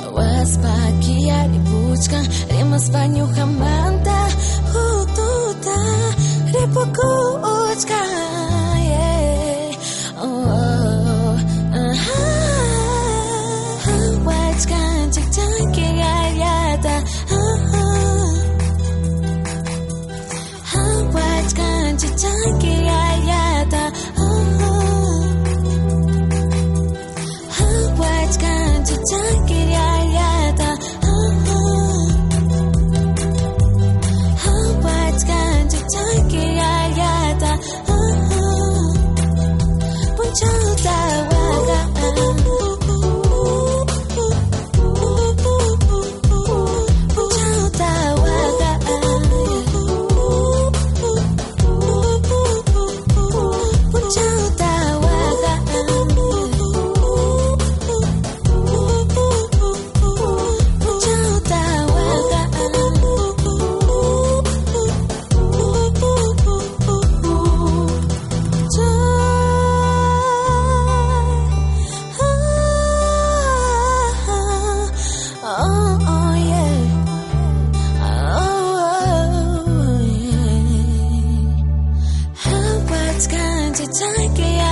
Hawas 0.00 0.52
pa 0.62 0.76
kia 1.04 1.44
ripuchka 1.52 2.20
Rimas 2.48 2.86
pa 2.88 3.02
nyuhamanta 3.04 4.19
sky 83.20 83.70
to 83.74 83.86
take 83.86 84.38
it 84.38 84.69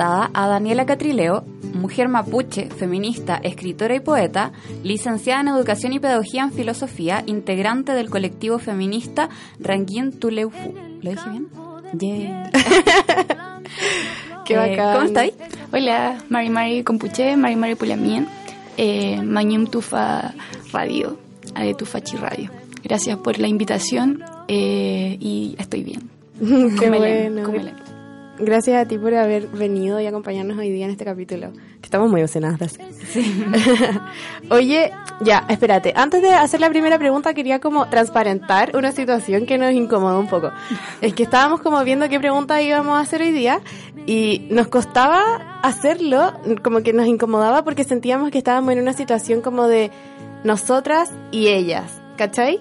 a 0.00 0.46
Daniela 0.48 0.86
Catrileo, 0.86 1.44
mujer 1.74 2.08
mapuche, 2.08 2.68
feminista, 2.70 3.40
escritora 3.42 3.94
y 3.96 4.00
poeta, 4.00 4.52
licenciada 4.84 5.40
en 5.40 5.48
Educación 5.48 5.92
y 5.92 5.98
Pedagogía 5.98 6.42
en 6.44 6.52
Filosofía, 6.52 7.24
integrante 7.26 7.92
del 7.92 8.08
colectivo 8.08 8.58
feminista 8.58 9.28
Ranguín 9.58 10.12
Tuleufu. 10.12 10.74
¿Lo 11.02 11.10
dije 11.10 11.30
bien? 11.30 11.48
Yeah. 11.98 12.50
Qué 14.44 14.54
Eh, 14.54 14.56
bacán. 14.56 14.94
¿Cómo 14.94 15.06
estáis? 15.06 15.32
Hola, 15.72 16.18
Mari 16.28 16.48
Mari 16.50 16.84
Compuche, 16.84 17.36
Mari 17.36 17.56
Mari 17.56 17.74
Pulamien, 17.74 18.28
eh, 18.76 19.20
Mañum 19.22 19.66
Tufa 19.66 20.32
Radio, 20.72 21.18
de 21.56 21.74
Tufachi 21.74 22.16
Radio. 22.16 22.50
Gracias 22.84 23.16
por 23.18 23.38
la 23.38 23.48
invitación 23.48 24.22
eh, 24.46 25.16
y 25.20 25.56
estoy 25.58 25.82
bien. 25.82 26.08
Qué 26.78 26.88
bueno. 26.88 27.87
Gracias 28.40 28.80
a 28.80 28.86
ti 28.86 28.98
por 28.98 29.14
haber 29.14 29.48
venido 29.48 30.00
y 30.00 30.06
acompañarnos 30.06 30.56
hoy 30.58 30.70
día 30.70 30.84
en 30.84 30.92
este 30.92 31.04
capítulo. 31.04 31.52
Que 31.52 31.86
estamos 31.86 32.08
muy 32.08 32.20
emocionadas 32.20 32.62
hacer. 32.62 32.86
Oye, 34.50 34.92
ya, 35.20 35.44
espérate. 35.48 35.92
Antes 35.96 36.22
de 36.22 36.30
hacer 36.30 36.60
la 36.60 36.68
primera 36.68 36.98
pregunta, 36.98 37.34
quería 37.34 37.58
como 37.58 37.88
transparentar 37.88 38.76
una 38.76 38.92
situación 38.92 39.44
que 39.46 39.58
nos 39.58 39.72
incomodó 39.72 40.20
un 40.20 40.28
poco. 40.28 40.52
Es 41.00 41.14
que 41.14 41.24
estábamos 41.24 41.60
como 41.60 41.82
viendo 41.82 42.08
qué 42.08 42.20
pregunta 42.20 42.62
íbamos 42.62 42.96
a 42.96 43.00
hacer 43.00 43.22
hoy 43.22 43.32
día 43.32 43.60
y 44.06 44.46
nos 44.50 44.68
costaba 44.68 45.60
hacerlo, 45.62 46.32
como 46.62 46.82
que 46.82 46.92
nos 46.92 47.06
incomodaba 47.06 47.64
porque 47.64 47.84
sentíamos 47.84 48.30
que 48.30 48.38
estábamos 48.38 48.72
en 48.72 48.80
una 48.80 48.92
situación 48.92 49.40
como 49.40 49.66
de 49.66 49.90
nosotras 50.44 51.10
y 51.32 51.48
ellas, 51.48 52.00
¿cachai? 52.16 52.60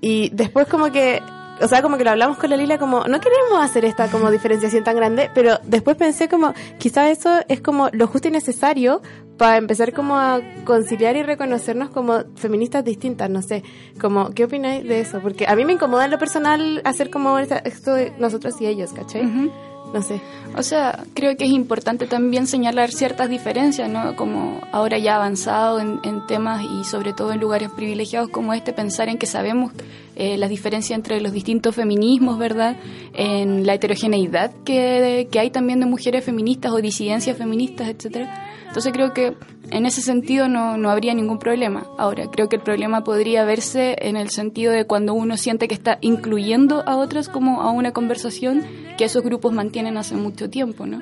Y 0.00 0.28
después 0.30 0.66
como 0.66 0.92
que, 0.92 1.22
o 1.60 1.68
sea, 1.68 1.82
como 1.82 1.96
que 1.96 2.04
lo 2.04 2.10
hablamos 2.10 2.38
con 2.38 2.50
la 2.50 2.56
Lila 2.56 2.78
como, 2.78 3.04
no 3.04 3.20
queremos 3.20 3.60
hacer 3.60 3.84
esta 3.84 4.08
como 4.08 4.30
diferenciación 4.30 4.84
tan 4.84 4.96
grande, 4.96 5.30
pero 5.34 5.58
después 5.64 5.96
pensé 5.96 6.28
como, 6.28 6.54
quizá 6.78 7.10
eso 7.10 7.40
es 7.48 7.60
como 7.60 7.88
lo 7.92 8.06
justo 8.06 8.28
y 8.28 8.30
necesario 8.30 9.02
para 9.36 9.56
empezar 9.56 9.92
como 9.92 10.16
a 10.16 10.40
conciliar 10.64 11.16
y 11.16 11.22
reconocernos 11.22 11.90
como 11.90 12.24
feministas 12.36 12.84
distintas, 12.84 13.30
no 13.30 13.42
sé, 13.42 13.62
como, 14.00 14.30
¿qué 14.30 14.44
opináis 14.44 14.86
de 14.86 15.00
eso? 15.00 15.20
Porque 15.20 15.46
a 15.46 15.56
mí 15.56 15.64
me 15.64 15.72
incomoda 15.72 16.04
en 16.04 16.10
lo 16.10 16.18
personal 16.18 16.80
hacer 16.84 17.10
como 17.10 17.38
esto 17.38 17.94
de 17.94 18.12
nosotros 18.18 18.60
y 18.60 18.66
ellos, 18.66 18.92
¿cachai? 18.92 19.50
No. 19.94 20.58
O 20.58 20.62
sea, 20.62 21.04
creo 21.14 21.36
que 21.36 21.44
es 21.44 21.50
importante 21.50 22.06
también 22.06 22.46
señalar 22.46 22.90
ciertas 22.90 23.28
diferencias, 23.28 23.88
¿no? 23.88 24.16
Como 24.16 24.60
ahora 24.72 24.98
ya 24.98 25.16
avanzado 25.16 25.80
en, 25.80 26.00
en 26.04 26.26
temas 26.26 26.62
y 26.64 26.84
sobre 26.84 27.12
todo 27.12 27.32
en 27.32 27.40
lugares 27.40 27.70
privilegiados 27.70 28.28
como 28.28 28.52
este, 28.54 28.72
pensar 28.72 29.08
en 29.08 29.18
que 29.18 29.26
sabemos 29.26 29.72
eh, 30.16 30.36
las 30.38 30.48
diferencias 30.48 30.96
entre 30.96 31.20
los 31.20 31.32
distintos 31.32 31.74
feminismos, 31.74 32.38
¿verdad? 32.38 32.76
En 33.14 33.66
la 33.66 33.74
heterogeneidad 33.74 34.52
que, 34.64 35.28
que 35.30 35.40
hay 35.40 35.50
también 35.50 35.80
de 35.80 35.86
mujeres 35.86 36.24
feministas 36.24 36.72
o 36.72 36.80
disidencias 36.80 37.36
feministas, 37.36 37.88
etcétera. 37.88 38.53
Entonces 38.74 38.92
creo 38.92 39.14
que 39.14 39.36
en 39.70 39.86
ese 39.86 40.02
sentido 40.02 40.48
no, 40.48 40.76
no 40.76 40.90
habría 40.90 41.14
ningún 41.14 41.38
problema. 41.38 41.86
Ahora, 41.96 42.28
creo 42.28 42.48
que 42.48 42.56
el 42.56 42.62
problema 42.62 43.04
podría 43.04 43.44
verse 43.44 43.94
en 44.00 44.16
el 44.16 44.30
sentido 44.30 44.72
de 44.72 44.84
cuando 44.84 45.14
uno 45.14 45.36
siente 45.36 45.68
que 45.68 45.76
está 45.76 45.98
incluyendo 46.00 46.82
a 46.84 46.96
otras 46.96 47.28
como 47.28 47.62
a 47.62 47.70
una 47.70 47.92
conversación 47.92 48.64
que 48.98 49.04
esos 49.04 49.22
grupos 49.22 49.52
mantienen 49.52 49.96
hace 49.96 50.16
mucho 50.16 50.50
tiempo, 50.50 50.86
¿no? 50.86 50.98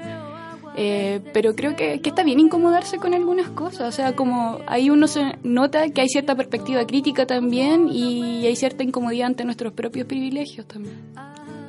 Eh, 0.77 1.23
pero 1.33 1.55
creo 1.55 1.75
que, 1.75 2.03
que 2.03 2.11
está 2.11 2.23
bien 2.25 2.41
incomodarse 2.41 2.99
con 2.99 3.15
algunas 3.15 3.49
cosas, 3.49 3.89
o 3.89 3.93
sea, 3.93 4.15
como 4.15 4.59
ahí 4.67 4.91
uno 4.91 5.07
se 5.07 5.39
nota 5.43 5.89
que 5.89 6.03
hay 6.03 6.09
cierta 6.11 6.35
perspectiva 6.35 6.87
crítica 6.87 7.25
también 7.25 7.89
y 7.89 8.45
hay 8.45 8.55
cierta 8.55 8.83
incomodidad 8.83 9.29
ante 9.29 9.47
nuestros 9.47 9.73
propios 9.73 10.07
privilegios 10.07 10.67
también. 10.67 10.97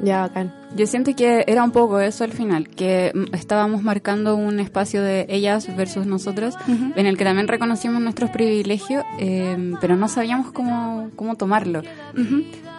Ya, 0.02 0.22
bacán. 0.22 0.54
Yo 0.76 0.88
siento 0.88 1.16
que 1.16 1.44
era 1.48 1.64
un 1.64 1.72
poco 1.72 2.00
eso 2.00 2.24
al 2.24 2.32
final, 2.32 2.68
que 2.68 3.14
estábamos 3.32 3.84
marcando 3.84 4.36
un 4.36 4.60
espacio 4.60 5.02
de 5.04 5.26
ellas 5.30 5.68
versus 5.78 6.06
nosotras, 6.08 6.56
Ujú. 6.68 6.94
en 6.96 7.06
el 7.06 7.18
que 7.18 7.24
también 7.24 7.48
reconocimos 7.48 8.02
nuestros 8.02 8.32
privilegios, 8.32 9.04
eh, 9.20 9.74
pero 9.80 9.96
no 9.96 10.08
sabíamos 10.08 10.52
cómo, 10.52 11.10
cómo 11.16 11.36
tomarlo. 11.36 11.84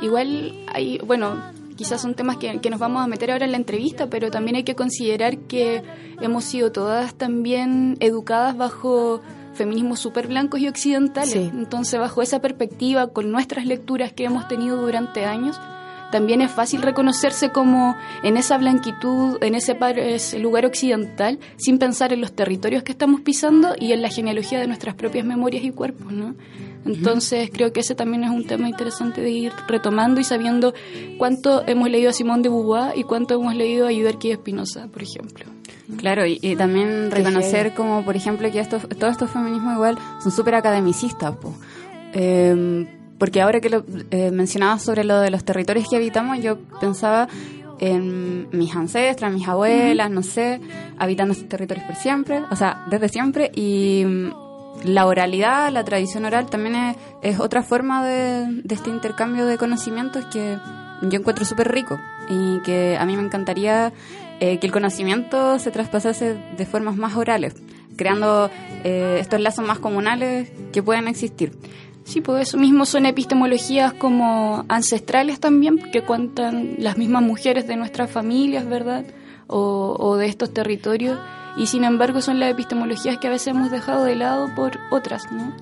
Igual 0.03 0.53
hay, 0.75 0.99
bueno, 1.07 1.37
quizás 1.77 2.01
son 2.01 2.15
temas 2.15 2.37
que, 2.37 2.59
que 2.61 2.69
nos 2.71 2.81
vamos 2.81 3.03
a 3.03 3.07
meter 3.07 3.31
ahora 3.31 3.45
en 3.45 3.53
la 3.53 3.59
entrevista, 3.59 4.09
pero 4.09 4.31
también 4.31 4.57
hay 4.57 4.65
que 4.65 4.75
considerar 4.75 5.39
que 5.39 5.83
hemos 6.21 6.45
sido 6.45 6.73
todas 6.73 7.15
también 7.15 7.97
educadas 8.01 8.57
bajo 8.57 9.23
feminismos 9.55 10.01
súper 10.01 10.27
blancos 10.27 10.61
y 10.61 10.69
occidentales. 10.69 11.33
Sí. 11.33 11.51
Entonces, 11.53 11.99
bajo 12.01 12.23
esa 12.23 12.41
perspectiva, 12.41 13.07
con 13.07 13.31
nuestras 13.31 13.67
lecturas 13.67 14.13
que 14.13 14.25
hemos 14.25 14.49
tenido 14.49 14.77
durante 14.83 15.25
años, 15.27 15.59
también 16.13 16.41
es 16.41 16.51
fácil 16.51 16.83
reconocerse 16.83 17.51
como 17.51 17.97
en 18.23 18.37
esa 18.37 18.57
blanquitud, 18.59 19.39
en 19.43 19.55
ese, 19.55 19.75
par- 19.75 19.99
ese 19.99 20.39
lugar 20.39 20.65
occidental, 20.67 21.39
sin 21.57 21.79
pensar 21.79 22.13
en 22.13 22.21
los 22.21 22.33
territorios 22.33 22.83
que 22.83 22.93
estamos 22.93 23.21
pisando 23.21 23.75
y 23.79 23.93
en 23.93 24.03
la 24.03 24.09
genealogía 24.09 24.61
de 24.61 24.67
nuestras 24.67 24.95
propias 24.95 25.27
memorias 25.27 25.65
y 25.65 25.71
cuerpos, 25.71 26.13
¿no? 26.13 26.35
Entonces 26.87 27.51
creo 27.53 27.73
que 27.73 27.81
ese 27.81 27.95
también 27.95 28.25
es 28.25 28.31
un 28.31 28.47
tema 28.47 28.69
interesante 28.69 29.23
de 29.23 29.31
ir 29.31 29.53
retomando 29.67 30.21
y 30.21 30.25
sabiendo 30.25 30.75
cuánto 31.17 31.67
hemos 31.67 31.89
leído 31.89 32.11
a 32.11 32.13
Simón 32.13 32.43
de 32.43 32.51
Beauvoir 32.51 32.93
y 32.97 33.05
cuánto 33.05 33.35
hemos 33.35 33.55
leído 33.55 33.87
a 33.87 33.93
Yuderki 33.93 34.31
Espinosa, 34.31 34.87
por 34.89 35.03
ejemplo. 35.03 35.47
Claro, 35.97 36.27
y, 36.27 36.39
y 36.43 36.57
también 36.57 37.11
reconocer 37.11 37.73
como, 37.75 38.05
por 38.05 38.17
ejemplo, 38.17 38.51
que 38.51 38.61
estos, 38.61 38.87
todos 38.99 39.13
estos 39.13 39.31
feminismos 39.31 39.75
igual 39.75 39.99
son 40.23 40.31
súper 40.33 40.55
academicistas. 40.57 41.35
Eh, 42.13 42.87
porque 43.19 43.41
ahora 43.41 43.61
que 43.61 43.71
lo 43.71 43.85
eh, 44.11 44.31
mencionabas 44.31 44.83
sobre 44.83 45.05
lo 45.05 45.21
de 45.21 45.31
los 45.31 45.45
territorios 45.45 45.89
que 45.89 45.97
habitamos, 45.97 46.41
yo 46.41 46.59
pensaba 46.81 47.29
en 47.81 48.49
mis 48.53 48.75
ancestras, 48.75 49.33
mis 49.33 49.49
abuelas, 49.49 50.11
no 50.11 50.23
sé, 50.23 50.61
habitando 50.99 51.33
esos 51.33 51.49
territorios 51.49 51.87
por 51.87 51.97
siempre, 51.97 52.43
o 52.51 52.57
sea, 52.57 52.85
desde 52.89 53.09
siempre, 53.09 53.51
y 53.55 54.05
mm, 54.05 54.33
la 54.85 55.07
oralidad, 55.07 55.71
la 55.71 55.85
tradición 55.85 56.25
oral 56.25 56.47
también 56.47 56.75
es, 56.77 56.97
es 57.23 57.41
otra 57.41 57.63
forma 57.63 58.05
de, 58.07 58.47
de 58.63 58.75
este 58.75 58.91
intercambio 58.91 59.47
de 59.47 59.59
conocimientos 59.59 60.25
que 60.27 60.59
yo 61.03 61.19
encuentro 61.19 61.45
súper 61.45 61.73
rico 61.73 61.99
y 62.29 62.61
que 62.61 62.97
a 62.99 63.05
mí 63.05 63.17
me 63.17 63.23
encantaría 63.23 63.93
eh, 64.41 64.59
que 64.59 64.67
el 64.67 64.73
conocimiento 64.73 65.59
se 65.59 65.71
traspasase 65.71 66.37
de 66.57 66.67
formas 66.67 66.97
más 66.97 67.17
orales, 67.17 67.55
creando 67.97 68.51
eh, 68.83 69.19
estos 69.21 69.41
lazos 69.41 69.67
más 69.67 69.79
comunales 69.79 70.51
que 70.73 70.83
pueden 70.83 71.09
existir. 71.09 71.53
Sí, 72.05 72.21
pues 72.21 72.49
eso 72.49 72.59
mismo 72.59 72.85
son 72.85 73.07
epistemologías 73.07 73.95
como 73.95 74.65
ancestrales 74.69 75.41
también, 75.41 75.79
que 75.91 76.03
cuentan 76.03 76.77
las 76.79 76.99
mismas 76.99 77.23
mujeres 77.23 77.67
de 77.67 77.77
nuestras 77.77 78.11
familias, 78.11 78.69
¿verdad? 78.69 79.05
O, 79.47 80.17
de 80.17 80.27
estos 80.27 80.53
territorios. 80.53 81.19
Y 81.57 81.67
sin 81.67 81.85
embargo 81.85 82.21
son 82.21 82.41
las 82.41 82.51
epistemologías 82.51 83.19
que 83.19 83.29
a 83.29 83.31
veces 83.31 83.49
hemos 83.49 83.71
dejado 83.71 84.05
de 84.05 84.17
lado 84.17 84.49
por 84.55 84.79
otras, 84.91 85.31
¿no? 85.33 85.55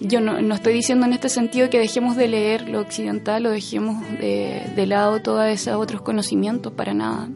Yo 0.00 0.20
no, 0.20 0.40
no 0.42 0.54
estoy 0.54 0.74
diciendo 0.74 1.06
en 1.06 1.12
este 1.12 1.28
sentido 1.28 1.70
que 1.70 1.78
dejemos 1.78 2.16
de 2.16 2.28
leer 2.28 2.68
lo 2.68 2.80
occidental 2.80 3.46
o 3.46 3.50
dejemos 3.50 4.00
de, 4.20 4.62
de 4.76 4.86
lado 4.86 5.22
todos 5.22 5.46
esos 5.46 5.74
otros 5.74 6.02
conocimientos, 6.02 6.72
para 6.72 6.94
nada. 6.94 7.28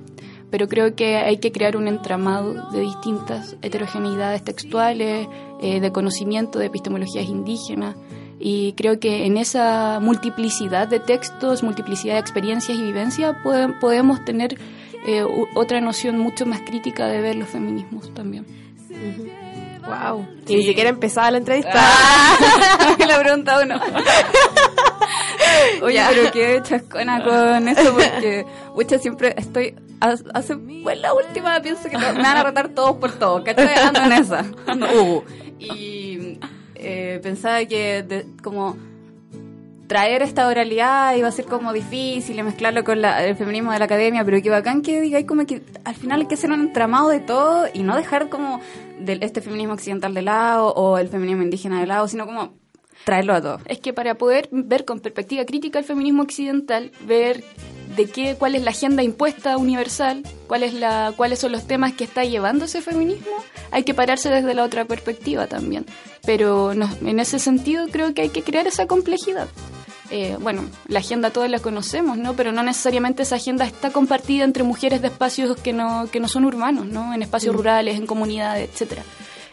Pero 0.50 0.68
creo 0.68 0.94
que 0.94 1.16
hay 1.16 1.38
que 1.38 1.52
crear 1.52 1.76
un 1.76 1.88
entramado 1.88 2.70
de 2.70 2.80
distintas 2.80 3.56
heterogeneidades 3.62 4.42
textuales, 4.42 5.28
eh, 5.60 5.80
de 5.80 5.92
conocimiento 5.92 6.58
de 6.58 6.66
epistemologías 6.66 7.28
indígenas. 7.28 7.96
Y 8.40 8.72
creo 8.74 9.00
que 9.00 9.26
en 9.26 9.36
esa 9.36 9.98
multiplicidad 10.00 10.88
de 10.88 11.00
textos, 11.00 11.62
multiplicidad 11.62 12.14
de 12.14 12.20
experiencias 12.20 12.78
y 12.78 12.82
vivencias, 12.82 13.36
pode- 13.42 13.78
podemos 13.80 14.24
tener 14.24 14.58
eh, 15.06 15.24
otra 15.54 15.80
noción 15.80 16.18
mucho 16.18 16.46
más 16.46 16.60
crítica 16.60 17.06
de 17.06 17.20
ver 17.20 17.36
los 17.36 17.48
feminismos 17.48 18.12
también. 18.14 18.46
Wow. 19.86 20.26
Y 20.46 20.56
ni 20.56 20.62
siquiera 20.64 20.90
empezaba 20.90 21.30
la 21.30 21.38
entrevista. 21.38 21.72
la 23.08 23.18
pregunta 23.20 23.60
uno. 23.62 23.80
Oye, 25.82 25.94
Ya. 25.94 26.08
pero 26.10 26.30
qué 26.32 26.60
chascona 26.62 27.22
con 27.24 27.68
eso 27.68 27.92
porque 27.92 28.44
mucha 28.74 28.98
siempre 28.98 29.34
estoy 29.36 29.74
ha- 30.00 30.14
hace 30.34 30.56
pues 30.82 30.98
la 31.00 31.12
última 31.14 31.60
pienso 31.60 31.88
que 31.88 31.96
me 31.98 32.04
van 32.04 32.24
a 32.24 32.42
retar 32.44 32.68
todos 32.68 32.96
por 32.96 33.12
todo, 33.12 33.42
¿cachai? 33.44 33.74
Ando 33.78 34.00
en 34.02 34.12
esa. 34.12 34.44
Uh. 34.94 35.22
Y 35.58 36.38
eh, 36.78 37.20
pensaba 37.22 37.64
que 37.64 38.02
de- 38.02 38.26
como 38.42 38.76
traer 39.86 40.20
esta 40.22 40.46
oralidad 40.48 41.16
iba 41.16 41.28
a 41.28 41.32
ser 41.32 41.46
como 41.46 41.72
difícil 41.72 42.38
y 42.38 42.42
mezclarlo 42.42 42.84
con 42.84 43.00
la- 43.00 43.24
el 43.24 43.36
feminismo 43.36 43.72
de 43.72 43.78
la 43.78 43.86
academia, 43.86 44.22
pero 44.24 44.42
que 44.42 44.50
bacán 44.50 44.82
que 44.82 45.00
digáis 45.00 45.26
como 45.26 45.46
que 45.46 45.62
al 45.84 45.94
final 45.94 46.20
hay 46.20 46.26
que 46.26 46.34
hacer 46.34 46.50
un 46.52 46.60
entramado 46.60 47.08
de 47.08 47.20
todo 47.20 47.66
y 47.72 47.82
no 47.82 47.96
dejar 47.96 48.28
como 48.28 48.60
del, 49.00 49.22
este 49.22 49.40
feminismo 49.40 49.72
occidental 49.74 50.12
de 50.12 50.22
lado 50.22 50.74
o 50.74 50.98
el 50.98 51.08
feminismo 51.08 51.42
indígena 51.42 51.80
de 51.80 51.86
lado, 51.86 52.06
sino 52.06 52.26
como 52.26 52.52
traerlo 53.04 53.32
a 53.32 53.40
todo. 53.40 53.60
Es 53.64 53.78
que 53.78 53.94
para 53.94 54.16
poder 54.16 54.48
ver 54.52 54.84
con 54.84 55.00
perspectiva 55.00 55.44
crítica 55.46 55.78
el 55.78 55.86
feminismo 55.86 56.22
occidental, 56.22 56.90
ver 57.06 57.42
de 57.98 58.06
qué, 58.06 58.36
cuál 58.38 58.54
es 58.54 58.62
la 58.62 58.70
agenda 58.70 59.02
impuesta 59.02 59.58
universal, 59.58 60.22
cuál 60.46 60.62
es 60.62 60.72
la, 60.72 61.12
cuáles 61.16 61.38
son 61.40 61.52
los 61.52 61.66
temas 61.66 61.92
que 61.92 62.04
está 62.04 62.24
llevando 62.24 62.64
ese 62.64 62.80
feminismo, 62.80 63.36
hay 63.70 63.82
que 63.82 63.92
pararse 63.92 64.30
desde 64.30 64.54
la 64.54 64.64
otra 64.64 64.86
perspectiva 64.86 65.46
también. 65.46 65.84
Pero 66.24 66.72
no, 66.74 66.88
en 67.02 67.20
ese 67.20 67.38
sentido 67.38 67.86
creo 67.88 68.14
que 68.14 68.22
hay 68.22 68.30
que 68.30 68.42
crear 68.42 68.66
esa 68.66 68.86
complejidad. 68.86 69.48
eh, 70.10 70.38
bueno, 70.40 70.62
la 70.86 71.00
agenda 71.00 71.28
todas 71.30 71.50
la 71.50 71.58
conocemos, 71.58 72.16
¿no? 72.16 72.32
Pero 72.34 72.50
no 72.50 72.62
necesariamente 72.62 73.24
esa 73.24 73.36
agenda 73.36 73.66
está 73.66 73.90
compartida 73.90 74.44
entre 74.44 74.62
mujeres 74.62 75.02
de 75.02 75.08
espacios 75.08 75.58
que 75.58 75.74
no, 75.74 76.08
que 76.10 76.18
no 76.18 76.28
son 76.28 76.46
urbanos, 76.46 76.86
¿no? 76.86 77.12
En 77.12 77.20
espacios 77.20 77.52
Mm. 77.54 77.58
rurales, 77.58 77.96
en 77.98 78.06
comunidades, 78.06 78.70
etcétera. 78.72 79.02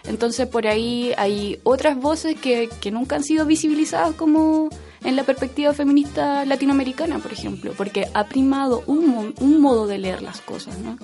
Entonces 0.07 0.47
por 0.47 0.65
ahí 0.67 1.11
hay 1.17 1.59
otras 1.63 1.97
voces 1.97 2.39
que, 2.39 2.69
que 2.79 2.89
nunca 2.91 3.17
han 3.17 3.23
sido 3.23 3.45
visibilizadas 3.45 4.15
como 4.15 4.69
en 5.05 5.15
la 5.15 5.23
perspectiva 5.23 5.73
feminista 5.73 6.45
latinoamericana, 6.45 7.19
por 7.19 7.31
ejemplo, 7.31 7.73
porque 7.77 8.07
ha 8.13 8.25
primado 8.25 8.83
un, 8.87 9.33
un 9.39 9.61
modo 9.61 9.87
de 9.87 9.99
leer 9.99 10.21
las 10.21 10.41
cosas, 10.41 10.77
¿no? 10.79 10.97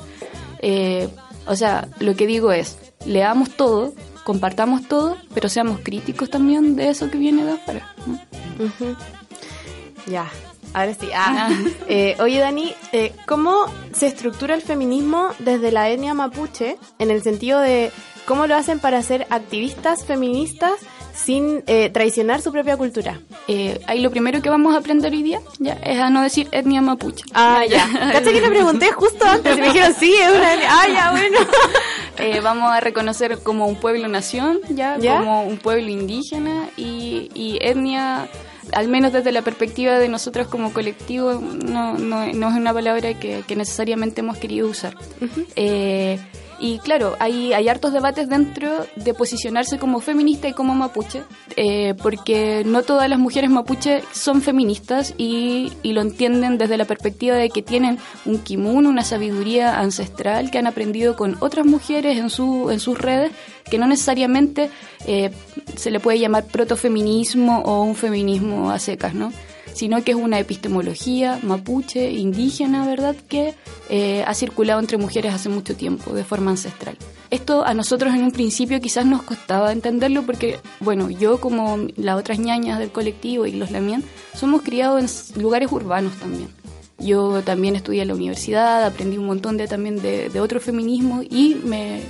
Eh, 0.60 1.08
o 1.48 1.56
sea, 1.56 1.88
lo 2.00 2.16
que 2.16 2.28
digo 2.28 2.52
es, 2.52 2.78
leamos 3.06 3.52
todo, 3.52 3.94
compartamos 4.24 4.88
todo, 4.88 5.18
pero 5.34 5.50
seamos 5.50 5.80
críticos 5.82 6.30
también 6.30 6.76
de 6.76 6.90
eso 6.90 7.10
que 7.10 7.18
viene 7.18 7.44
de 7.44 7.52
afuera. 7.52 7.96
Ya, 10.08 10.30
ahora 10.74 10.94
sí. 10.94 11.10
Ah. 11.16 11.50
Eh, 11.88 12.16
oye, 12.20 12.40
Dani, 12.40 12.74
eh, 12.92 13.14
¿cómo 13.28 13.66
se 13.94 14.08
estructura 14.08 14.56
el 14.56 14.62
feminismo 14.62 15.30
desde 15.40 15.72
la 15.72 15.90
etnia 15.90 16.14
mapuche 16.14 16.78
en 17.00 17.12
el 17.12 17.22
sentido 17.22 17.60
de 17.60 17.92
cómo 18.26 18.48
lo 18.48 18.56
hacen 18.56 18.80
para 18.80 19.02
ser 19.02 19.28
activistas 19.30 20.06
feministas 20.06 20.74
sin 21.14 21.64
eh, 21.68 21.90
traicionar 21.90 22.42
su 22.42 22.52
propia 22.52 22.78
cultura? 22.78 23.20
Eh, 23.48 23.80
ahí 23.88 24.00
lo 24.00 24.12
primero 24.12 24.42
que 24.42 24.50
vamos 24.50 24.74
a 24.76 24.80
aprender 24.80 25.12
hoy 25.12 25.24
día 25.24 25.40
ya, 25.60 25.74
es 25.74 26.00
a 26.00 26.10
no 26.10 26.22
decir 26.22 26.48
etnia 26.52 26.82
mapuche. 26.82 27.24
Ah, 27.34 27.64
ya. 27.70 27.88
¿Cacha 28.12 28.32
que 28.32 28.42
le 28.42 28.50
pregunté 28.50 28.92
justo 28.92 29.26
antes 29.26 29.58
y 29.58 29.62
me 29.62 29.68
dijeron 29.68 29.94
sí, 30.00 30.14
es 30.14 30.30
una 30.30 30.54
etnia? 30.54 30.70
Ah, 30.70 30.88
ya, 30.88 31.12
bueno. 31.12 31.38
Eh, 32.18 32.40
vamos 32.40 32.70
a 32.72 32.80
reconocer 32.82 33.40
como 33.40 33.66
un 33.66 33.78
pueblo-nación, 33.78 34.60
ya, 34.70 34.98
¿Ya? 35.00 35.18
como 35.18 35.44
un 35.44 35.58
pueblo 35.58 35.90
indígena 35.90 36.70
y, 36.78 37.32
y 37.34 37.58
etnia, 37.62 38.28
al 38.74 38.90
menos 38.90 39.12
desde 39.12 39.32
la 39.32 39.42
perspectiva 39.42 39.98
de 39.98 40.08
nosotros 40.08 40.48
como 40.48 40.72
colectivo, 40.72 41.34
no, 41.34 41.98
no, 41.98 42.28
no 42.28 42.50
es 42.50 42.56
una 42.56 42.74
palabra 42.74 43.16
que, 43.16 43.44
que 43.48 43.56
necesariamente 43.56 44.22
hemos 44.22 44.38
querido 44.38 44.68
usar. 44.68 44.96
Eh, 45.56 46.20
y 46.62 46.78
claro, 46.78 47.16
hay, 47.20 47.54
hay 47.54 47.68
hartos 47.68 47.92
debates 47.92 48.30
dentro 48.30 48.86
de 48.96 49.14
posicionarse 49.16 49.80
como 49.80 50.00
feminista 50.00 50.48
y 50.48 50.54
como 50.54 50.76
mapuche, 50.76 51.24
eh, 51.58 51.96
porque 52.02 52.62
no 52.66 52.84
todas 52.84 53.10
las 53.10 53.18
mujeres 53.18 53.50
mapuche 53.50 54.04
son 54.12 54.44
feministas 54.44 55.16
y, 55.18 55.74
y 55.82 55.94
lo 55.94 56.02
entienden 56.02 56.60
desde 56.60 56.78
la 56.78 56.86
perspectiva 56.86 57.36
de 57.36 57.50
que 57.50 57.64
tienen 57.64 57.98
un 58.26 58.38
kimun, 58.38 58.86
una 58.86 59.04
sabiduría 59.04 59.80
ancestral 59.80 60.52
que 60.52 60.60
han 60.60 60.68
aprendido 60.68 61.16
con 61.16 61.36
otras 61.40 61.66
mujeres 61.66 62.20
en, 62.20 62.30
su, 62.30 62.70
en 62.70 62.80
sus 62.80 62.98
redes, 62.98 63.32
que 63.70 63.80
no 63.80 63.88
necesariamente 63.88 64.70
eh, 65.08 65.32
se 65.76 65.90
le 65.90 66.00
puede 66.00 66.20
llamar 66.20 66.46
protofeminismo 66.46 67.62
o 67.62 67.82
un 67.82 67.96
feminismo 67.96 68.70
a 68.70 68.78
secas, 68.78 69.16
¿no? 69.16 69.34
Sino 69.74 70.04
que 70.04 70.12
es 70.12 70.18
una 70.18 70.40
epistemología 70.40 71.40
mapuche, 71.44 72.12
indígena, 72.12 72.86
¿verdad?, 72.86 73.16
que 73.28 73.56
eh, 73.90 74.24
ha 74.26 74.34
circulado 74.34 74.80
entre 74.80 74.98
mujeres 74.98 75.34
hace 75.34 75.50
mucho 75.50 75.76
tiempo, 75.76 76.14
de 76.14 76.24
forma 76.24 76.52
ancestral. 76.52 76.98
Esto 77.30 77.66
a 77.66 77.74
nosotros 77.74 78.14
en 78.14 78.24
un 78.24 78.32
principio 78.32 78.82
quizás 78.82 79.06
nos 79.06 79.24
costaba 79.24 79.72
entenderlo 79.72 80.24
porque, 80.24 80.60
bueno, 80.80 81.10
yo 81.10 81.40
como 81.40 81.78
las 81.96 82.20
otras 82.20 82.40
ñañas 82.40 82.80
del 82.80 82.92
colectivo 82.92 83.46
y 83.46 83.54
los 83.54 83.72
lamien, 83.72 84.04
somos 84.36 84.62
criados 84.62 85.32
en 85.36 85.42
lugares 85.42 85.72
urbanos 85.72 86.14
también. 86.18 86.50
Yo 87.00 87.42
también 87.42 87.76
estudié 87.76 88.04
en 88.04 88.10
la 88.10 88.16
universidad, 88.16 88.86
aprendí 88.86 89.18
un 89.18 89.26
montón 89.26 89.58
de 89.58 89.68
también 89.68 90.02
de, 90.02 90.30
de 90.30 90.40
otro 90.40 90.60
feminismo 90.60 91.24
y 91.24 91.56
me 91.64 92.02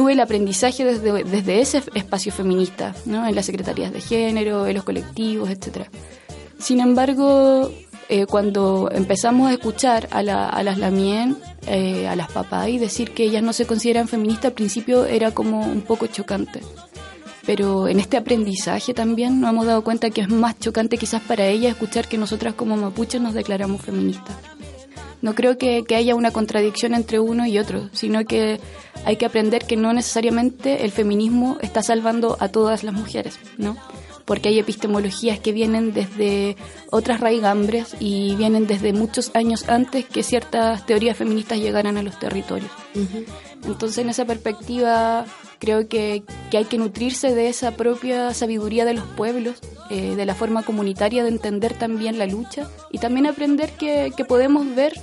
tuve 0.00 0.12
el 0.12 0.20
aprendizaje 0.20 0.84
desde, 0.84 1.24
desde 1.24 1.60
ese 1.60 1.82
espacio 1.94 2.32
feminista, 2.32 2.94
¿no? 3.04 3.26
en 3.26 3.34
las 3.34 3.46
secretarías 3.46 3.92
de 3.92 4.00
género, 4.00 4.66
en 4.66 4.74
los 4.74 4.84
colectivos, 4.84 5.50
etcétera. 5.50 5.90
Sin 6.60 6.80
embargo, 6.80 7.70
eh, 8.08 8.26
cuando 8.26 8.90
empezamos 8.92 9.48
a 9.50 9.52
escuchar 9.54 10.08
a, 10.10 10.22
la- 10.22 10.62
las 10.62 10.78
Lamien, 10.78 11.36
eh, 11.66 12.06
a 12.06 12.16
las 12.16 12.30
papás, 12.30 12.68
y 12.68 12.78
decir 12.78 13.12
que 13.12 13.24
ellas 13.24 13.42
no 13.42 13.52
se 13.52 13.66
consideran 13.66 14.08
feministas, 14.08 14.46
al 14.46 14.52
principio 14.52 15.04
era 15.06 15.30
como 15.32 15.60
un 15.60 15.82
poco 15.82 16.06
chocante. 16.06 16.60
Pero 17.46 17.88
en 17.88 17.98
este 17.98 18.16
aprendizaje 18.18 18.92
también 18.94 19.40
nos 19.40 19.50
hemos 19.50 19.66
dado 19.66 19.82
cuenta 19.82 20.10
que 20.10 20.20
es 20.20 20.28
más 20.28 20.58
chocante 20.58 20.98
quizás 20.98 21.22
para 21.22 21.46
ellas 21.46 21.72
escuchar 21.72 22.06
que 22.06 22.18
nosotras 22.18 22.54
como 22.54 22.76
mapuches 22.76 23.20
nos 23.20 23.32
declaramos 23.34 23.80
feministas. 23.82 24.36
No 25.22 25.34
creo 25.34 25.58
que, 25.58 25.82
que 25.84 25.96
haya 25.96 26.14
una 26.14 26.30
contradicción 26.30 26.94
entre 26.94 27.18
uno 27.18 27.46
y 27.46 27.58
otro, 27.58 27.88
sino 27.92 28.24
que 28.24 28.60
hay 29.04 29.16
que 29.16 29.26
aprender 29.26 29.66
que 29.66 29.76
no 29.76 29.92
necesariamente 29.92 30.84
el 30.84 30.90
feminismo 30.92 31.58
está 31.60 31.82
salvando 31.82 32.36
a 32.40 32.48
todas 32.48 32.84
las 32.84 32.94
mujeres, 32.94 33.38
¿no? 33.58 33.76
Porque 34.24 34.50
hay 34.50 34.58
epistemologías 34.58 35.38
que 35.38 35.52
vienen 35.52 35.92
desde 35.92 36.56
otras 36.90 37.20
raigambres 37.20 37.96
y 37.98 38.36
vienen 38.36 38.66
desde 38.66 38.92
muchos 38.92 39.30
años 39.34 39.68
antes 39.68 40.04
que 40.06 40.22
ciertas 40.22 40.86
teorías 40.86 41.16
feministas 41.16 41.58
llegaran 41.58 41.96
a 41.96 42.02
los 42.02 42.18
territorios. 42.18 42.70
Entonces, 43.64 43.98
en 43.98 44.10
esa 44.10 44.24
perspectiva, 44.24 45.24
creo 45.58 45.88
que, 45.88 46.22
que 46.50 46.58
hay 46.58 46.64
que 46.64 46.78
nutrirse 46.78 47.34
de 47.34 47.48
esa 47.48 47.72
propia 47.72 48.34
sabiduría 48.34 48.84
de 48.84 48.94
los 48.94 49.04
pueblos, 49.04 49.58
eh, 49.90 50.16
de 50.16 50.26
la 50.26 50.34
forma 50.34 50.62
comunitaria 50.62 51.22
de 51.22 51.30
entender 51.30 51.74
también 51.74 52.18
la 52.18 52.26
lucha 52.26 52.68
y 52.90 52.98
también 52.98 53.26
aprender 53.26 53.72
que, 53.72 54.12
que 54.16 54.24
podemos 54.24 54.74
ver 54.74 54.94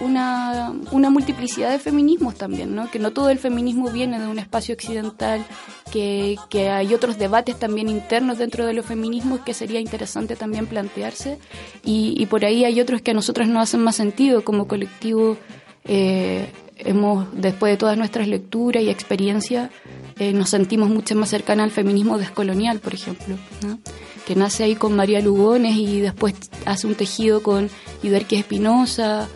una, 0.00 0.72
una 0.90 1.10
multiplicidad 1.10 1.70
de 1.70 1.78
feminismos 1.78 2.34
también, 2.34 2.74
¿no? 2.74 2.90
que 2.90 2.98
no 2.98 3.12
todo 3.12 3.30
el 3.30 3.38
feminismo 3.38 3.90
viene 3.90 4.18
de 4.18 4.26
un 4.26 4.38
espacio 4.38 4.74
occidental, 4.74 5.44
que, 5.92 6.36
que 6.50 6.70
hay 6.70 6.94
otros 6.94 7.18
debates 7.18 7.58
también 7.58 7.88
internos 7.88 8.38
dentro 8.38 8.66
de 8.66 8.72
los 8.72 8.86
feminismos 8.86 9.40
que 9.40 9.54
sería 9.54 9.80
interesante 9.80 10.36
también 10.36 10.66
plantearse 10.66 11.38
y, 11.84 12.14
y 12.16 12.26
por 12.26 12.44
ahí 12.44 12.64
hay 12.64 12.80
otros 12.80 13.02
que 13.02 13.12
a 13.12 13.14
nosotros 13.14 13.48
nos 13.48 13.62
hacen 13.62 13.80
más 13.80 13.96
sentido 13.96 14.44
como 14.44 14.66
colectivo. 14.66 15.36
eh, 15.84 16.48
hemos, 16.76 17.26
después 17.32 17.72
de 17.72 17.76
todas 17.76 17.96
nuestras 17.96 18.28
lecturas 18.28 18.82
y 18.82 18.90
experiencias, 18.90 19.70
eh, 20.18 20.32
nos 20.32 20.50
sentimos 20.50 20.90
mucho 20.90 21.14
más 21.14 21.28
cercanas 21.28 21.64
al 21.64 21.70
feminismo 21.70 22.18
descolonial, 22.18 22.80
por 22.80 22.94
ejemplo, 22.94 23.36
¿no? 23.66 23.78
que 24.26 24.34
nace 24.34 24.64
ahí 24.64 24.74
con 24.74 24.96
María 24.96 25.20
Lugones 25.20 25.76
y 25.76 26.00
después 26.00 26.34
hace 26.64 26.86
un 26.86 26.94
tejido 26.94 27.42
con 27.42 27.68
Yuderquia 28.02 28.38
Espinosa, 28.38 29.28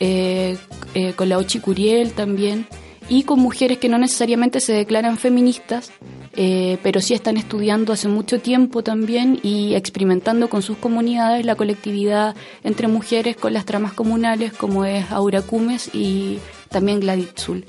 eh, 0.00 0.56
eh, 0.94 1.12
con 1.14 1.28
la 1.28 1.38
Ochi 1.38 1.60
Curiel 1.60 2.12
también, 2.12 2.66
y 3.08 3.24
con 3.24 3.40
mujeres 3.40 3.78
que 3.78 3.88
no 3.88 3.98
necesariamente 3.98 4.60
se 4.60 4.72
declaran 4.72 5.18
feministas, 5.18 5.90
eh, 6.34 6.78
pero 6.82 7.00
sí 7.00 7.14
están 7.14 7.36
estudiando 7.36 7.92
hace 7.92 8.08
mucho 8.08 8.40
tiempo 8.40 8.82
también 8.82 9.38
y 9.42 9.74
experimentando 9.74 10.48
con 10.48 10.62
sus 10.62 10.78
comunidades 10.78 11.44
la 11.44 11.56
colectividad 11.56 12.34
entre 12.64 12.88
mujeres 12.88 13.36
con 13.36 13.52
las 13.52 13.66
tramas 13.66 13.92
comunales 13.92 14.52
como 14.52 14.84
es 14.86 15.10
Aura 15.10 15.42
Cumes 15.42 15.90
y 15.92 16.38
también 16.70 17.00
Gladys 17.00 17.34
Zul. 17.38 17.66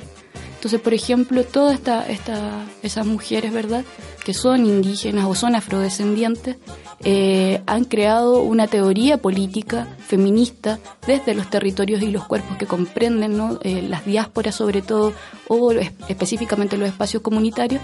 Entonces, 0.56 0.80
por 0.80 0.94
ejemplo, 0.94 1.44
todas 1.44 1.74
esta, 1.74 2.08
esta, 2.08 2.66
esas 2.84 3.06
mujeres, 3.06 3.52
¿verdad?, 3.52 3.84
que 4.24 4.34
son 4.34 4.66
indígenas 4.66 5.26
o 5.26 5.36
son 5.36 5.56
afrodescendientes, 5.56 6.56
eh, 7.04 7.62
han 7.66 7.86
creado 7.86 8.42
una 8.42 8.68
teoría 8.68 9.18
política 9.18 9.88
feminista 10.00 10.80
desde 11.08 11.34
los 11.34 11.50
territorios 11.50 12.02
y 12.02 12.08
los 12.12 12.26
cuerpos 12.26 12.58
que 12.58 12.66
comprenden, 12.66 13.38
¿no? 13.38 13.60
Eh, 13.64 13.82
las 13.82 14.06
diásporas 14.06 14.56
sobre 14.56 14.82
todo, 14.82 15.14
o 15.48 15.72
es- 15.72 15.92
específicamente 16.08 16.78
los 16.78 16.88
espacios 16.90 17.22
comunitarios, 17.24 17.82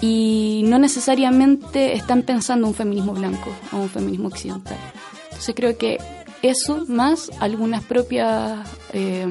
y 0.00 0.62
no 0.66 0.78
necesariamente 0.78 1.94
están 1.94 2.22
pensando 2.22 2.66
un 2.66 2.74
feminismo 2.74 3.14
blanco 3.14 3.50
o 3.72 3.78
un 3.78 3.88
feminismo 3.88 4.28
occidental. 4.28 4.76
Entonces 5.24 5.54
creo 5.54 5.76
que 5.78 5.98
eso 6.42 6.84
más 6.88 7.30
algunas 7.40 7.82
propias 7.84 8.68
eh, 8.92 9.26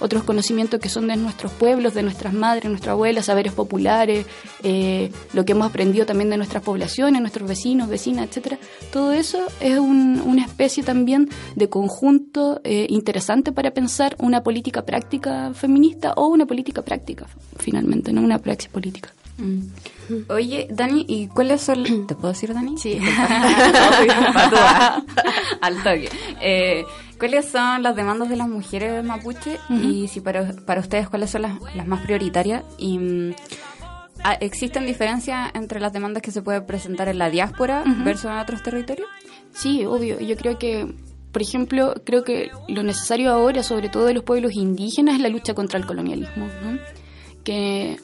otros 0.00 0.24
conocimientos 0.24 0.80
que 0.80 0.88
son 0.88 1.06
de 1.08 1.16
nuestros 1.16 1.52
pueblos, 1.52 1.94
de 1.94 2.02
nuestras 2.02 2.34
madres, 2.34 2.68
nuestras 2.70 2.92
abuelas, 2.92 3.26
saberes 3.26 3.52
populares, 3.52 4.26
eh, 4.62 5.12
lo 5.32 5.44
que 5.44 5.52
hemos 5.52 5.68
aprendido 5.68 6.06
también 6.06 6.28
de 6.30 6.36
nuestras 6.36 6.62
poblaciones, 6.62 7.20
nuestros 7.20 7.48
vecinos, 7.48 7.88
vecinas, 7.88 8.26
etcétera. 8.28 8.58
Todo 8.92 9.12
eso 9.12 9.38
es 9.60 9.78
un- 9.78 10.20
una 10.24 10.44
especie 10.44 10.82
también 10.82 11.28
de 11.54 11.68
conjunto 11.68 12.60
eh, 12.64 12.86
interesante 12.90 13.52
para 13.52 13.70
pensar 13.70 14.16
una 14.18 14.42
política 14.42 14.84
práctica 14.84 15.52
feminista 15.54 16.12
o 16.16 16.26
una 16.28 16.46
política 16.46 16.82
práctica, 16.82 17.26
finalmente, 17.58 18.12
no 18.12 18.22
una 18.22 18.38
praxis 18.40 18.70
política. 18.70 19.10
Oye, 20.28 20.68
Dani, 20.70 21.04
¿y 21.08 21.28
cuáles 21.28 21.62
son... 21.62 21.84
¿Te 22.06 22.14
puedo 22.14 22.28
decir, 22.28 22.54
Dani? 22.54 22.76
Sí. 22.78 22.98
Al 25.60 25.76
toque. 25.78 26.08
Eh, 26.40 26.84
¿Cuáles 27.18 27.46
son 27.46 27.82
las 27.82 27.94
demandas 27.94 28.28
de 28.28 28.36
las 28.36 28.48
mujeres 28.48 29.04
mapuche? 29.04 29.58
Y 29.70 30.08
si 30.08 30.20
para, 30.20 30.52
para 30.66 30.80
ustedes, 30.80 31.08
¿cuáles 31.08 31.30
son 31.30 31.42
las, 31.42 31.54
las 31.76 31.86
más 31.86 32.02
prioritarias? 32.02 32.64
Y 32.78 32.98
mm, 32.98 33.34
ah, 34.24 34.34
¿Existen 34.40 34.86
diferencias 34.86 35.50
entre 35.54 35.78
las 35.78 35.92
demandas 35.92 36.22
que 36.22 36.32
se 36.32 36.42
pueden 36.42 36.66
presentar 36.66 37.08
en 37.08 37.18
la 37.18 37.30
diáspora 37.30 37.84
versus 38.04 38.24
en 38.24 38.38
otros 38.38 38.62
territorios? 38.62 39.08
Sí, 39.52 39.84
obvio. 39.84 40.18
Yo 40.18 40.36
creo 40.36 40.58
que, 40.58 40.92
por 41.30 41.42
ejemplo, 41.42 41.94
creo 42.04 42.24
que 42.24 42.50
lo 42.66 42.82
necesario 42.82 43.30
ahora, 43.30 43.62
sobre 43.62 43.88
todo 43.88 44.06
de 44.06 44.14
los 44.14 44.24
pueblos 44.24 44.54
indígenas, 44.54 45.14
es 45.14 45.20
la 45.20 45.28
lucha 45.28 45.54
contra 45.54 45.78
el 45.78 45.86
colonialismo, 45.86 46.48
¿no? 46.64 46.78
Que 47.44 47.98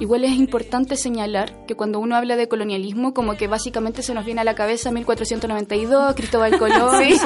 igual 0.00 0.24
es 0.24 0.32
importante 0.32 0.96
señalar 0.96 1.66
que 1.66 1.74
cuando 1.74 2.00
uno 2.00 2.16
habla 2.16 2.36
de 2.36 2.48
colonialismo, 2.48 3.14
como 3.14 3.36
que 3.36 3.46
básicamente 3.46 4.02
se 4.02 4.14
nos 4.14 4.24
viene 4.24 4.40
a 4.40 4.44
la 4.44 4.54
cabeza 4.54 4.90
1492, 4.90 6.14
Cristóbal 6.14 6.58
Colón, 6.58 7.02
es 7.02 7.22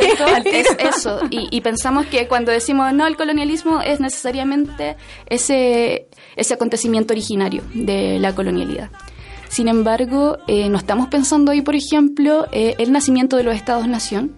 eso. 0.79 1.21
Y, 1.31 1.49
y 1.51 1.61
pensamos 1.61 2.07
que 2.07 2.29
cuando 2.29 2.53
decimos 2.53 2.93
no, 2.93 3.07
el 3.07 3.17
colonialismo 3.17 3.81
es 3.81 4.01
necesariamente 4.01 4.97
ese, 5.27 6.09
ese 6.37 6.55
acontecimiento 6.55 7.13
originario 7.13 7.63
de 7.75 8.19
la 8.19 8.35
colonialidad. 8.35 8.91
Sin 9.49 9.69
embargo, 9.69 10.39
eh, 10.47 10.69
no 10.69 10.79
estamos 10.79 11.09
pensando 11.09 11.53
hoy, 11.53 11.63
por 11.63 11.75
ejemplo, 11.75 12.47
eh, 12.53 12.75
el 12.79 12.93
nacimiento 12.93 13.37
de 13.37 13.45
los 13.45 13.55
estados-nación 13.55 14.35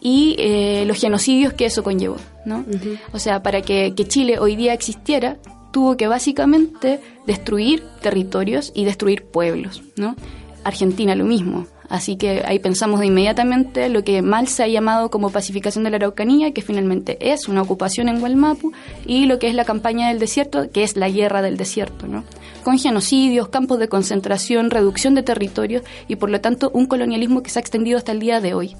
y 0.00 0.36
eh, 0.38 0.84
los 0.86 0.98
genocidios 0.98 1.52
que 1.52 1.66
eso 1.66 1.82
conllevó, 1.82 2.16
¿no? 2.44 2.64
O 3.12 3.18
sea, 3.18 3.42
para 3.42 3.62
que, 3.62 3.94
que 3.94 4.06
Chile 4.06 4.38
hoy 4.38 4.56
día 4.56 4.72
existiera, 4.72 5.38
tuvo 5.74 5.96
que 5.96 6.06
básicamente 6.06 7.00
destruir 7.26 7.82
territorios 8.00 8.70
y 8.76 8.84
destruir 8.84 9.24
pueblos, 9.24 9.82
¿no? 9.96 10.14
Argentina 10.62 11.16
lo 11.16 11.24
mismo. 11.24 11.66
Así 11.88 12.14
que 12.14 12.44
ahí 12.46 12.60
pensamos 12.60 13.00
de 13.00 13.06
inmediatamente 13.06 13.88
lo 13.88 14.04
que 14.04 14.22
mal 14.22 14.46
se 14.46 14.62
ha 14.62 14.68
llamado 14.68 15.10
como 15.10 15.30
pacificación 15.30 15.82
de 15.82 15.90
la 15.90 15.96
Araucanía, 15.96 16.52
que 16.52 16.62
finalmente 16.62 17.18
es 17.32 17.48
una 17.48 17.60
ocupación 17.60 18.08
en 18.08 18.20
Gualmapu, 18.20 18.72
y 19.04 19.26
lo 19.26 19.40
que 19.40 19.48
es 19.48 19.56
la 19.56 19.64
campaña 19.64 20.06
del 20.06 20.20
desierto, 20.20 20.70
que 20.70 20.84
es 20.84 20.96
la 20.96 21.10
guerra 21.10 21.42
del 21.42 21.56
desierto, 21.56 22.06
¿no? 22.06 22.22
Con 22.62 22.78
genocidios, 22.78 23.48
campos 23.48 23.80
de 23.80 23.88
concentración, 23.88 24.70
reducción 24.70 25.16
de 25.16 25.24
territorios 25.24 25.82
y 26.06 26.14
por 26.14 26.30
lo 26.30 26.40
tanto 26.40 26.70
un 26.72 26.86
colonialismo 26.86 27.42
que 27.42 27.50
se 27.50 27.58
ha 27.58 27.62
extendido 27.62 27.98
hasta 27.98 28.12
el 28.12 28.20
día 28.20 28.40
de 28.40 28.54
hoy, 28.54 28.76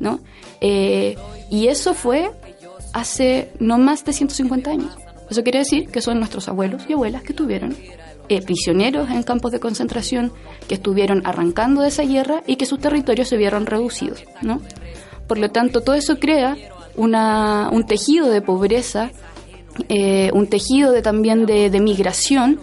¿no? 0.00 0.20
Eh, 0.60 1.16
y 1.50 1.68
eso 1.68 1.94
fue 1.94 2.30
hace 2.92 3.52
no 3.58 3.78
más 3.78 4.04
de 4.04 4.12
150 4.12 4.70
años. 4.70 5.05
Eso 5.30 5.42
quiere 5.42 5.60
decir 5.60 5.88
que 5.88 6.00
son 6.00 6.18
nuestros 6.18 6.48
abuelos 6.48 6.82
y 6.88 6.92
abuelas 6.92 7.22
que 7.22 7.34
tuvieron 7.34 7.76
eh, 8.28 8.42
prisioneros 8.42 9.10
en 9.10 9.22
campos 9.22 9.52
de 9.52 9.60
concentración, 9.60 10.32
que 10.68 10.74
estuvieron 10.74 11.22
arrancando 11.24 11.82
de 11.82 11.88
esa 11.88 12.02
guerra 12.04 12.42
y 12.46 12.56
que 12.56 12.66
sus 12.66 12.80
territorios 12.80 13.28
se 13.28 13.36
vieron 13.36 13.66
reducidos, 13.66 14.24
¿no? 14.42 14.60
Por 15.26 15.38
lo 15.38 15.50
tanto, 15.50 15.80
todo 15.80 15.94
eso 15.94 16.18
crea 16.18 16.56
una, 16.96 17.68
un 17.72 17.86
tejido 17.86 18.28
de 18.28 18.42
pobreza, 18.42 19.10
eh, 19.88 20.30
un 20.32 20.48
tejido 20.48 20.92
de, 20.92 21.02
también 21.02 21.46
de, 21.46 21.80
migración 21.80 22.60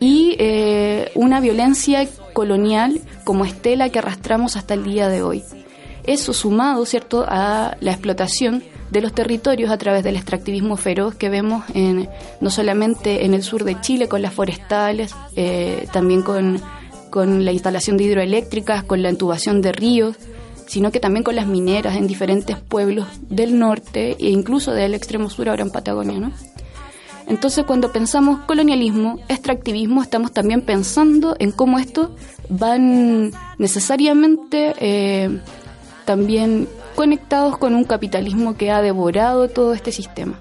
y 0.00 0.36
eh, 0.38 1.10
una 1.14 1.40
violencia 1.40 2.06
colonial 2.32 3.00
como 3.24 3.44
estela 3.44 3.90
que 3.90 3.98
arrastramos 3.98 4.56
hasta 4.56 4.74
el 4.74 4.84
día 4.84 5.08
de 5.08 5.22
hoy. 5.22 5.42
Eso 6.04 6.32
sumado, 6.32 6.84
¿cierto?, 6.86 7.24
a 7.26 7.76
la 7.80 7.92
explotación 7.92 8.62
de 8.94 9.00
los 9.00 9.12
territorios 9.12 9.72
a 9.72 9.76
través 9.76 10.04
del 10.04 10.14
extractivismo 10.14 10.76
feroz 10.76 11.16
que 11.16 11.28
vemos 11.28 11.64
en, 11.74 12.08
no 12.40 12.48
solamente 12.48 13.24
en 13.24 13.34
el 13.34 13.42
sur 13.42 13.64
de 13.64 13.80
Chile 13.80 14.06
con 14.06 14.22
las 14.22 14.32
forestales, 14.32 15.12
eh, 15.34 15.88
también 15.92 16.22
con, 16.22 16.60
con 17.10 17.44
la 17.44 17.50
instalación 17.50 17.96
de 17.96 18.04
hidroeléctricas, 18.04 18.84
con 18.84 19.02
la 19.02 19.10
intubación 19.10 19.60
de 19.62 19.72
ríos, 19.72 20.16
sino 20.66 20.92
que 20.92 21.00
también 21.00 21.24
con 21.24 21.34
las 21.34 21.48
mineras 21.48 21.96
en 21.96 22.06
diferentes 22.06 22.56
pueblos 22.56 23.08
del 23.20 23.58
norte 23.58 24.16
e 24.20 24.30
incluso 24.30 24.70
del 24.70 24.94
extremo 24.94 25.28
sur 25.28 25.48
ahora 25.48 25.64
en 25.64 25.70
Patagonia, 25.70 26.20
¿no? 26.20 26.32
Entonces, 27.26 27.64
cuando 27.64 27.90
pensamos 27.90 28.40
colonialismo, 28.44 29.18
extractivismo, 29.28 30.02
estamos 30.02 30.30
también 30.30 30.60
pensando 30.60 31.34
en 31.40 31.50
cómo 31.50 31.80
estos 31.80 32.10
van 32.48 33.32
necesariamente 33.58 34.74
eh, 34.78 35.40
también 36.04 36.68
conectados 36.94 37.58
con 37.58 37.74
un 37.74 37.84
capitalismo 37.84 38.56
que 38.56 38.70
ha 38.70 38.82
devorado 38.82 39.48
todo 39.48 39.74
este 39.74 39.92
sistema. 39.92 40.38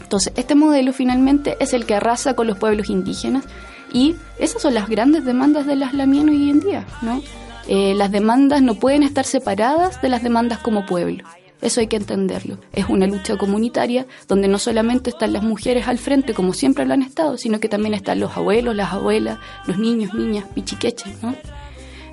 Entonces, 0.00 0.32
este 0.36 0.54
modelo 0.54 0.92
finalmente 0.92 1.56
es 1.60 1.74
el 1.74 1.84
que 1.84 1.94
arrasa 1.94 2.34
con 2.34 2.46
los 2.46 2.58
pueblos 2.58 2.88
indígenas 2.88 3.44
y 3.92 4.14
esas 4.38 4.62
son 4.62 4.74
las 4.74 4.88
grandes 4.88 5.24
demandas 5.24 5.66
de 5.66 5.76
las 5.76 5.92
lamien 5.94 6.28
hoy 6.28 6.50
en 6.50 6.60
día, 6.60 6.86
¿no? 7.02 7.22
Eh, 7.68 7.94
las 7.94 8.10
demandas 8.10 8.62
no 8.62 8.76
pueden 8.76 9.02
estar 9.02 9.26
separadas 9.26 10.00
de 10.00 10.08
las 10.08 10.22
demandas 10.22 10.58
como 10.58 10.86
pueblo. 10.86 11.24
Eso 11.60 11.80
hay 11.80 11.88
que 11.88 11.96
entenderlo. 11.96 12.58
Es 12.72 12.88
una 12.88 13.06
lucha 13.06 13.36
comunitaria 13.36 14.06
donde 14.28 14.48
no 14.48 14.58
solamente 14.58 15.10
están 15.10 15.32
las 15.32 15.42
mujeres 15.42 15.88
al 15.88 15.98
frente, 15.98 16.32
como 16.32 16.54
siempre 16.54 16.86
lo 16.86 16.94
han 16.94 17.02
estado, 17.02 17.36
sino 17.36 17.60
que 17.60 17.68
también 17.68 17.94
están 17.94 18.20
los 18.20 18.36
abuelos, 18.36 18.76
las 18.76 18.92
abuelas, 18.92 19.38
los 19.66 19.76
niños, 19.78 20.14
niñas, 20.14 20.46
pichiqueches, 20.54 21.22
¿no? 21.22 21.34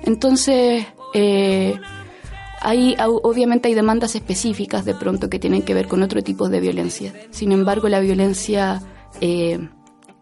Entonces, 0.02 0.84
eh, 1.14 1.78
hay, 2.66 2.96
obviamente 2.98 3.68
hay 3.68 3.74
demandas 3.74 4.16
específicas 4.16 4.84
de 4.84 4.94
pronto 4.94 5.30
que 5.30 5.38
tienen 5.38 5.62
que 5.62 5.72
ver 5.72 5.86
con 5.86 6.02
otro 6.02 6.20
tipo 6.24 6.48
de 6.48 6.58
violencia. 6.58 7.14
Sin 7.30 7.52
embargo, 7.52 7.88
la 7.88 8.00
violencia 8.00 8.82
eh, 9.20 9.68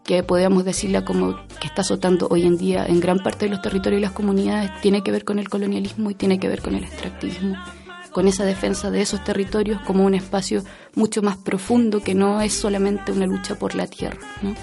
que 0.03 0.21
podríamos 0.21 0.63
decirla 0.63 1.03
como 1.03 1.37
que 1.59 1.65
está 1.65 1.81
azotando 1.81 2.27
hoy 2.29 2.43
en 2.43 2.55
día 2.55 2.85
en 2.85 2.99
gran 2.99 3.17
parte 3.17 3.45
de 3.45 3.51
los 3.51 3.63
territorios 3.63 3.99
y 3.99 4.03
las 4.03 4.11
comunidades 4.11 4.69
tiene 4.81 5.01
que 5.01 5.11
ver 5.11 5.25
con 5.25 5.39
el 5.39 5.49
colonialismo 5.49 6.11
y 6.11 6.13
tiene 6.13 6.39
que 6.39 6.47
ver 6.47 6.61
con 6.61 6.75
el 6.75 6.83
extractivismo, 6.83 7.55
con 8.11 8.27
esa 8.27 8.45
defensa 8.45 8.91
de 8.91 9.01
esos 9.01 9.23
territorios 9.23 9.81
como 9.81 10.05
un 10.05 10.13
espacio 10.13 10.63
mucho 10.93 11.23
más 11.23 11.37
profundo 11.37 12.01
que 12.01 12.13
no 12.13 12.41
es 12.41 12.53
solamente 12.53 13.11
una 13.11 13.25
lucha 13.25 13.55
por 13.55 13.73
la 13.73 13.87
tierra. 13.87 14.19
¿no? 14.43 14.53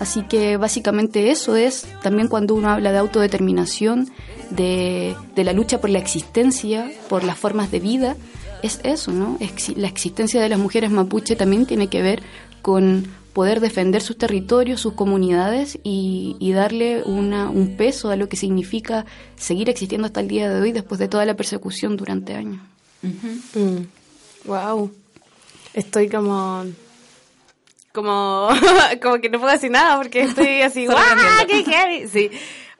Así 0.00 0.22
que 0.22 0.56
básicamente 0.56 1.30
eso 1.30 1.54
es 1.54 1.86
también 2.02 2.26
cuando 2.26 2.54
uno 2.54 2.70
habla 2.70 2.90
de 2.90 2.98
autodeterminación, 2.98 4.10
de, 4.50 5.14
de 5.36 5.44
la 5.44 5.52
lucha 5.52 5.80
por 5.80 5.90
la 5.90 5.98
existencia, 5.98 6.90
por 7.08 7.22
las 7.22 7.38
formas 7.38 7.70
de 7.70 7.78
vida, 7.78 8.16
es 8.62 8.80
eso, 8.82 9.12
¿no? 9.12 9.38
La 9.76 9.88
existencia 9.88 10.40
de 10.40 10.48
las 10.48 10.58
mujeres 10.58 10.90
mapuche 10.90 11.36
también 11.36 11.66
tiene 11.66 11.88
que 11.88 12.02
ver 12.02 12.22
con 12.62 13.06
poder 13.32 13.60
defender 13.60 14.02
sus 14.02 14.18
territorios, 14.18 14.80
sus 14.80 14.94
comunidades 14.94 15.78
y, 15.84 16.36
y 16.40 16.52
darle 16.52 17.02
una, 17.04 17.48
un 17.48 17.76
peso 17.76 18.10
a 18.10 18.16
lo 18.16 18.28
que 18.28 18.36
significa 18.36 19.06
seguir 19.36 19.70
existiendo 19.70 20.06
hasta 20.06 20.20
el 20.20 20.28
día 20.28 20.52
de 20.52 20.60
hoy 20.60 20.72
después 20.72 20.98
de 20.98 21.08
toda 21.08 21.24
la 21.24 21.36
persecución 21.36 21.96
durante 21.96 22.34
años. 22.34 22.60
Wow. 24.44 24.86
Mm. 24.86 24.90
Estoy 25.74 26.08
como. 26.08 26.64
Como, 27.92 28.48
como 29.02 29.20
que 29.20 29.28
no 29.28 29.40
puedo 29.40 29.52
decir 29.52 29.70
nada 29.70 29.96
porque 29.96 30.22
estoy 30.22 30.62
así, 30.62 30.86
¡guau! 30.88 30.98
¡Qué 31.48 31.64
heavy! 31.64 32.08
Sí. 32.08 32.30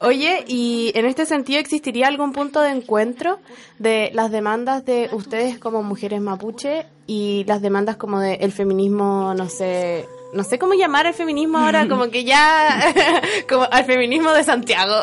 Oye, 0.02 0.44
y 0.48 0.92
en 0.94 1.04
este 1.04 1.26
sentido, 1.26 1.60
¿existiría 1.60 2.06
algún 2.06 2.32
punto 2.32 2.62
de 2.62 2.70
encuentro 2.70 3.38
de 3.78 4.10
las 4.14 4.30
demandas 4.30 4.86
de 4.86 5.10
ustedes 5.12 5.58
como 5.58 5.82
mujeres 5.82 6.22
mapuche 6.22 6.86
y 7.06 7.44
las 7.46 7.60
demandas 7.60 7.96
como 7.96 8.18
de 8.18 8.36
el 8.36 8.50
feminismo, 8.50 9.34
no 9.34 9.50
sé, 9.50 10.08
no 10.32 10.42
sé 10.42 10.58
cómo 10.58 10.72
llamar 10.72 11.04
el 11.04 11.12
feminismo 11.12 11.58
ahora, 11.58 11.86
como 11.86 12.08
que 12.08 12.24
ya, 12.24 12.94
como 13.48 13.64
al 13.70 13.84
feminismo 13.84 14.32
de 14.32 14.42
Santiago. 14.42 14.94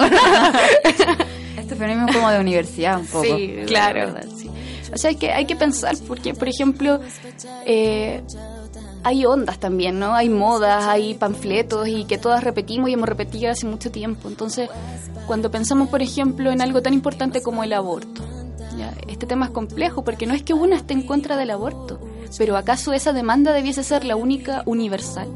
Este 1.58 1.76
fenómeno 1.76 2.08
como 2.12 2.32
de 2.32 2.40
universidad 2.40 3.00
un 3.00 3.06
poco. 3.06 3.24
Sí, 3.24 3.54
la 3.56 3.66
claro. 3.66 4.00
verdad, 4.00 4.26
sí. 4.36 4.50
O 4.92 4.98
sea, 4.98 5.10
hay 5.10 5.18
que, 5.18 5.32
hay 5.32 5.46
que 5.46 5.56
pensar, 5.56 5.96
porque, 6.08 6.34
por 6.34 6.48
ejemplo, 6.48 7.00
eh, 7.66 8.24
hay 9.04 9.26
ondas 9.26 9.60
también, 9.60 10.00
¿no? 10.00 10.14
Hay 10.16 10.30
modas, 10.30 10.86
hay 10.86 11.14
panfletos 11.14 11.88
y 11.88 12.06
que 12.06 12.18
todas 12.18 12.44
repetimos 12.44 12.90
y 12.90 12.94
hemos 12.94 13.08
repetido 13.08 13.52
hace 13.52 13.66
mucho 13.66 13.92
tiempo. 13.92 14.28
Entonces, 14.28 14.70
cuando 15.28 15.50
pensamos, 15.52 15.90
por 15.90 16.02
ejemplo, 16.02 16.52
en 16.52 16.62
algo 16.62 16.82
tan 16.82 16.94
importante 16.94 17.42
como 17.42 17.64
el 17.64 17.74
aborto, 17.74 18.22
¿ya? 18.78 18.94
este 19.08 19.26
tema 19.26 19.46
es 19.46 19.52
complejo 19.52 20.04
porque 20.04 20.26
no 20.28 20.34
es 20.34 20.44
que 20.44 20.54
una 20.54 20.76
esté 20.76 20.94
en 20.94 21.04
contra 21.04 21.38
del 21.38 21.52
aborto, 21.52 22.00
pero 22.38 22.58
¿acaso 22.58 22.92
esa 22.94 23.14
demanda 23.14 23.54
debiese 23.54 23.84
ser 23.84 24.04
la 24.04 24.16
única 24.16 24.64
universal? 24.66 25.28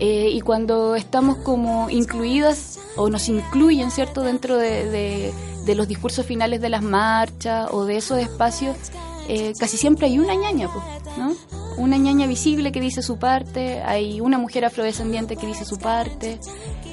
Eh, 0.00 0.28
y 0.32 0.40
cuando 0.40 0.96
estamos 0.96 1.36
como 1.38 1.88
incluidas 1.88 2.78
o 2.96 3.08
nos 3.08 3.28
incluyen, 3.28 3.90
¿cierto?, 3.90 4.22
dentro 4.22 4.56
de, 4.58 4.88
de- 4.90 5.32
de 5.64 5.74
los 5.74 5.88
discursos 5.88 6.26
finales 6.26 6.60
de 6.60 6.68
las 6.68 6.82
marchas 6.82 7.68
o 7.72 7.84
de 7.86 7.96
esos 7.96 8.18
espacios, 8.18 8.76
eh, 9.28 9.52
casi 9.58 9.76
siempre 9.76 10.06
hay 10.06 10.18
una 10.18 10.34
ñaña, 10.34 10.68
pues, 10.72 10.84
¿no? 11.18 11.32
Una 11.76 11.96
ñaña 11.96 12.26
visible 12.26 12.70
que 12.72 12.80
dice 12.80 13.02
su 13.02 13.16
parte, 13.18 13.82
hay 13.82 14.20
una 14.20 14.38
mujer 14.38 14.64
afrodescendiente 14.64 15.36
que 15.36 15.46
dice 15.46 15.64
su 15.64 15.78
parte, 15.78 16.38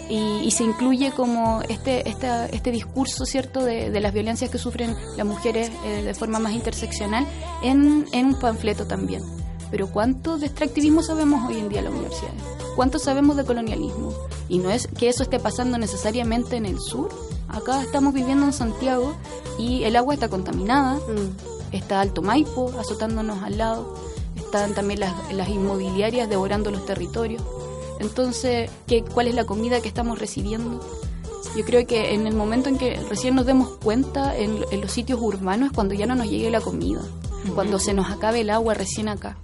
y, 0.09 0.39
y 0.43 0.51
se 0.51 0.63
incluye 0.63 1.11
como 1.11 1.61
este, 1.69 2.09
esta- 2.09 2.45
este 2.47 2.71
discurso, 2.71 3.25
¿cierto?, 3.25 3.63
de, 3.63 3.89
de 3.91 3.99
las 4.01 4.11
violencias 4.13 4.49
que 4.49 4.57
sufren 4.57 4.95
las 5.15 5.25
mujeres 5.25 5.71
eh, 5.85 6.03
de 6.03 6.13
forma 6.13 6.39
más 6.39 6.53
interseccional 6.53 7.25
en, 7.63 8.05
en 8.11 8.25
un 8.25 8.39
panfleto 8.39 8.85
también. 8.87 9.21
Pero 9.69 9.87
¿cuánto 9.87 10.37
de 10.37 10.47
extractivismo 10.47 11.01
sabemos 11.01 11.47
hoy 11.47 11.57
en 11.59 11.69
día 11.69 11.79
en 11.79 11.85
las 11.85 11.93
universidades? 11.93 12.41
¿Cuánto 12.75 12.99
sabemos 12.99 13.37
de 13.37 13.45
colonialismo? 13.45 14.11
Y 14.49 14.57
no 14.59 14.69
es 14.69 14.87
que 14.87 15.07
eso 15.07 15.23
esté 15.23 15.39
pasando 15.39 15.77
necesariamente 15.77 16.57
en 16.57 16.65
el 16.65 16.79
sur. 16.79 17.09
Acá 17.47 17.81
estamos 17.81 18.13
viviendo 18.13 18.45
en 18.45 18.51
Santiago 18.53 19.13
y 19.57 19.83
el 19.83 19.95
agua 19.95 20.13
está 20.13 20.27
contaminada. 20.27 20.99
Está 21.71 22.01
Alto 22.01 22.21
Maipo 22.21 22.71
azotándonos 22.79 23.43
al 23.43 23.57
lado. 23.57 23.95
Están 24.35 24.73
también 24.73 24.99
las, 24.99 25.33
las 25.33 25.49
inmobiliarias 25.49 26.29
devorando 26.29 26.71
los 26.71 26.85
territorios. 26.85 27.43
Entonces, 27.99 28.69
¿qué, 28.87 29.03
¿cuál 29.03 29.27
es 29.27 29.35
la 29.35 29.45
comida 29.45 29.81
que 29.81 29.87
estamos 29.87 30.19
recibiendo? 30.19 30.79
Yo 31.55 31.65
creo 31.65 31.85
que 31.85 32.13
en 32.13 32.27
el 32.27 32.33
momento 32.33 32.69
en 32.69 32.77
que 32.77 32.95
recién 33.09 33.35
nos 33.35 33.45
demos 33.45 33.77
cuenta 33.77 34.35
en, 34.37 34.59
en 34.71 34.81
los 34.81 34.91
sitios 34.91 35.19
urbanos 35.21 35.69
es 35.69 35.75
cuando 35.75 35.93
ya 35.93 36.05
no 36.05 36.15
nos 36.15 36.29
llegue 36.29 36.49
la 36.49 36.61
comida, 36.61 37.01
cuando 37.53 37.77
se 37.77 37.93
nos 37.93 38.09
acabe 38.09 38.41
el 38.41 38.49
agua 38.49 38.73
recién 38.73 39.09
acá. 39.09 39.37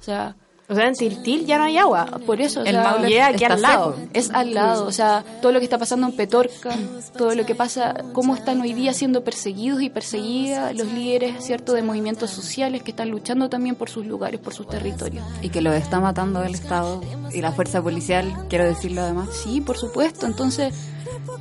O 0.00 0.02
sea, 0.02 0.36
O 0.70 0.74
sea, 0.74 0.86
en 0.86 0.94
Tiltil 0.94 1.46
ya 1.46 1.58
no 1.58 1.64
hay 1.64 1.78
agua. 1.78 2.06
Por 2.24 2.40
eso, 2.40 2.60
o 2.60 2.64
el 2.64 2.76
sea, 2.76 2.84
Maule 2.84 3.20
aquí 3.20 3.42
está 3.42 3.54
al 3.54 3.62
lado. 3.62 3.94
seco. 3.96 4.08
Es 4.12 4.30
al 4.30 4.54
lado, 4.54 4.86
o 4.86 4.92
sea, 4.92 5.24
todo 5.42 5.50
lo 5.50 5.58
que 5.58 5.64
está 5.64 5.78
pasando 5.78 6.06
en 6.06 6.12
Petorca, 6.14 6.70
todo 7.18 7.34
lo 7.34 7.44
que 7.44 7.56
pasa, 7.56 8.04
cómo 8.12 8.36
están 8.36 8.60
hoy 8.60 8.72
día 8.72 8.92
siendo 8.92 9.24
perseguidos 9.24 9.82
y 9.82 9.90
perseguidas 9.90 10.76
los 10.76 10.86
líderes, 10.92 11.44
¿cierto?, 11.44 11.72
de 11.72 11.82
movimientos 11.82 12.30
sociales 12.30 12.84
que 12.84 12.92
están 12.92 13.10
luchando 13.10 13.48
también 13.48 13.74
por 13.74 13.90
sus 13.90 14.06
lugares, 14.06 14.38
por 14.38 14.54
sus 14.54 14.68
territorios. 14.68 15.24
Y 15.42 15.48
que 15.48 15.60
los 15.60 15.74
está 15.74 15.98
matando 15.98 16.42
el 16.44 16.54
Estado 16.54 17.02
y 17.32 17.40
la 17.40 17.50
fuerza 17.50 17.82
policial, 17.82 18.32
quiero 18.48 18.64
decirlo 18.64 19.02
además. 19.02 19.28
Sí, 19.32 19.60
por 19.60 19.76
supuesto. 19.76 20.26
Entonces, 20.26 20.72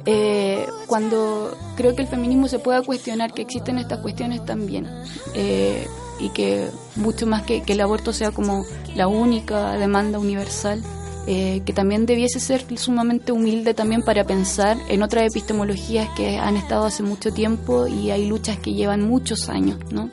eh, 0.05 0.65
cuando 0.87 1.55
creo 1.75 1.95
que 1.95 2.01
el 2.01 2.07
feminismo 2.07 2.47
se 2.47 2.57
pueda 2.57 2.81
cuestionar 2.81 3.31
que 3.33 3.43
existen 3.43 3.77
estas 3.77 3.99
cuestiones 3.99 4.43
también, 4.43 4.87
eh, 5.35 5.87
y 6.19 6.29
que 6.29 6.69
mucho 6.95 7.25
más 7.25 7.43
que, 7.43 7.63
el 7.65 7.81
aborto 7.81 8.13
sea 8.13 8.31
como 8.31 8.65
la 8.95 9.07
única 9.07 9.73
demanda 9.73 10.19
universal, 10.19 10.83
eh, 11.27 11.61
que 11.65 11.73
también 11.73 12.05
debiese 12.05 12.39
ser 12.39 12.65
sumamente 12.77 13.31
humilde 13.31 13.73
también 13.73 14.01
para 14.01 14.23
pensar 14.23 14.77
en 14.87 15.03
otras 15.03 15.27
epistemologías 15.27 16.09
que 16.15 16.37
han 16.37 16.57
estado 16.57 16.85
hace 16.85 17.03
mucho 17.03 17.31
tiempo 17.31 17.87
y 17.87 18.11
hay 18.11 18.27
luchas 18.27 18.57
que 18.57 18.73
llevan 18.73 19.07
muchos 19.07 19.49
años, 19.49 19.77
¿no? 19.91 20.09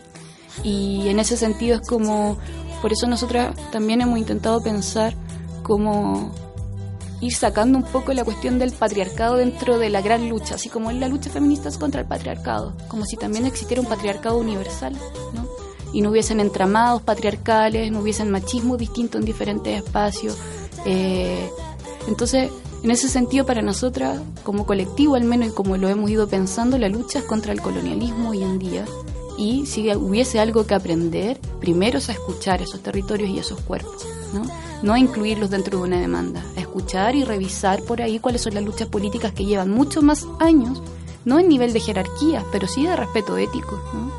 Y 0.63 1.09
en 1.09 1.19
ese 1.19 1.37
sentido 1.37 1.77
es 1.77 1.87
como, 1.87 2.39
por 2.83 2.93
eso 2.93 3.07
nosotras 3.07 3.55
también 3.71 4.01
hemos 4.01 4.19
intentado 4.19 4.63
pensar 4.63 5.15
cómo 5.63 6.33
ir 7.21 7.35
sacando 7.35 7.79
un 7.79 7.85
poco 7.85 8.13
la 8.13 8.25
cuestión 8.25 8.59
del 8.59 8.73
patriarcado 8.73 9.37
dentro 9.37 9.79
de 9.79 9.91
la 9.91 10.03
gran 10.03 10.29
lucha, 10.29 10.57
así 10.57 10.69
como 10.69 10.91
en 10.91 11.01
la 11.01 11.09
lucha 11.09 11.31
feminista 11.31 11.69
es 11.69 11.79
contra 11.79 12.03
el 12.03 12.07
patriarcado, 12.07 12.75
como 12.89 13.05
si 13.05 13.17
también 13.17 13.47
existiera 13.47 13.81
un 13.81 13.89
patriarcado 13.89 14.39
universal, 14.39 14.95
¿no? 15.35 15.66
Y 15.97 16.03
no 16.03 16.11
hubiesen 16.11 16.41
entramados 16.41 17.01
patriarcales, 17.01 17.91
no 17.91 18.01
hubiesen 18.01 18.31
machismo 18.31 18.77
distinto 18.77 19.17
en 19.17 19.25
diferentes 19.25 19.83
espacios. 19.83 20.37
Eh, 20.85 21.49
entonces, 22.07 22.51
en 22.83 22.91
ese 22.91 23.09
sentido, 23.09 23.47
para 23.47 23.63
nosotras, 23.63 24.21
como 24.43 24.67
colectivo 24.67 25.15
al 25.15 25.25
menos, 25.25 25.49
y 25.49 25.53
como 25.53 25.79
lo 25.79 25.89
hemos 25.89 26.11
ido 26.11 26.29
pensando, 26.29 26.77
la 26.77 26.91
lucha 26.91 27.21
es 27.21 27.25
contra 27.25 27.55
el 27.55 27.63
colonialismo 27.63 28.29
hoy 28.29 28.43
en 28.43 28.59
día. 28.59 28.85
Y 29.39 29.65
si 29.65 29.91
hubiese 29.95 30.39
algo 30.39 30.67
que 30.67 30.75
aprender, 30.75 31.41
primero 31.61 31.97
es 31.97 32.11
a 32.11 32.13
escuchar 32.13 32.61
esos 32.61 32.83
territorios 32.83 33.31
y 33.31 33.39
esos 33.39 33.59
cuerpos, 33.63 34.07
¿no? 34.83 34.93
A 34.93 34.99
incluirlos 34.99 35.49
dentro 35.49 35.79
de 35.79 35.85
una 35.85 35.99
demanda, 35.99 36.45
a 36.59 36.61
escuchar 36.61 37.17
y 37.17 37.25
revisar 37.25 37.81
por 37.85 38.03
ahí 38.03 38.19
cuáles 38.19 38.43
son 38.43 38.53
las 38.53 38.65
luchas 38.65 38.89
políticas 38.89 39.33
que 39.33 39.47
llevan 39.47 39.71
muchos 39.71 40.05
más 40.05 40.27
años, 40.41 40.83
no 41.25 41.39
en 41.39 41.49
nivel 41.49 41.73
de 41.73 41.81
jerarquía, 41.81 42.45
pero 42.53 42.69
sí 42.69 42.87
de 42.87 42.97
respeto 42.97 43.39
ético, 43.39 43.81
¿no? 43.95 44.13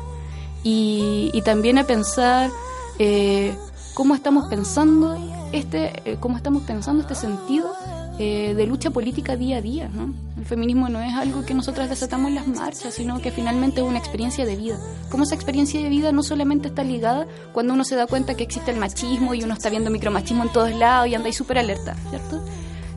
Y, 0.70 1.30
y 1.32 1.40
también 1.40 1.78
a 1.78 1.84
pensar 1.84 2.50
eh, 2.98 3.56
cómo 3.94 4.14
estamos 4.14 4.48
pensando 4.48 5.16
este, 5.50 6.02
eh, 6.04 6.18
cómo 6.20 6.36
estamos 6.36 6.64
pensando 6.64 7.00
este 7.00 7.14
sentido 7.14 7.72
eh, 8.18 8.52
de 8.54 8.66
lucha 8.66 8.90
política 8.90 9.34
día 9.36 9.56
a 9.56 9.60
día. 9.62 9.88
¿no? 9.88 10.12
El 10.36 10.44
feminismo 10.44 10.90
no 10.90 11.00
es 11.00 11.14
algo 11.14 11.46
que 11.46 11.54
nosotras 11.54 11.88
desatamos 11.88 12.28
en 12.28 12.34
las 12.34 12.46
marchas, 12.46 12.92
sino 12.92 13.18
que 13.22 13.30
finalmente 13.30 13.80
es 13.80 13.86
una 13.86 13.96
experiencia 13.96 14.44
de 14.44 14.56
vida. 14.56 14.78
Como 15.10 15.22
esa 15.22 15.34
experiencia 15.34 15.80
de 15.80 15.88
vida 15.88 16.12
no 16.12 16.22
solamente 16.22 16.68
está 16.68 16.84
ligada 16.84 17.26
cuando 17.54 17.72
uno 17.72 17.84
se 17.84 17.96
da 17.96 18.06
cuenta 18.06 18.34
que 18.34 18.44
existe 18.44 18.70
el 18.70 18.76
machismo 18.76 19.32
y 19.32 19.42
uno 19.42 19.54
está 19.54 19.70
viendo 19.70 19.90
micromachismo 19.90 20.42
en 20.42 20.52
todos 20.52 20.74
lados 20.74 21.08
y 21.08 21.14
anda 21.14 21.28
ahí 21.28 21.32
súper 21.32 21.56
alerta, 21.56 21.96
¿cierto? 22.10 22.44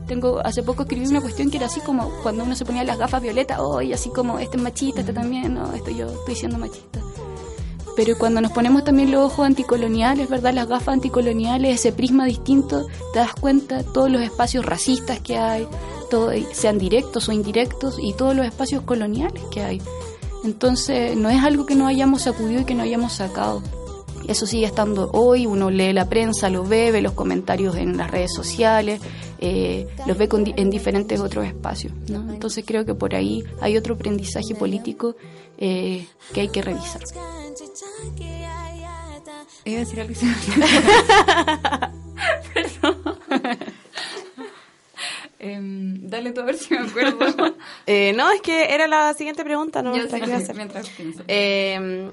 Tengo, 0.06 0.44
hace 0.44 0.62
poco 0.62 0.82
escribí 0.82 1.06
una 1.06 1.22
cuestión 1.22 1.50
que 1.50 1.56
era 1.56 1.66
así 1.66 1.80
como 1.80 2.10
cuando 2.22 2.44
uno 2.44 2.54
se 2.54 2.66
ponía 2.66 2.84
las 2.84 2.98
gafas 2.98 3.22
violetas, 3.22 3.60
hoy 3.60 3.94
así 3.94 4.10
como 4.10 4.38
este 4.40 4.58
es 4.58 4.62
machista, 4.62 5.00
este 5.00 5.14
también, 5.14 5.54
no, 5.54 5.72
esto 5.72 5.90
yo 5.90 6.06
estoy 6.06 6.34
siendo 6.34 6.58
machista. 6.58 7.00
Pero 7.96 8.16
cuando 8.16 8.40
nos 8.40 8.52
ponemos 8.52 8.84
también 8.84 9.10
los 9.10 9.32
ojos 9.32 9.46
anticoloniales, 9.46 10.28
¿verdad? 10.28 10.54
Las 10.54 10.68
gafas 10.68 10.94
anticoloniales, 10.94 11.74
ese 11.74 11.92
prisma 11.92 12.24
distinto, 12.24 12.86
te 13.12 13.18
das 13.18 13.34
cuenta 13.34 13.82
todos 13.82 14.10
los 14.10 14.22
espacios 14.22 14.64
racistas 14.64 15.20
que 15.20 15.36
hay, 15.36 15.68
todo, 16.10 16.30
sean 16.52 16.78
directos 16.78 17.28
o 17.28 17.32
indirectos, 17.32 17.98
y 18.00 18.14
todos 18.14 18.34
los 18.34 18.46
espacios 18.46 18.82
coloniales 18.82 19.42
que 19.50 19.62
hay. 19.62 19.82
Entonces, 20.44 21.16
no 21.16 21.28
es 21.28 21.42
algo 21.42 21.66
que 21.66 21.74
no 21.74 21.86
hayamos 21.86 22.22
sacudido 22.22 22.62
y 22.62 22.64
que 22.64 22.74
no 22.74 22.82
hayamos 22.82 23.12
sacado. 23.12 23.62
Eso 24.28 24.46
sigue 24.46 24.66
estando 24.66 25.10
hoy, 25.12 25.46
uno 25.46 25.70
lee 25.70 25.92
la 25.92 26.08
prensa, 26.08 26.48
lo 26.48 26.64
ve, 26.64 26.92
ve 26.92 27.02
los 27.02 27.12
comentarios 27.12 27.76
en 27.76 27.96
las 27.96 28.10
redes 28.10 28.32
sociales, 28.32 29.00
eh, 29.40 29.88
los 30.06 30.16
ve 30.16 30.28
con, 30.28 30.44
en 30.56 30.70
diferentes 30.70 31.20
otros 31.20 31.44
espacios. 31.44 31.92
¿no? 32.08 32.32
Entonces 32.32 32.64
creo 32.66 32.84
que 32.84 32.94
por 32.94 33.14
ahí 33.14 33.42
hay 33.60 33.76
otro 33.76 33.94
aprendizaje 33.94 34.54
político 34.54 35.16
eh, 35.58 36.06
que 36.32 36.42
hay 36.42 36.48
que 36.48 36.62
revisar. 36.62 37.02
Iba 39.64 39.76
a 39.76 39.80
decir 39.80 40.00
algo 40.00 40.14
Perdón. 42.54 43.18
Em, 45.38 46.08
dale 46.08 46.32
tú 46.32 46.40
a 46.40 46.44
ver 46.44 46.56
si 46.56 46.74
me 46.74 46.80
acuerdo. 46.80 47.56
Eh, 47.86 48.12
no, 48.14 48.30
es 48.30 48.40
que 48.40 48.72
era 48.72 48.86
la 48.86 49.12
siguiente 49.14 49.42
pregunta, 49.42 49.82
¿no? 49.82 49.96
Yo 49.96 50.08
sí, 50.08 50.16
iba 50.16 50.34
a 50.34 50.38
hacer. 50.38 50.54
mientras 50.54 50.88
pienso. 50.90 51.24
Eh, 51.26 52.10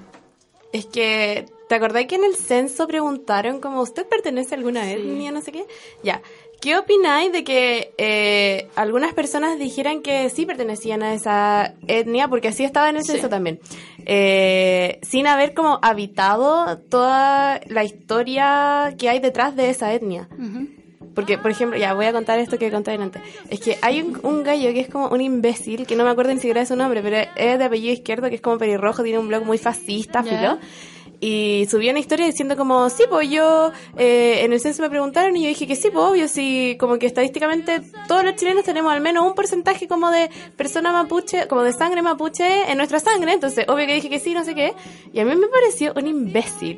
es 0.71 0.85
que, 0.85 1.45
¿te 1.67 1.75
acordás 1.75 2.05
que 2.05 2.15
en 2.15 2.23
el 2.23 2.35
censo 2.35 2.87
preguntaron 2.87 3.59
como 3.59 3.81
usted 3.81 4.07
pertenece 4.07 4.55
a 4.55 4.57
alguna 4.57 4.91
etnia, 4.91 5.31
no 5.31 5.41
sé 5.41 5.51
qué? 5.51 5.65
Ya. 6.03 6.21
¿Qué 6.61 6.77
opináis 6.77 7.31
de 7.31 7.43
que 7.45 7.93
eh, 7.97 8.67
algunas 8.75 9.13
personas 9.13 9.57
dijeran 9.57 10.01
que 10.01 10.29
sí 10.29 10.45
pertenecían 10.45 11.01
a 11.03 11.13
esa 11.13 11.73
etnia, 11.87 12.27
porque 12.27 12.49
así 12.49 12.63
estaba 12.65 12.89
en 12.89 12.97
el 12.97 13.03
censo 13.05 13.29
también, 13.29 13.59
eh, 14.05 14.99
sin 15.01 15.25
haber 15.27 15.53
como 15.53 15.79
habitado 15.81 16.77
toda 16.79 17.61
la 17.67 17.83
historia 17.85 18.93
que 18.97 19.07
hay 19.07 19.19
detrás 19.19 19.55
de 19.55 19.69
esa 19.69 19.93
etnia? 19.93 20.27
Porque, 21.15 21.37
por 21.37 21.51
ejemplo, 21.51 21.77
ya 21.77 21.93
voy 21.93 22.05
a 22.05 22.13
contar 22.13 22.39
esto 22.39 22.57
que 22.57 22.69
conté 22.71 22.91
antes. 22.91 23.21
Es 23.49 23.59
que 23.59 23.77
hay 23.81 24.01
un, 24.01 24.19
un 24.23 24.43
gallo 24.43 24.71
que 24.73 24.79
es 24.81 24.89
como 24.89 25.07
un 25.09 25.21
imbécil, 25.21 25.85
que 25.87 25.95
no 25.95 26.03
me 26.03 26.11
acuerdo 26.11 26.31
ni 26.33 26.39
siquiera 26.39 26.61
de 26.61 26.67
su 26.67 26.75
nombre, 26.75 27.01
pero 27.01 27.17
es 27.35 27.57
de 27.57 27.63
apellido 27.65 27.93
izquierdo, 27.93 28.29
que 28.29 28.35
es 28.35 28.41
como 28.41 28.57
pelirrojo, 28.57 29.03
tiene 29.03 29.19
un 29.19 29.27
blog 29.27 29.43
muy 29.45 29.57
fascista, 29.57 30.23
Ya. 30.23 30.37
filo. 30.37 30.57
Y 31.21 31.67
subió 31.69 31.91
una 31.91 31.99
historia 31.99 32.25
diciendo 32.25 32.55
como, 32.55 32.89
sí, 32.89 33.03
pues 33.09 33.29
yo, 33.29 33.71
eh, 33.97 34.39
en 34.43 34.53
el 34.53 34.61
censo 34.61 34.81
me 34.81 34.89
preguntaron 34.89 35.35
y 35.35 35.43
yo 35.43 35.47
dije 35.49 35.67
que 35.67 35.75
sí, 35.75 35.89
pues 35.91 36.05
obvio, 36.05 36.27
sí, 36.29 36.77
como 36.79 36.97
que 36.97 37.07
estadísticamente 37.07 37.81
todos 38.07 38.23
los 38.23 38.35
chilenos 38.35 38.63
tenemos 38.63 38.93
al 38.93 39.01
menos 39.01 39.25
un 39.25 39.33
porcentaje 39.33 39.87
como 39.87 40.11
de 40.11 40.29
persona 40.55 40.93
mapuche, 40.93 41.47
como 41.47 41.63
de 41.63 41.73
sangre 41.73 42.01
mapuche 42.01 42.71
en 42.71 42.77
nuestra 42.77 42.99
sangre, 42.99 43.33
entonces 43.33 43.65
obvio 43.67 43.85
que 43.85 43.95
dije 43.95 44.09
que 44.09 44.19
sí, 44.19 44.33
no 44.33 44.45
sé 44.45 44.55
qué. 44.55 44.73
Y 45.11 45.19
a 45.19 45.25
mí 45.25 45.35
me 45.35 45.47
pareció 45.47 45.93
un 45.95 46.07
imbécil. 46.07 46.77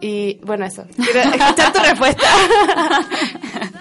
Y 0.00 0.38
bueno, 0.42 0.64
eso. 0.64 0.84
Quiero 0.96 1.20
escuchar 1.20 1.72
tu 1.72 1.80
respuesta. 1.80 2.26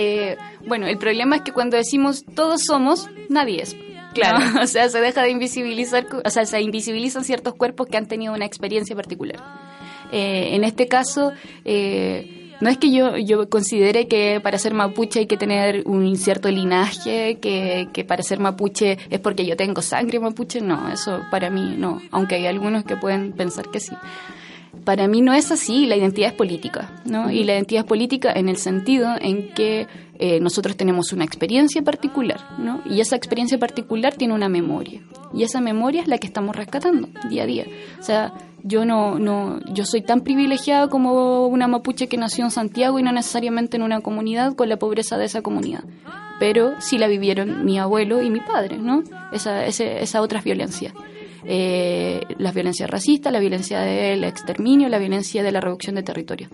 Eh, 0.00 0.36
bueno, 0.64 0.86
el 0.86 0.96
problema 0.96 1.34
es 1.34 1.42
que 1.42 1.50
cuando 1.50 1.76
decimos 1.76 2.24
todos 2.36 2.60
somos, 2.64 3.08
nadie 3.28 3.62
es. 3.62 3.74
Claro. 4.18 4.60
O 4.62 4.66
sea, 4.66 4.88
se 4.88 5.00
deja 5.00 5.22
de 5.22 5.30
invisibilizar, 5.30 6.06
o 6.24 6.30
sea, 6.30 6.44
se 6.44 6.60
invisibilizan 6.60 7.24
ciertos 7.24 7.54
cuerpos 7.54 7.86
que 7.86 7.96
han 7.96 8.06
tenido 8.06 8.34
una 8.34 8.44
experiencia 8.44 8.94
particular. 8.94 9.42
Eh, 10.12 10.50
en 10.54 10.64
este 10.64 10.88
caso, 10.88 11.32
eh, 11.64 12.54
no 12.60 12.70
es 12.70 12.78
que 12.78 12.90
yo, 12.90 13.16
yo 13.16 13.48
considere 13.48 14.08
que 14.08 14.40
para 14.42 14.58
ser 14.58 14.74
mapuche 14.74 15.20
hay 15.20 15.26
que 15.26 15.36
tener 15.36 15.82
un 15.86 16.16
cierto 16.16 16.50
linaje, 16.50 17.38
que, 17.40 17.88
que 17.92 18.04
para 18.04 18.22
ser 18.22 18.40
mapuche 18.40 18.98
es 19.10 19.20
porque 19.20 19.46
yo 19.46 19.56
tengo 19.56 19.82
sangre 19.82 20.18
mapuche, 20.18 20.60
no, 20.60 20.90
eso 20.90 21.20
para 21.30 21.50
mí 21.50 21.74
no, 21.78 22.00
aunque 22.10 22.36
hay 22.36 22.46
algunos 22.46 22.84
que 22.84 22.96
pueden 22.96 23.32
pensar 23.32 23.70
que 23.70 23.80
sí. 23.80 23.94
Para 24.88 25.06
mí 25.06 25.20
no 25.20 25.34
es 25.34 25.52
así, 25.52 25.84
la 25.84 25.96
identidad 25.96 26.30
es 26.30 26.34
política, 26.34 27.02
¿no? 27.04 27.30
Y 27.30 27.44
la 27.44 27.52
identidad 27.52 27.82
es 27.82 27.86
política 27.86 28.32
en 28.32 28.48
el 28.48 28.56
sentido 28.56 29.16
en 29.20 29.52
que 29.52 29.86
eh, 30.18 30.40
nosotros 30.40 30.78
tenemos 30.78 31.12
una 31.12 31.24
experiencia 31.24 31.82
particular, 31.82 32.40
¿no? 32.56 32.80
Y 32.86 33.02
esa 33.02 33.14
experiencia 33.14 33.58
particular 33.58 34.14
tiene 34.14 34.32
una 34.32 34.48
memoria. 34.48 35.02
Y 35.34 35.42
esa 35.42 35.60
memoria 35.60 36.00
es 36.00 36.08
la 36.08 36.16
que 36.16 36.26
estamos 36.26 36.56
rescatando 36.56 37.10
día 37.28 37.42
a 37.42 37.46
día. 37.46 37.66
O 38.00 38.02
sea, 38.02 38.32
yo 38.62 38.86
no, 38.86 39.18
no, 39.18 39.60
yo 39.74 39.84
soy 39.84 40.00
tan 40.00 40.22
privilegiada 40.22 40.88
como 40.88 41.48
una 41.48 41.68
mapuche 41.68 42.08
que 42.08 42.16
nació 42.16 42.46
en 42.46 42.50
Santiago 42.50 42.98
y 42.98 43.02
no 43.02 43.12
necesariamente 43.12 43.76
en 43.76 43.82
una 43.82 44.00
comunidad 44.00 44.54
con 44.54 44.70
la 44.70 44.78
pobreza 44.78 45.18
de 45.18 45.26
esa 45.26 45.42
comunidad. 45.42 45.84
Pero 46.40 46.80
sí 46.80 46.96
la 46.96 47.08
vivieron 47.08 47.66
mi 47.66 47.78
abuelo 47.78 48.22
y 48.22 48.30
mi 48.30 48.40
padre, 48.40 48.78
¿no? 48.78 49.02
Esa, 49.32 49.66
ese, 49.66 50.02
esa 50.02 50.22
otras 50.22 50.44
violencias 50.44 50.94
eh, 51.50 52.20
las 52.36 52.52
violencias 52.52 52.90
racistas, 52.90 53.32
la 53.32 53.40
violencia 53.40 53.80
del 53.80 54.22
exterminio, 54.24 54.90
la 54.90 54.98
violencia 54.98 55.42
de 55.42 55.50
la 55.50 55.62
reducción 55.62 55.94
de 55.94 56.02
territorio. 56.02 56.50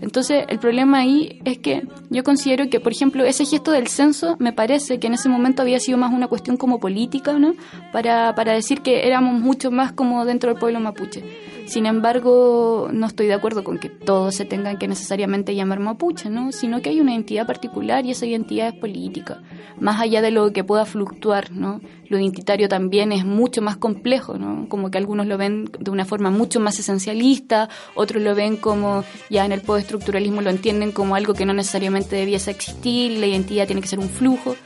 Entonces, 0.00 0.44
el 0.48 0.58
problema 0.58 1.00
ahí 1.00 1.40
es 1.44 1.58
que 1.58 1.82
yo 2.08 2.24
considero 2.24 2.70
que, 2.70 2.80
por 2.80 2.92
ejemplo, 2.92 3.24
ese 3.24 3.44
gesto 3.44 3.72
del 3.72 3.88
censo 3.88 4.36
me 4.38 4.54
parece 4.54 4.98
que 4.98 5.08
en 5.08 5.14
ese 5.14 5.28
momento 5.28 5.60
había 5.60 5.80
sido 5.80 5.98
más 5.98 6.14
una 6.14 6.28
cuestión 6.28 6.56
como 6.56 6.80
política, 6.80 7.38
¿no? 7.38 7.54
Para, 7.92 8.34
para 8.34 8.54
decir 8.54 8.80
que 8.80 9.06
éramos 9.06 9.38
mucho 9.38 9.70
más 9.70 9.92
como 9.92 10.24
dentro 10.24 10.50
del 10.50 10.58
pueblo 10.58 10.80
mapuche. 10.80 11.22
Sin 11.68 11.84
embargo, 11.84 12.88
no 12.90 13.06
estoy 13.06 13.26
de 13.26 13.34
acuerdo 13.34 13.62
con 13.62 13.76
que 13.76 13.90
todos 13.90 14.34
se 14.34 14.46
tengan 14.46 14.78
que 14.78 14.88
necesariamente 14.88 15.54
llamar 15.54 15.80
mapuche, 15.80 16.30
¿no? 16.30 16.50
Sino 16.50 16.80
que 16.80 16.88
hay 16.88 16.98
una 17.02 17.12
identidad 17.12 17.46
particular 17.46 18.06
y 18.06 18.12
esa 18.12 18.24
identidad 18.24 18.68
es 18.68 18.74
política, 18.80 19.42
más 19.78 20.00
allá 20.00 20.22
de 20.22 20.30
lo 20.30 20.50
que 20.54 20.64
pueda 20.64 20.86
fluctuar, 20.86 21.52
¿no? 21.52 21.82
Lo 22.08 22.18
identitario 22.18 22.70
también 22.70 23.12
es 23.12 23.26
mucho 23.26 23.60
más 23.60 23.76
complejo, 23.76 24.38
¿no? 24.38 24.66
Como 24.70 24.90
que 24.90 24.96
algunos 24.96 25.26
lo 25.26 25.36
ven 25.36 25.70
de 25.78 25.90
una 25.90 26.06
forma 26.06 26.30
mucho 26.30 26.58
más 26.58 26.78
esencialista, 26.78 27.68
otros 27.94 28.22
lo 28.22 28.34
ven 28.34 28.56
como 28.56 29.04
ya 29.28 29.44
en 29.44 29.52
el 29.52 29.60
postestructuralismo 29.60 30.40
lo 30.40 30.48
entienden 30.48 30.90
como 30.90 31.16
algo 31.16 31.34
que 31.34 31.44
no 31.44 31.52
necesariamente 31.52 32.16
debiese 32.16 32.50
existir 32.50 33.18
la 33.18 33.26
identidad 33.26 33.66
tiene 33.66 33.82
que 33.82 33.88
ser 33.88 33.98
un 33.98 34.08
flujo 34.08 34.56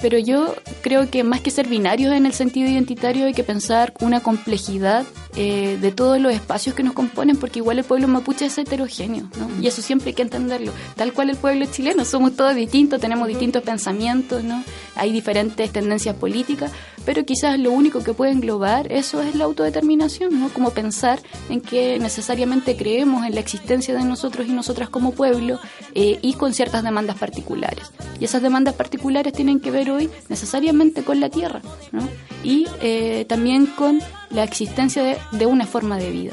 pero 0.00 0.18
yo 0.18 0.54
creo 0.82 1.10
que 1.10 1.24
más 1.24 1.40
que 1.40 1.50
ser 1.50 1.68
binarios 1.68 2.12
en 2.12 2.26
el 2.26 2.32
sentido 2.32 2.68
identitario 2.68 3.26
hay 3.26 3.34
que 3.34 3.44
pensar 3.44 3.92
una 4.00 4.20
complejidad 4.20 5.04
eh, 5.36 5.78
de 5.80 5.92
todos 5.92 6.20
los 6.20 6.32
espacios 6.32 6.74
que 6.74 6.82
nos 6.82 6.92
componen, 6.92 7.36
porque 7.36 7.58
igual 7.58 7.78
el 7.78 7.84
pueblo 7.84 8.06
mapuche 8.06 8.46
es 8.46 8.56
heterogéneo, 8.56 9.28
¿no? 9.38 9.50
Y 9.60 9.66
eso 9.66 9.82
siempre 9.82 10.10
hay 10.10 10.14
que 10.14 10.22
entenderlo. 10.22 10.72
Tal 10.96 11.12
cual 11.12 11.30
el 11.30 11.36
pueblo 11.36 11.66
chileno, 11.66 12.04
somos 12.04 12.36
todos 12.36 12.54
distintos, 12.54 13.00
tenemos 13.00 13.26
distintos 13.26 13.62
pensamientos, 13.62 14.44
¿no? 14.44 14.62
Hay 14.94 15.10
diferentes 15.10 15.72
tendencias 15.72 16.14
políticas, 16.16 16.70
pero 17.04 17.24
quizás 17.24 17.58
lo 17.58 17.72
único 17.72 18.02
que 18.02 18.14
puede 18.14 18.32
englobar 18.32 18.90
eso 18.92 19.22
es 19.22 19.34
la 19.34 19.44
autodeterminación, 19.44 20.40
¿no? 20.40 20.48
Como 20.48 20.70
pensar 20.70 21.20
en 21.48 21.60
que 21.60 21.98
necesariamente 21.98 22.76
creemos 22.76 23.26
en 23.26 23.34
la 23.34 23.40
existencia 23.40 23.94
de 23.94 24.04
nosotros 24.04 24.46
y 24.46 24.52
nosotras 24.52 24.88
como 24.88 25.12
pueblo 25.12 25.58
eh, 25.94 26.18
y 26.22 26.34
con 26.34 26.54
ciertas 26.54 26.82
demandas 26.82 27.16
particulares. 27.18 27.92
Y 28.20 28.24
esas 28.24 28.42
demandas 28.42 28.74
particulares 28.74 29.32
tienen 29.32 29.60
que 29.60 29.70
ver 29.70 29.90
hoy 29.90 30.10
necesariamente 30.28 31.02
con 31.02 31.20
la 31.20 31.30
tierra, 31.30 31.60
¿no? 31.92 32.08
Y 32.42 32.66
eh, 32.80 33.24
también 33.28 33.66
con 33.66 34.00
la 34.30 34.44
existencia 34.44 35.02
de, 35.02 35.16
de 35.32 35.46
una 35.46 35.66
forma 35.66 35.98
de 35.98 36.10
vida. 36.10 36.32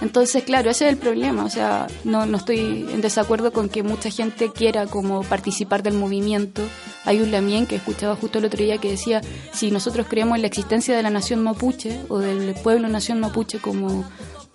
Entonces, 0.00 0.44
claro, 0.44 0.70
ese 0.70 0.86
es 0.86 0.92
el 0.92 0.98
problema. 0.98 1.44
O 1.44 1.50
sea, 1.50 1.86
no, 2.04 2.26
no 2.26 2.38
estoy 2.38 2.58
en 2.90 3.00
desacuerdo 3.00 3.52
con 3.52 3.68
que 3.68 3.82
mucha 3.82 4.10
gente 4.10 4.50
quiera 4.50 4.86
como 4.86 5.22
participar 5.22 5.82
del 5.82 5.94
movimiento. 5.94 6.62
Hay 7.04 7.20
un 7.20 7.30
Lamien 7.30 7.66
que 7.66 7.76
escuchaba 7.76 8.16
justo 8.16 8.38
el 8.38 8.46
otro 8.46 8.62
día 8.62 8.78
que 8.78 8.90
decía, 8.90 9.20
si 9.52 9.70
nosotros 9.70 10.06
creemos 10.08 10.36
en 10.36 10.42
la 10.42 10.48
existencia 10.48 10.96
de 10.96 11.02
la 11.02 11.10
nación 11.10 11.42
mapuche 11.42 12.00
o 12.08 12.18
del 12.18 12.54
pueblo 12.54 12.88
nación 12.88 13.20
mapuche 13.20 13.58
como, 13.58 14.04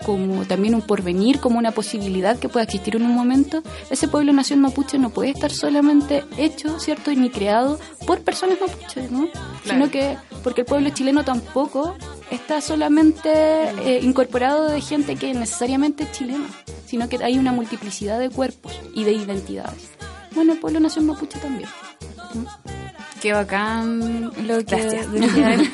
como 0.04 0.46
también 0.46 0.76
un 0.76 0.82
porvenir, 0.82 1.40
como 1.40 1.60
una 1.60 1.72
posibilidad 1.72 2.38
que 2.38 2.50
pueda 2.50 2.64
existir 2.64 2.96
en 2.96 3.04
un 3.04 3.14
momento, 3.14 3.62
ese 3.90 4.08
pueblo 4.08 4.34
nación 4.34 4.62
mapuche 4.62 4.98
no 4.98 5.10
puede 5.12 5.30
estar 5.30 5.52
solamente 5.52 6.24
hecho, 6.38 6.80
¿cierto? 6.80 7.12
Y 7.12 7.16
ni 7.16 7.30
creado 7.30 7.80
por 8.06 8.22
personas 8.22 8.58
mapuches, 8.60 9.12
¿no? 9.12 9.28
Sino 9.64 9.90
que 9.90 10.18
porque 10.44 10.62
el 10.62 10.68
pueblo 10.68 10.90
chileno 10.90 11.24
tampoco 11.24 11.96
está 12.32 12.62
solamente 12.62 13.30
eh, 13.32 14.00
incorporado 14.02 14.70
de 14.70 14.82
gente 14.82 15.16
que 15.16 15.34
necesariamente 15.34 16.04
es 16.04 16.12
chilena, 16.12 16.48
sino 16.86 17.08
que 17.10 17.24
hay 17.24 17.38
una 17.38 17.52
multiplicidad 17.52 18.20
de 18.20 18.30
cuerpos 18.30 18.80
y 18.94 19.04
de 19.04 19.14
identidades. 19.14 19.90
Bueno, 20.34 20.54
el 20.54 20.60
pueblo 20.60 20.80
nación 20.80 21.06
mapuche 21.06 21.40
también. 21.40 21.70
Qué 23.22 23.34
bacán 23.34 24.32
lo 24.46 24.58
que 24.58 24.64
Gracias. 24.64 25.08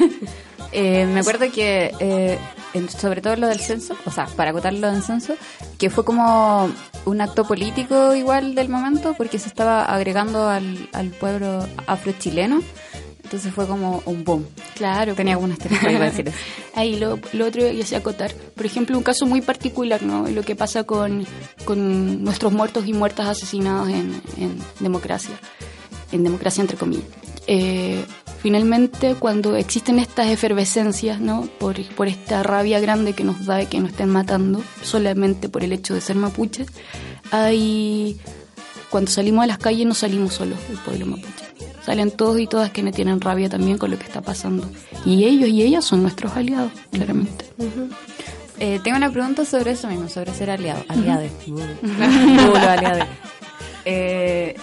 Eh, 0.73 1.05
me 1.05 1.19
acuerdo 1.19 1.51
que, 1.51 1.93
eh, 1.99 2.39
en- 2.73 2.87
sobre 2.89 3.19
todo 3.21 3.35
lo 3.35 3.47
del 3.47 3.59
censo, 3.59 3.93
o 4.05 4.09
sea, 4.11 4.27
para 4.27 4.51
acotar 4.51 4.71
lo 4.71 4.89
del 4.89 5.03
censo, 5.03 5.33
que 5.77 5.89
fue 5.89 6.05
como 6.05 6.69
un 7.03 7.19
acto 7.19 7.43
político 7.43 8.15
igual 8.15 8.55
del 8.55 8.69
momento, 8.69 9.13
porque 9.17 9.37
se 9.37 9.49
estaba 9.49 9.83
agregando 9.83 10.47
al, 10.47 10.87
al 10.93 11.09
pueblo 11.09 11.67
afrochileno. 11.87 12.61
Entonces 13.31 13.53
fue 13.53 13.65
como 13.65 14.03
un 14.05 14.25
boom. 14.25 14.45
Claro. 14.75 15.15
Tenía 15.15 15.35
algunas 15.35 15.57
para 15.57 15.99
decir 15.99 16.27
eso. 16.27 16.37
Ahí 16.75 16.99
lo, 16.99 17.17
lo 17.31 17.47
otro 17.47 17.65
y 17.71 17.79
así 17.79 17.95
acotar. 17.95 18.33
Por 18.33 18.65
ejemplo, 18.65 18.97
un 18.97 19.05
caso 19.05 19.25
muy 19.25 19.39
particular, 19.39 20.03
¿no? 20.03 20.27
Lo 20.27 20.43
que 20.43 20.53
pasa 20.53 20.83
con, 20.83 21.25
con 21.63 22.25
nuestros 22.25 22.51
muertos 22.51 22.85
y 22.87 22.91
muertas 22.91 23.29
asesinados 23.29 23.87
en, 23.87 24.21
en 24.37 24.59
democracia. 24.81 25.33
En 26.11 26.25
democracia, 26.25 26.59
entre 26.59 26.75
comillas. 26.75 27.05
Eh, 27.47 28.03
finalmente, 28.41 29.15
cuando 29.15 29.55
existen 29.55 29.97
estas 29.99 30.27
efervescencias, 30.27 31.21
¿no? 31.21 31.47
Por, 31.57 31.81
por 31.95 32.09
esta 32.09 32.43
rabia 32.43 32.81
grande 32.81 33.13
que 33.13 33.23
nos 33.23 33.45
da 33.45 33.55
de 33.55 33.67
que 33.67 33.79
nos 33.79 33.91
estén 33.91 34.09
matando 34.09 34.61
solamente 34.83 35.47
por 35.47 35.63
el 35.63 35.71
hecho 35.71 35.93
de 35.93 36.01
ser 36.01 36.17
mapuches, 36.17 36.67
hay. 37.31 38.19
Cuando 38.91 39.09
salimos 39.09 39.43
a 39.45 39.47
las 39.47 39.57
calles 39.57 39.87
no 39.87 39.93
salimos 39.93 40.33
solos, 40.33 40.59
el 40.69 40.77
pueblo 40.77 41.05
mapuche. 41.05 41.45
Salen 41.85 42.11
todos 42.11 42.39
y 42.39 42.45
todas 42.45 42.71
que 42.71 42.83
no 42.83 42.91
tienen 42.91 43.21
rabia 43.21 43.49
también 43.49 43.77
con 43.77 43.89
lo 43.89 43.97
que 43.97 44.03
está 44.03 44.21
pasando. 44.21 44.69
Y 45.05 45.23
ellos 45.23 45.49
y 45.49 45.63
ellas 45.63 45.85
son 45.85 46.03
nuestros 46.03 46.35
aliados, 46.35 46.71
claramente. 46.91 47.45
Eh, 48.59 48.79
tengo 48.83 48.97
una 48.97 49.09
pregunta 49.09 49.45
sobre 49.45 49.71
eso 49.71 49.87
mismo, 49.87 50.09
sobre 50.09 50.33
ser 50.33 50.51
aliado. 50.51 50.83
Aliade. 50.89 51.31
Uh, 51.47 52.51
uh, 52.51 52.55
aliades. 52.57 53.05
Eh, 53.85 54.55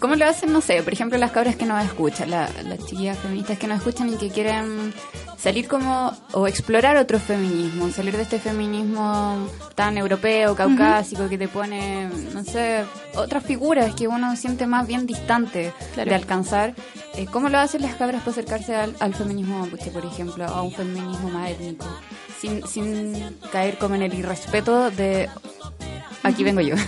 ¿Cómo 0.00 0.14
lo 0.14 0.26
hacen? 0.26 0.52
No 0.52 0.60
sé, 0.60 0.82
por 0.82 0.92
ejemplo, 0.92 1.18
las 1.18 1.32
cabras 1.32 1.56
que 1.56 1.66
nos 1.66 1.84
escuchan, 1.84 2.30
la- 2.30 2.48
las 2.64 2.78
chiquillas 2.86 3.18
feministas 3.18 3.58
que 3.58 3.66
nos 3.66 3.78
escuchan 3.78 4.08
y 4.12 4.16
que 4.16 4.30
quieren 4.30 4.94
salir 5.36 5.66
como, 5.66 6.12
o 6.32 6.46
explorar 6.46 6.96
otro 6.96 7.18
feminismo, 7.18 7.90
salir 7.90 8.16
de 8.16 8.22
este 8.22 8.38
feminismo 8.38 9.48
tan 9.74 9.98
europeo, 9.98 10.54
caucásico, 10.54 11.28
que 11.28 11.36
te 11.38 11.48
pone, 11.48 12.08
no 12.32 12.44
sé, 12.44 12.84
otras 13.16 13.44
figuras 13.44 13.94
que 13.94 14.06
uno 14.08 14.36
siente 14.36 14.66
más 14.66 14.86
bien 14.86 15.06
distante 15.06 15.72
Claro. 15.94 16.10
de 16.10 16.14
alcanzar. 16.16 16.74
Eh, 17.14 17.26
¿Cómo 17.26 17.48
lo 17.48 17.58
hacen 17.58 17.82
las 17.82 17.94
cabras 17.96 18.20
para 18.22 18.32
acercarse 18.32 18.76
al, 18.76 18.94
al 19.00 19.14
feminismo 19.14 19.58
mapuche, 19.58 19.90
por 19.90 20.04
ejemplo, 20.04 20.44
a 20.44 20.62
un 20.62 20.72
feminismo 20.72 21.28
más 21.30 21.50
étnico? 21.50 21.86
Sin, 22.40 22.64
sin 22.68 23.36
caer 23.50 23.78
como 23.78 23.96
en 23.96 24.02
el 24.02 24.14
irrespeto 24.14 24.90
de 24.92 25.28
aquí 26.22 26.44
vengo 26.44 26.60
yo. 26.60 26.76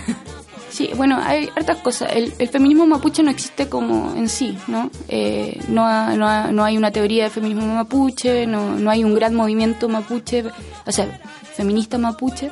Sí, 0.71 0.89
bueno, 0.95 1.19
hay 1.21 1.49
hartas 1.53 1.77
cosas. 1.79 2.13
El, 2.15 2.33
el 2.39 2.47
feminismo 2.47 2.87
mapuche 2.87 3.21
no 3.23 3.29
existe 3.29 3.67
como 3.67 4.15
en 4.15 4.29
sí, 4.29 4.57
¿no? 4.67 4.89
Eh, 5.09 5.59
no, 5.67 5.85
ha- 5.85 6.15
no, 6.15 6.51
no 6.53 6.63
hay 6.63 6.77
una 6.77 6.91
teoría 6.91 7.25
de 7.25 7.29
feminismo 7.29 7.75
mapuche, 7.75 8.47
no, 8.47 8.75
no 8.79 8.89
hay 8.89 9.03
un 9.03 9.13
gran 9.13 9.35
movimiento 9.35 9.89
mapuche, 9.89 10.45
o 10.85 10.91
sea, 10.93 11.19
feminista 11.55 11.97
mapuche. 11.97 12.49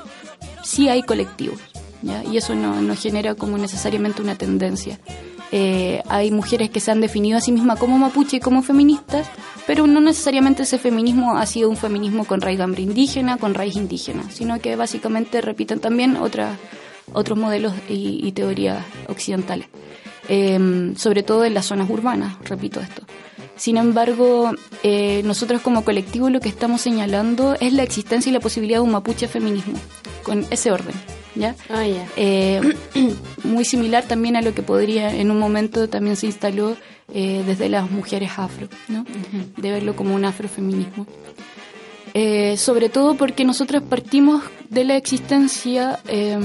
Sí 0.64 0.90
hay 0.90 1.04
colectivos, 1.04 1.60
¿ya? 2.02 2.22
Y 2.26 2.36
eso 2.36 2.56
no, 2.56 2.82
no 2.82 2.94
genera 2.98 3.36
como 3.36 3.58
necesariamente 3.58 4.22
una 4.22 4.36
tendencia. 4.36 5.00
Eh, 5.54 6.04
hay 6.10 6.30
mujeres 6.30 6.70
que 6.70 6.82
se 6.82 6.92
han 6.92 7.00
definido 7.02 7.38
a 7.38 7.42
sí 7.42 7.54
mismas 7.54 7.80
como 7.80 7.98
mapuche 7.98 8.38
y 8.38 8.40
como 8.42 8.62
feministas, 8.64 9.28
pero 9.66 9.88
no 9.88 10.02
necesariamente 10.02 10.64
ese 10.64 10.78
feminismo 10.78 11.38
ha 11.38 11.46
sido 11.46 11.70
un 11.70 11.78
feminismo 11.78 12.26
con 12.26 12.42
raigambre 12.42 12.82
indígena, 12.84 13.38
con 13.38 13.54
raíz 13.54 13.78
indígena, 13.78 14.24
sino 14.30 14.60
que 14.60 14.76
básicamente 14.76 15.40
repiten 15.42 15.80
también 15.80 16.18
otras 16.18 16.58
otros 17.14 17.38
modelos 17.38 17.74
y, 17.88 18.22
y 18.24 18.32
teorías 18.32 18.84
occidentales, 19.08 19.68
Eh, 20.32 20.94
sobre 20.96 21.24
todo 21.24 21.44
en 21.44 21.54
las 21.56 21.66
zonas 21.66 21.90
urbanas, 21.90 22.38
repito 22.46 22.80
esto. 22.82 23.02
Sin 23.56 23.78
embargo, 23.78 24.52
eh, 24.84 25.22
nosotros 25.26 25.62
como 25.62 25.84
colectivo 25.84 26.30
lo 26.30 26.40
que 26.40 26.50
estamos 26.50 26.82
señalando 26.82 27.56
es 27.60 27.74
la 27.74 27.84
existencia 27.84 28.30
y 28.30 28.34
la 28.34 28.40
posibilidad 28.40 28.78
de 28.78 28.84
un 28.84 28.92
mapuche 28.92 29.28
feminismo, 29.28 29.78
con 30.24 30.46
ese 30.52 30.72
orden. 30.72 30.94
¿Ya? 31.36 31.56
Ah, 31.70 31.86
ya. 31.86 32.08
Eh, 32.16 32.62
muy 33.44 33.66
similar 33.66 34.04
también 34.06 34.36
a 34.36 34.42
lo 34.42 34.54
que 34.54 34.62
podría 34.62 35.14
en 35.14 35.30
un 35.32 35.40
momento 35.40 35.88
también 35.90 36.16
se 36.16 36.28
instaló 36.28 36.76
eh, 37.14 37.44
desde 37.46 37.70
las 37.70 37.90
mujeres 37.92 38.32
afro, 38.38 38.68
¿no? 38.88 39.06
de 39.58 39.72
verlo 39.72 39.96
como 39.96 40.16
un 40.16 40.26
afrofeminismo. 40.26 41.06
Eh, 42.22 42.58
sobre 42.58 42.90
todo 42.90 43.16
porque 43.16 43.46
nosotras 43.46 43.82
partimos 43.82 44.44
de 44.70 44.84
la 44.84 44.98
existencia 44.98 46.00
eh, 46.06 46.38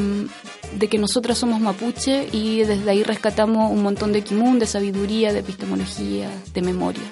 de 0.79 0.89
que 0.89 0.99
nosotras 0.99 1.37
somos 1.37 1.61
mapuche 1.61 2.29
y 2.31 2.63
desde 2.63 2.89
ahí 2.89 3.03
rescatamos 3.03 3.73
un 3.73 3.83
montón 3.83 4.13
de 4.13 4.23
kimun, 4.23 4.61
de 4.61 4.67
sabiduría, 4.67 5.33
de 5.33 5.41
epistemología, 5.41 6.31
de 6.53 6.63
memoria. 6.63 7.03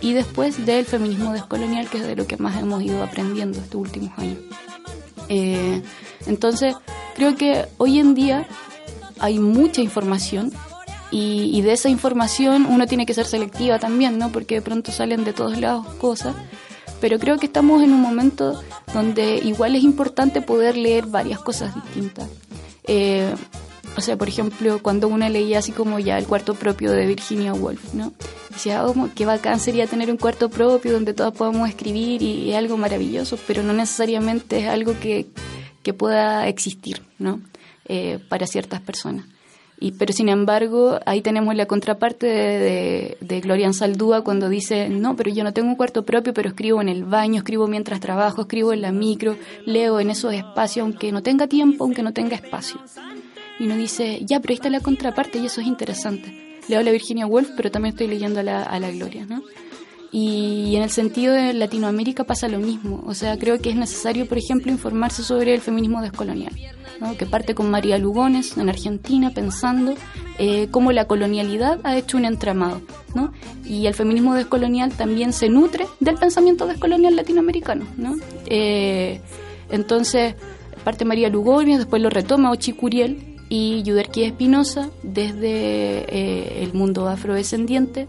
Y 0.00 0.12
después 0.12 0.64
del 0.64 0.84
feminismo 0.84 1.32
descolonial, 1.32 1.90
que 1.90 1.98
es 1.98 2.06
de 2.06 2.14
lo 2.14 2.24
que 2.28 2.36
más 2.36 2.56
hemos 2.62 2.84
ido 2.84 3.02
aprendiendo 3.02 3.58
estos 3.58 3.80
últimos 3.80 4.16
años. 4.16 4.38
Eh, 5.28 5.82
entonces, 6.28 6.76
creo 7.16 7.34
que 7.34 7.66
hoy 7.78 7.98
en 7.98 8.14
día 8.14 8.46
hay 9.18 9.40
mucha 9.40 9.80
información 9.80 10.52
y, 11.10 11.50
y 11.52 11.62
de 11.62 11.72
esa 11.72 11.88
información 11.88 12.64
uno 12.64 12.86
tiene 12.86 13.06
que 13.06 13.14
ser 13.14 13.26
selectiva 13.26 13.80
también, 13.80 14.18
¿no? 14.18 14.30
Porque 14.30 14.54
de 14.54 14.62
pronto 14.62 14.92
salen 14.92 15.24
de 15.24 15.32
todos 15.32 15.58
lados 15.58 15.84
cosas. 15.94 16.36
Pero 17.00 17.18
creo 17.18 17.38
que 17.38 17.46
estamos 17.46 17.82
en 17.82 17.92
un 17.92 18.00
momento 18.00 18.60
donde 18.92 19.36
igual 19.38 19.76
es 19.76 19.84
importante 19.84 20.40
poder 20.40 20.76
leer 20.76 21.06
varias 21.06 21.40
cosas 21.40 21.74
distintas. 21.74 22.28
Eh, 22.84 23.34
o 23.96 24.00
sea, 24.00 24.16
por 24.16 24.28
ejemplo, 24.28 24.80
cuando 24.82 25.08
uno 25.08 25.28
leía 25.28 25.58
así 25.58 25.72
como 25.72 25.98
ya 25.98 26.18
el 26.18 26.26
cuarto 26.26 26.54
propio 26.54 26.92
de 26.92 27.06
Virginia 27.06 27.52
Woolf, 27.52 27.94
¿no? 27.94 28.12
Decía, 28.50 28.86
oh, 28.86 29.08
qué 29.14 29.26
bacán 29.26 29.60
sería 29.60 29.86
tener 29.86 30.10
un 30.10 30.16
cuarto 30.16 30.48
propio 30.48 30.92
donde 30.92 31.14
todas 31.14 31.32
podamos 31.32 31.68
escribir 31.68 32.22
y 32.22 32.50
es 32.50 32.56
algo 32.56 32.76
maravilloso, 32.76 33.38
pero 33.46 33.62
no 33.62 33.72
necesariamente 33.72 34.60
es 34.60 34.68
algo 34.68 34.98
que, 35.00 35.26
que 35.82 35.94
pueda 35.94 36.46
existir, 36.48 37.02
¿no? 37.18 37.40
Eh, 37.86 38.18
para 38.28 38.46
ciertas 38.46 38.80
personas. 38.80 39.24
Y, 39.80 39.92
pero 39.92 40.12
sin 40.12 40.28
embargo, 40.28 40.98
ahí 41.06 41.22
tenemos 41.22 41.54
la 41.54 41.66
contraparte 41.66 42.26
de, 42.26 42.58
de, 42.58 43.16
de 43.20 43.40
Gloria 43.40 43.72
Saldúa 43.72 44.24
cuando 44.24 44.48
dice, 44.48 44.88
no, 44.88 45.14
pero 45.14 45.30
yo 45.30 45.44
no 45.44 45.52
tengo 45.52 45.68
un 45.68 45.76
cuarto 45.76 46.04
propio, 46.04 46.34
pero 46.34 46.48
escribo 46.48 46.80
en 46.80 46.88
el 46.88 47.04
baño, 47.04 47.38
escribo 47.38 47.68
mientras 47.68 48.00
trabajo, 48.00 48.42
escribo 48.42 48.72
en 48.72 48.82
la 48.82 48.90
micro, 48.90 49.36
leo 49.66 50.00
en 50.00 50.10
esos 50.10 50.32
espacios, 50.32 50.82
aunque 50.84 51.12
no 51.12 51.22
tenga 51.22 51.46
tiempo, 51.46 51.84
aunque 51.84 52.02
no 52.02 52.12
tenga 52.12 52.34
espacio. 52.34 52.80
Y 53.60 53.64
uno 53.64 53.76
dice, 53.76 54.20
ya, 54.24 54.40
pero 54.40 54.52
ahí 54.52 54.56
está 54.56 54.70
la 54.70 54.80
contraparte 54.80 55.38
y 55.38 55.46
eso 55.46 55.60
es 55.60 55.66
interesante. 55.66 56.60
Leo 56.68 56.80
a 56.80 56.82
la 56.82 56.90
Virginia 56.90 57.26
Woolf, 57.26 57.50
pero 57.56 57.70
también 57.70 57.94
estoy 57.94 58.08
leyendo 58.08 58.40
a 58.40 58.42
la, 58.42 58.62
a 58.62 58.80
la 58.80 58.90
Gloria, 58.90 59.26
¿no? 59.26 59.42
Y 60.10 60.74
en 60.76 60.82
el 60.82 60.90
sentido 60.90 61.34
de 61.34 61.52
Latinoamérica 61.52 62.24
pasa 62.24 62.48
lo 62.48 62.58
mismo. 62.58 63.02
O 63.06 63.14
sea, 63.14 63.38
creo 63.38 63.60
que 63.60 63.70
es 63.70 63.76
necesario, 63.76 64.26
por 64.26 64.38
ejemplo, 64.38 64.72
informarse 64.72 65.22
sobre 65.22 65.54
el 65.54 65.60
feminismo 65.60 66.00
descolonial, 66.00 66.52
que 67.18 67.26
parte 67.26 67.54
con 67.54 67.70
María 67.70 67.98
Lugones 67.98 68.56
en 68.56 68.70
Argentina, 68.70 69.30
pensando 69.34 69.94
eh, 70.38 70.68
cómo 70.70 70.92
la 70.92 71.06
colonialidad 71.06 71.80
ha 71.84 71.96
hecho 71.96 72.16
un 72.16 72.24
entramado. 72.24 72.80
¿no? 73.14 73.32
Y 73.66 73.86
el 73.86 73.94
feminismo 73.94 74.34
descolonial 74.34 74.92
también 74.92 75.34
se 75.34 75.50
nutre 75.50 75.86
del 76.00 76.16
pensamiento 76.16 76.66
descolonial 76.66 77.14
latinoamericano. 77.14 77.84
¿no? 77.98 78.16
Eh, 78.46 79.20
entonces, 79.68 80.36
parte 80.84 81.04
María 81.04 81.28
Lugones, 81.28 81.78
después 81.78 82.00
lo 82.00 82.08
retoma 82.08 82.50
Ochi 82.50 82.72
Curiel 82.72 83.36
y 83.50 83.82
Yuderquía 83.82 84.26
Espinosa 84.26 84.88
desde 85.02 86.04
eh, 86.08 86.62
el 86.62 86.72
mundo 86.72 87.08
afrodescendiente. 87.08 88.08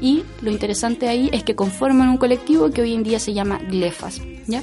Y 0.00 0.24
lo 0.42 0.50
interesante 0.50 1.08
ahí 1.08 1.30
es 1.32 1.42
que 1.42 1.54
conforman 1.54 2.08
un 2.08 2.18
colectivo 2.18 2.70
que 2.70 2.82
hoy 2.82 2.94
en 2.94 3.02
día 3.02 3.18
se 3.18 3.32
llama 3.32 3.58
Glefas. 3.58 4.20
¿ya? 4.46 4.62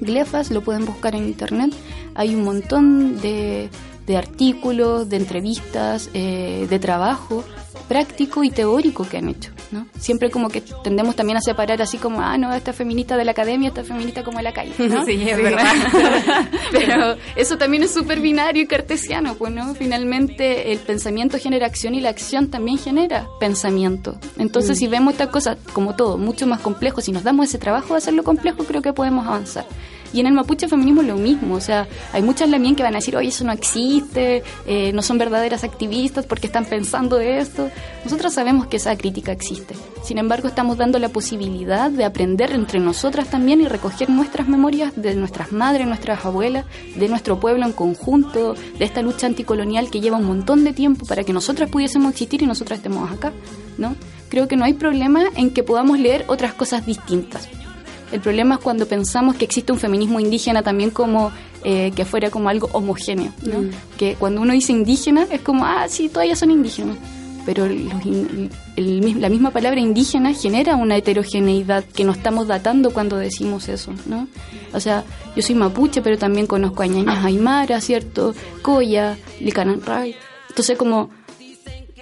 Glefas 0.00 0.50
lo 0.50 0.62
pueden 0.62 0.84
buscar 0.84 1.14
en 1.14 1.24
internet. 1.24 1.72
Hay 2.14 2.34
un 2.34 2.44
montón 2.44 3.20
de, 3.20 3.68
de 4.08 4.16
artículos, 4.16 5.08
de 5.08 5.16
entrevistas, 5.18 6.10
eh, 6.14 6.66
de 6.68 6.78
trabajo 6.80 7.44
práctico 7.88 8.44
y 8.44 8.50
teórico 8.50 9.08
que 9.08 9.16
han 9.18 9.28
hecho. 9.30 9.50
¿no? 9.70 9.86
Siempre 9.98 10.30
como 10.30 10.48
que 10.50 10.62
tendemos 10.82 11.14
también 11.16 11.36
a 11.38 11.40
separar 11.40 11.80
así 11.80 11.96
como, 11.98 12.20
ah, 12.20 12.36
no, 12.36 12.52
esta 12.52 12.72
feminista 12.74 13.16
de 13.16 13.24
la 13.24 13.30
academia, 13.32 13.68
esta 13.68 13.84
feminista 13.84 14.22
como 14.24 14.38
de 14.38 14.44
la 14.44 14.52
calle. 14.52 14.72
¿no? 14.78 15.04
Sí, 15.06 15.26
es 15.28 15.36
verdad. 15.42 15.64
Pero 16.72 17.16
eso 17.36 17.56
también 17.56 17.82
es 17.82 17.92
súper 17.94 18.20
binario 18.20 18.62
y 18.62 18.66
cartesiano, 18.66 19.34
pues, 19.36 19.52
¿no? 19.52 19.74
Finalmente 19.74 20.72
el 20.72 20.78
pensamiento 20.80 21.38
genera 21.38 21.66
acción 21.66 21.94
y 21.94 22.00
la 22.00 22.10
acción 22.10 22.48
también 22.48 22.78
genera 22.78 23.26
pensamiento. 23.40 24.18
Entonces, 24.38 24.76
Mm. 24.76 24.80
si 24.80 24.86
vemos 24.88 25.12
esta 25.12 25.30
cosa 25.30 25.56
como 25.72 25.94
todo, 25.94 26.18
mucho 26.18 26.46
más 26.46 26.60
complejo, 26.60 27.00
si 27.00 27.12
nos 27.12 27.22
damos 27.24 27.48
ese 27.48 27.58
trabajo 27.58 27.94
de 27.94 27.98
hacerlo 27.98 28.22
complejo, 28.22 28.64
creo 28.64 28.82
que 28.82 28.92
podemos 28.92 29.26
avanzar. 29.26 29.64
Y 30.12 30.20
en 30.20 30.26
el 30.26 30.32
mapuche 30.32 30.68
feminismo 30.68 31.02
lo 31.02 31.16
mismo, 31.16 31.54
o 31.54 31.60
sea, 31.60 31.86
hay 32.12 32.22
muchas 32.22 32.48
lamien 32.48 32.74
que 32.74 32.82
van 32.82 32.94
a 32.94 32.98
decir, 32.98 33.16
oye, 33.16 33.28
eso 33.28 33.44
no 33.44 33.52
existe, 33.52 34.42
eh, 34.66 34.92
no 34.92 35.02
son 35.02 35.18
verdaderas 35.18 35.64
activistas 35.64 36.26
porque 36.26 36.46
están 36.46 36.64
pensando 36.64 37.18
esto. 37.20 37.70
Nosotros 38.04 38.32
sabemos 38.32 38.66
que 38.66 38.76
esa 38.78 38.96
crítica 38.96 39.32
existe. 39.32 39.74
Sin 40.02 40.18
embargo, 40.18 40.48
estamos 40.48 40.78
dando 40.78 40.98
la 40.98 41.10
posibilidad 41.10 41.90
de 41.90 42.04
aprender 42.04 42.52
entre 42.52 42.80
nosotras 42.80 43.28
también 43.28 43.60
y 43.60 43.68
recoger 43.68 44.08
nuestras 44.08 44.48
memorias 44.48 44.92
de 44.96 45.14
nuestras 45.14 45.52
madres, 45.52 45.86
nuestras 45.86 46.24
abuelas, 46.24 46.64
de 46.96 47.08
nuestro 47.08 47.38
pueblo 47.38 47.66
en 47.66 47.72
conjunto, 47.72 48.54
de 48.78 48.84
esta 48.84 49.02
lucha 49.02 49.26
anticolonial 49.26 49.90
que 49.90 50.00
lleva 50.00 50.16
un 50.16 50.24
montón 50.24 50.64
de 50.64 50.72
tiempo 50.72 51.06
para 51.06 51.24
que 51.24 51.32
nosotras 51.32 51.68
pudiésemos 51.70 52.12
existir 52.12 52.42
y 52.42 52.46
nosotras 52.46 52.78
estemos 52.78 53.10
acá, 53.10 53.32
¿no? 53.76 53.94
Creo 54.28 54.48
que 54.48 54.56
no 54.56 54.64
hay 54.64 54.74
problema 54.74 55.22
en 55.36 55.50
que 55.50 55.62
podamos 55.62 55.98
leer 55.98 56.24
otras 56.28 56.54
cosas 56.54 56.84
distintas. 56.84 57.48
El 58.12 58.20
problema 58.20 58.54
es 58.56 58.60
cuando 58.60 58.86
pensamos 58.86 59.36
que 59.36 59.44
existe 59.44 59.72
un 59.72 59.78
feminismo 59.78 60.18
indígena 60.20 60.62
también 60.62 60.90
como 60.90 61.30
eh, 61.64 61.92
que 61.94 62.04
fuera 62.04 62.30
como 62.30 62.48
algo 62.48 62.68
homogéneo, 62.72 63.32
¿no? 63.42 63.62
Mm. 63.62 63.70
Que 63.98 64.14
cuando 64.14 64.40
uno 64.40 64.52
dice 64.52 64.72
indígena 64.72 65.26
es 65.30 65.40
como, 65.42 65.64
ah, 65.66 65.86
sí, 65.88 66.08
todavía 66.08 66.36
son 66.36 66.50
indígenas. 66.50 66.96
Pero 67.44 67.66
los 67.66 68.04
in- 68.06 68.50
el 68.76 69.00
mis- 69.02 69.16
la 69.16 69.28
misma 69.30 69.50
palabra 69.50 69.80
indígena 69.80 70.34
genera 70.34 70.76
una 70.76 70.96
heterogeneidad 70.96 71.82
que 71.84 72.04
no 72.04 72.12
estamos 72.12 72.46
datando 72.46 72.90
cuando 72.90 73.16
decimos 73.16 73.68
eso, 73.68 73.92
¿no? 74.06 74.28
O 74.74 74.80
sea, 74.80 75.04
yo 75.34 75.42
soy 75.42 75.54
mapuche, 75.54 76.02
pero 76.02 76.18
también 76.18 76.46
conozco 76.46 76.82
a 76.82 76.86
ñañas 76.86 77.24
aymara, 77.24 77.80
¿cierto? 77.80 78.34
Coya, 78.62 79.16
Licananray. 79.40 80.14
Entonces, 80.50 80.76
como, 80.76 81.08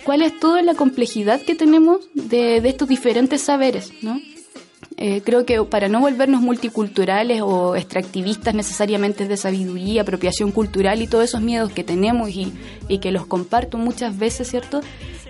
¿cuál 0.05 0.23
es 0.23 0.39
toda 0.41 0.63
la 0.63 0.75
complejidad 0.75 1.41
que 1.41 1.55
tenemos 1.55 2.01
de, 2.15 2.61
de 2.61 2.69
estos 2.69 2.89
diferentes 2.89 3.41
saberes, 3.43 3.93
¿no? 4.03 4.21
Eh, 4.99 5.21
creo 5.23 5.45
que 5.45 5.63
para 5.65 5.89
no 5.89 6.01
volvernos 6.01 6.41
multiculturales 6.41 7.43
o 7.43 7.77
extractivistas 7.77 8.55
necesariamente 8.55 9.29
de 9.29 9.37
sabiduría, 9.37 10.03
apropiación 10.03 10.53
cultural 10.53 11.03
y 11.03 11.07
todos 11.07 11.25
esos 11.25 11.43
miedos 11.43 11.71
que 11.71 11.85
tenemos 11.85 12.31
y, 12.31 12.53
y 12.89 12.99
que 12.99 13.13
los 13.13 13.27
comparto 13.27 13.77
muchas 13.77 14.17
veces, 14.19 14.49
¿cierto? 14.49 14.81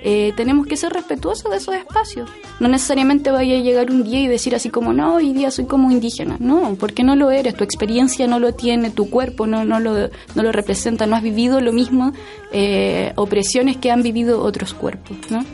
Eh, 0.03 0.33
tenemos 0.37 0.69
que 0.69 0.77
ser 0.77 0.93
respetuosos 0.93 1.51
de 1.51 1.57
esos 1.57 1.75
espacios. 1.75 2.31
No 2.61 2.69
necesariamente 2.69 3.33
vaya 3.33 3.57
a 3.57 3.61
llegar 3.61 3.91
un 3.91 4.05
día 4.05 4.21
y 4.21 4.29
decir 4.29 4.55
así 4.55 4.71
como, 4.71 4.93
no, 4.93 5.17
hoy 5.17 5.33
día 5.33 5.51
soy 5.51 5.64
como 5.67 5.91
indígena. 5.91 6.37
No, 6.39 6.77
porque 6.79 7.03
no 7.03 7.17
lo 7.17 7.33
eres, 7.33 7.57
tu 7.57 7.64
experiencia 7.64 8.29
no 8.29 8.39
lo 8.39 8.55
tiene, 8.55 8.91
tu 8.91 9.11
cuerpo 9.11 9.49
no, 9.49 9.64
no, 9.64 9.81
lo, 9.81 10.09
no 10.37 10.43
lo 10.45 10.53
representa, 10.53 11.07
no 11.07 11.17
has 11.17 11.25
vivido 11.25 11.61
lo 11.61 11.73
mismo, 11.73 12.12
eh, 12.53 13.14
opresiones 13.17 13.79
que 13.79 13.91
han 13.91 14.05
vivido 14.05 14.43
otros 14.43 14.75
cuerpos, 14.75 15.17
¿no? 15.29 15.45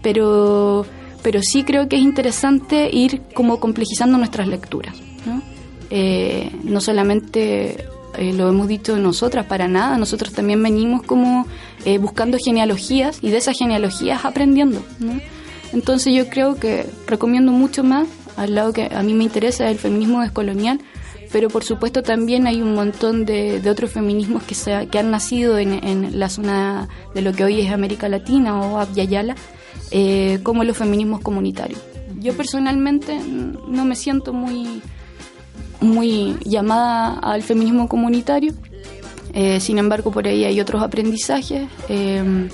Pero 0.00 0.86
pero 1.22 1.40
sí 1.42 1.64
creo 1.64 1.88
que 1.88 1.96
es 1.96 2.02
interesante 2.02 2.88
ir 2.92 3.22
como 3.34 3.58
complejizando 3.60 4.18
nuestras 4.18 4.48
lecturas. 4.48 4.94
No, 5.26 5.42
Eh, 5.90 6.50
no 6.64 6.80
solamente 6.82 7.86
eh, 8.18 8.32
lo 8.34 8.48
hemos 8.48 8.68
dicho 8.68 8.98
nosotras, 8.98 9.46
para 9.46 9.68
nada, 9.68 9.96
nosotros 9.96 10.32
también 10.34 10.62
venimos 10.62 11.02
como 11.02 11.46
eh, 11.86 11.96
buscando 11.98 12.36
genealogías 12.36 13.20
y 13.22 13.30
de 13.30 13.38
esas 13.38 13.56
genealogías 13.56 14.24
aprendiendo. 14.24 14.82
Entonces 15.72 16.14
yo 16.14 16.28
creo 16.28 16.56
que 16.56 16.84
recomiendo 17.06 17.52
mucho 17.52 17.84
más, 17.84 18.06
al 18.36 18.54
lado 18.54 18.72
que 18.72 18.90
a 18.94 19.02
mí 19.02 19.14
me 19.14 19.24
interesa, 19.24 19.70
el 19.70 19.78
feminismo 19.78 20.20
descolonial, 20.20 20.80
pero 21.32 21.48
por 21.48 21.64
supuesto 21.64 22.02
también 22.02 22.46
hay 22.46 22.62
un 22.62 22.74
montón 22.74 23.24
de, 23.24 23.60
de 23.60 23.70
otros 23.70 23.90
feminismos 23.90 24.42
que, 24.44 24.54
se, 24.54 24.88
que 24.90 24.98
han 24.98 25.10
nacido 25.10 25.58
en, 25.58 25.72
en 25.84 26.18
la 26.18 26.28
zona 26.28 26.88
de 27.14 27.20
lo 27.22 27.32
que 27.32 27.44
hoy 27.44 27.60
es 27.60 27.70
América 27.72 28.08
Latina 28.08 28.60
o 28.60 28.78
Abya 28.78 29.04
eh, 29.90 30.40
como 30.42 30.64
los 30.64 30.76
feminismos 30.76 31.20
comunitarios. 31.20 31.80
Yo 32.20 32.36
personalmente 32.36 33.18
no 33.68 33.84
me 33.84 33.94
siento 33.96 34.32
muy, 34.32 34.82
muy 35.80 36.36
llamada 36.44 37.18
al 37.20 37.42
feminismo 37.42 37.88
comunitario, 37.88 38.52
eh, 39.32 39.60
sin 39.60 39.78
embargo 39.78 40.10
por 40.10 40.26
ahí 40.26 40.44
hay 40.44 40.60
otros 40.60 40.82
aprendizajes, 40.82 41.68
eh, 41.88 42.48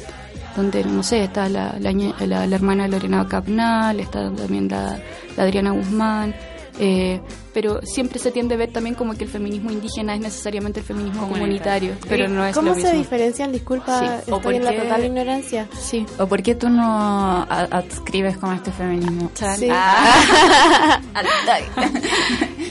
donde, 0.57 0.85
no 0.85 1.03
sé, 1.03 1.25
está 1.25 1.49
la, 1.49 1.77
la, 1.81 1.93
la- 1.93 2.47
la 2.47 2.55
hermana 2.57 2.87
Lorena 2.89 3.27
Capnal, 3.27 3.99
está 4.01 4.31
también 4.31 4.69
la 4.69 4.99
Adriana 5.37 5.71
Guzmán, 5.73 6.35
eh, 6.79 7.21
pero 7.53 7.81
siempre 7.83 8.19
se 8.19 8.31
tiende 8.33 8.55
a 8.55 8.59
ver 8.59 8.73
también 8.73 8.95
como 8.95 9.15
que 9.15 9.25
el 9.25 9.31
feminismo 9.31 9.71
indígena 9.71 10.15
es 10.15 10.21
necesariamente 10.21 10.81
el 10.81 10.87
feminismo 10.87 11.29
comunitario, 11.29 11.95
pero 12.09 12.29
no 12.29 12.45
es 12.45 12.55
¿Cómo 12.55 12.71
lo 12.71 12.75
se 12.75 12.83
mismo. 12.83 12.99
diferencian? 12.99 13.53
Disculpa, 13.53 13.99
Sí. 14.01 14.07
¿O 14.07 14.37
estoy 14.37 14.41
por 14.41 14.55
en 14.55 14.65
la 14.65 14.73
total 14.75 15.05
ignorancia. 15.05 15.69
Sí. 15.79 16.05
¿O 16.19 16.27
por 16.27 16.43
qué 16.43 16.55
tú 16.55 16.69
no 16.69 17.43
adscribes 17.49 18.37
con 18.39 18.55
este 18.55 18.73
feminismo? 18.73 19.31
Sí. 19.57 19.69
Ah. 19.71 21.01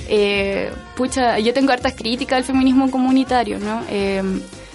eh, 0.09 0.71
pucha, 0.95 1.39
yo 1.39 1.53
tengo 1.53 1.71
hartas 1.71 1.93
críticas 1.95 2.37
al 2.37 2.43
feminismo 2.43 2.89
comunitario, 2.91 3.59
¿no? 3.59 3.81
Eh, 3.89 4.21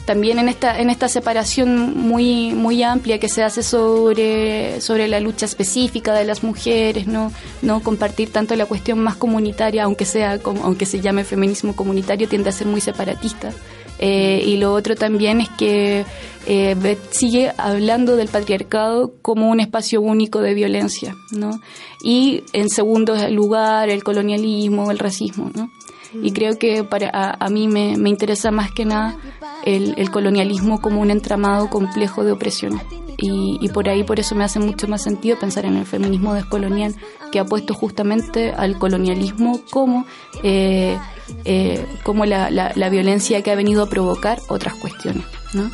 también 0.08 0.38
en 0.38 0.48
esta 0.48 0.80
en 0.80 0.88
esta 0.88 1.06
separación 1.06 1.94
muy 1.94 2.54
muy 2.54 2.82
amplia 2.82 3.18
que 3.18 3.28
se 3.28 3.42
hace 3.42 3.62
sobre 3.62 4.80
sobre 4.80 5.06
la 5.06 5.20
lucha 5.20 5.44
específica 5.44 6.14
de 6.14 6.24
las 6.24 6.42
mujeres, 6.42 7.06
no 7.06 7.30
no 7.60 7.82
compartir 7.82 8.32
tanto 8.32 8.56
la 8.56 8.64
cuestión 8.64 9.00
más 9.00 9.16
comunitaria, 9.16 9.84
aunque 9.84 10.06
sea 10.06 10.40
aunque 10.62 10.86
se 10.86 11.00
llame 11.00 11.24
feminismo 11.24 11.76
comunitario, 11.76 12.26
tiende 12.26 12.48
a 12.48 12.52
ser 12.52 12.68
muy 12.68 12.80
separatista. 12.80 13.52
Eh, 13.98 14.42
y 14.46 14.56
lo 14.56 14.72
otro 14.72 14.94
también 14.94 15.42
es 15.42 15.50
que 15.50 16.06
eh, 16.46 16.96
sigue 17.10 17.52
hablando 17.58 18.16
del 18.16 18.28
patriarcado 18.28 19.12
como 19.20 19.50
un 19.50 19.60
espacio 19.60 20.00
único 20.00 20.40
de 20.40 20.54
violencia, 20.54 21.14
¿no? 21.32 21.60
Y 22.02 22.44
en 22.54 22.70
segundo 22.70 23.14
lugar 23.28 23.90
el 23.90 24.02
colonialismo, 24.02 24.90
el 24.90 24.98
racismo, 24.98 25.50
¿no? 25.54 25.68
Y 26.12 26.32
creo 26.32 26.58
que 26.58 26.84
para 26.84 27.10
a, 27.12 27.44
a 27.44 27.48
mí 27.50 27.68
me, 27.68 27.96
me 27.96 28.08
interesa 28.08 28.50
más 28.50 28.70
que 28.72 28.84
nada 28.84 29.16
el, 29.64 29.94
el 29.98 30.10
colonialismo 30.10 30.80
como 30.80 31.00
un 31.00 31.10
entramado 31.10 31.68
complejo 31.68 32.24
de 32.24 32.32
opresiones. 32.32 32.82
Y, 33.18 33.58
y 33.60 33.68
por 33.70 33.88
ahí, 33.88 34.04
por 34.04 34.20
eso 34.20 34.34
me 34.34 34.44
hace 34.44 34.60
mucho 34.60 34.86
más 34.86 35.02
sentido 35.02 35.38
pensar 35.38 35.64
en 35.64 35.76
el 35.76 35.84
feminismo 35.84 36.34
descolonial, 36.34 36.94
que 37.32 37.40
ha 37.40 37.44
puesto 37.44 37.74
justamente 37.74 38.52
al 38.52 38.78
colonialismo 38.78 39.60
como, 39.70 40.06
eh, 40.42 40.96
eh, 41.44 41.84
como 42.04 42.24
la, 42.26 42.50
la, 42.50 42.72
la 42.74 42.88
violencia 42.90 43.42
que 43.42 43.50
ha 43.50 43.56
venido 43.56 43.82
a 43.82 43.88
provocar 43.88 44.38
otras 44.48 44.74
cuestiones, 44.74 45.24
¿no? 45.52 45.68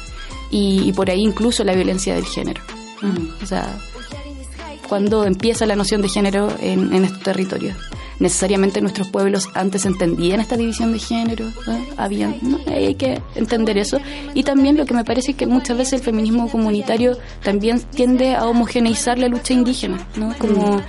Y, 0.51 0.89
y 0.89 0.93
por 0.95 1.11
ahí 1.11 1.21
incluso 1.21 1.65
la 1.65 1.75
violencia 1.75 2.15
del 2.15 2.25
género. 2.25 2.63
O 3.43 3.47
sea, 3.47 3.79
cuando 4.89 5.27
empieza 5.27 5.67
la 5.67 5.77
noción 5.77 6.01
de 6.01 6.09
género 6.09 6.49
en, 6.61 6.95
en 6.95 7.05
estos 7.05 7.23
territorios. 7.23 7.77
Necesariamente 8.21 8.81
nuestros 8.81 9.09
pueblos 9.09 9.49
antes 9.55 9.85
entendían 9.87 10.41
esta 10.41 10.57
división 10.57 10.93
de 10.93 10.99
género, 10.99 11.47
habían, 11.97 12.37
¿no? 12.43 12.59
hay 12.67 12.95
que 12.95 13.21
entender 13.35 13.79
eso. 13.79 13.99
Y 14.35 14.43
también 14.43 14.77
lo 14.77 14.87
que 14.87 14.95
me 14.95 15.05
parece 15.05 15.33
es 15.33 15.37
que 15.37 15.47
muchas 15.47 15.77
veces 15.77 15.95
el 15.95 16.01
feminismo 16.01 16.49
comunitario 16.49 17.17
también 17.43 17.81
tiende 17.81 18.35
a 18.35 18.47
homogeneizar 18.47 19.19
la 19.19 19.29
lucha 19.29 19.53
indígena, 19.55 20.07
¿no? 20.17 20.35
como 20.39 20.81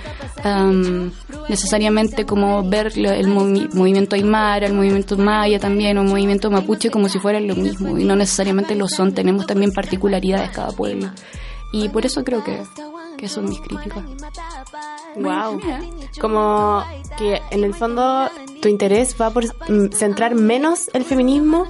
am, 0.44 1.12
necesariamente 1.48 2.24
como 2.24 2.62
ver 2.68 2.86
el 2.96 3.28
movi- 3.28 3.72
movimiento 3.72 4.16
aymara, 4.16 4.66
el 4.66 4.74
movimiento 4.74 5.16
maya 5.16 5.58
también, 5.58 5.98
o 5.98 6.02
el 6.02 6.08
movimiento 6.08 6.50
mapuche 6.50 6.90
como 6.90 7.08
si 7.08 7.18
fueran 7.18 7.46
lo 7.46 7.54
mismo, 7.56 7.98
y 7.98 8.04
no 8.04 8.16
necesariamente 8.16 8.74
lo 8.74 8.88
son, 8.88 9.12
tenemos 9.12 9.46
también 9.46 9.72
particularidades 9.72 10.50
cada 10.50 10.72
pueblo. 10.72 11.10
Y 11.72 11.88
por 11.88 12.06
eso 12.06 12.22
creo 12.24 12.42
que, 12.44 12.58
que 13.16 13.28
son 13.28 13.48
mis 13.48 13.60
críticas. 13.60 14.04
Wow. 15.16 15.60
Como 16.20 16.84
que 17.18 17.40
en 17.50 17.64
el 17.64 17.74
fondo 17.74 18.28
tu 18.60 18.68
interés 18.68 19.16
va 19.20 19.30
por 19.30 19.44
mm, 19.44 19.92
centrar 19.92 20.34
menos 20.34 20.90
el 20.92 21.04
feminismo 21.04 21.66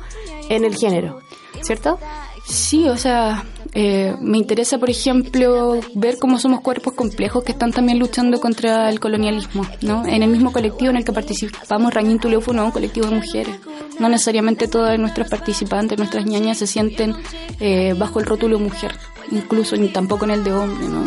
en 0.49 0.65
el 0.65 0.77
género, 0.77 1.21
¿cierto? 1.63 1.99
Sí, 2.45 2.89
o 2.89 2.97
sea, 2.97 3.45
eh, 3.75 4.15
me 4.21 4.39
interesa, 4.39 4.79
por 4.79 4.89
ejemplo, 4.89 5.81
ver 5.95 6.17
cómo 6.19 6.39
somos 6.39 6.61
cuerpos 6.61 6.95
complejos 6.95 7.43
que 7.43 7.53
están 7.53 7.73
también 7.73 7.99
luchando 7.99 8.41
contra 8.41 8.89
el 8.89 9.01
colonialismo, 9.01 9.67
¿no? 9.83 10.07
En 10.07 10.23
el 10.23 10.31
mismo 10.31 10.53
colectivo 10.53 10.91
en 10.91 10.97
el 10.97 11.05
que 11.05 11.13
participamos, 11.13 11.93
Rañín 11.93 12.21
Tuleufu 12.21 12.53
no 12.53 12.63
es 12.63 12.67
un 12.67 12.73
colectivo 12.73 13.09
de 13.09 13.17
mujeres. 13.17 13.57
No 13.99 14.09
necesariamente 14.09 14.69
todas 14.69 14.97
nuestras 14.99 15.29
participantes, 15.29 15.99
nuestras 15.99 16.25
ñañas 16.25 16.59
se 16.59 16.69
sienten 16.69 17.17
eh, 17.59 17.95
bajo 17.99 18.21
el 18.21 18.27
rótulo 18.27 18.61
mujer, 18.61 18.93
incluso 19.33 19.77
ni 19.77 19.89
tampoco 19.89 20.25
en 20.25 20.31
el 20.31 20.45
de 20.45 20.53
hombre, 20.53 20.89
¿no? 20.89 21.05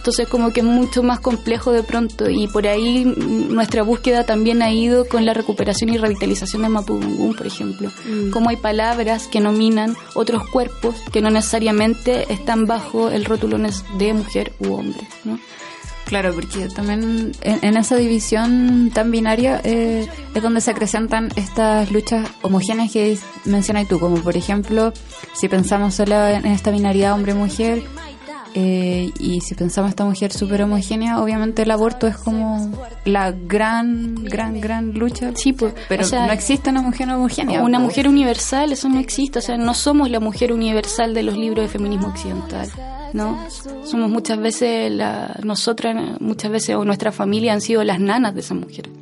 Entonces 0.00 0.28
como 0.28 0.50
que 0.50 0.60
es 0.60 0.66
mucho 0.66 1.02
más 1.02 1.20
complejo 1.20 1.72
de 1.72 1.82
pronto 1.82 2.30
y 2.30 2.48
por 2.48 2.66
ahí 2.66 3.04
nuestra 3.04 3.82
búsqueda 3.82 4.24
también 4.24 4.62
ha 4.62 4.72
ido 4.72 5.06
con 5.06 5.26
la 5.26 5.34
recuperación 5.34 5.90
y 5.90 5.98
revitalización 5.98 6.62
de 6.62 6.70
Mapudungun, 6.70 7.34
por 7.36 7.46
ejemplo. 7.46 7.90
Mm. 8.06 8.30
Como 8.30 8.48
hay 8.48 8.56
palabras 8.56 9.26
que 9.26 9.40
nominan 9.40 9.94
otros 10.14 10.48
cuerpos 10.48 10.94
que 11.12 11.20
no 11.20 11.28
necesariamente 11.28 12.32
están 12.32 12.64
bajo 12.64 13.10
el 13.10 13.26
rótulo 13.26 13.58
de 13.98 14.14
mujer 14.14 14.54
u 14.58 14.72
hombre, 14.72 15.06
¿no? 15.24 15.38
Claro, 16.06 16.34
porque 16.34 16.66
también 16.68 17.32
en, 17.42 17.58
en 17.62 17.76
esa 17.76 17.96
división 17.96 18.90
tan 18.92 19.10
binaria 19.10 19.60
eh, 19.64 20.08
es 20.34 20.42
donde 20.42 20.62
se 20.62 20.70
acrecentan 20.70 21.28
estas 21.36 21.92
luchas 21.92 22.26
homogéneas 22.40 22.90
que 22.90 23.18
mencionas 23.44 23.86
tú, 23.86 24.00
como 24.00 24.16
por 24.16 24.36
ejemplo, 24.36 24.94
si 25.34 25.48
pensamos 25.48 25.94
solo 25.94 26.26
en 26.26 26.46
esta 26.46 26.70
binaridad 26.70 27.12
hombre-mujer, 27.12 27.84
eh, 28.54 29.10
y 29.18 29.40
si 29.40 29.54
pensamos 29.54 29.90
esta 29.90 30.04
mujer 30.04 30.32
súper 30.32 30.62
homogénea, 30.62 31.22
obviamente 31.22 31.62
el 31.62 31.70
aborto 31.70 32.06
es 32.06 32.16
como 32.16 32.70
la 33.04 33.32
gran, 33.32 34.24
gran, 34.24 34.60
gran 34.60 34.92
lucha. 34.92 35.32
Sí, 35.34 35.52
pues, 35.52 35.74
pero 35.88 36.02
o 36.02 36.06
sea, 36.06 36.26
no 36.26 36.32
existe 36.32 36.70
una 36.70 36.82
mujer 36.82 37.08
homogénea. 37.10 37.62
Una 37.62 37.78
mujer 37.78 38.08
universal, 38.08 38.72
eso 38.72 38.88
no 38.88 38.98
existe. 38.98 39.38
O 39.38 39.42
sea, 39.42 39.56
no 39.56 39.74
somos 39.74 40.10
la 40.10 40.20
mujer 40.20 40.52
universal 40.52 41.14
de 41.14 41.22
los 41.22 41.36
libros 41.36 41.64
de 41.64 41.68
feminismo 41.68 42.08
occidental. 42.08 42.68
¿no? 43.12 43.38
Somos 43.84 44.10
muchas 44.10 44.38
veces, 44.38 44.90
la, 44.92 45.38
nosotras, 45.42 46.20
muchas 46.20 46.50
veces, 46.50 46.76
o 46.76 46.84
nuestra 46.84 47.12
familia 47.12 47.52
han 47.52 47.60
sido 47.60 47.84
las 47.84 48.00
nanas 48.00 48.34
de 48.34 48.40
esas 48.40 48.58
mujeres. 48.58 48.92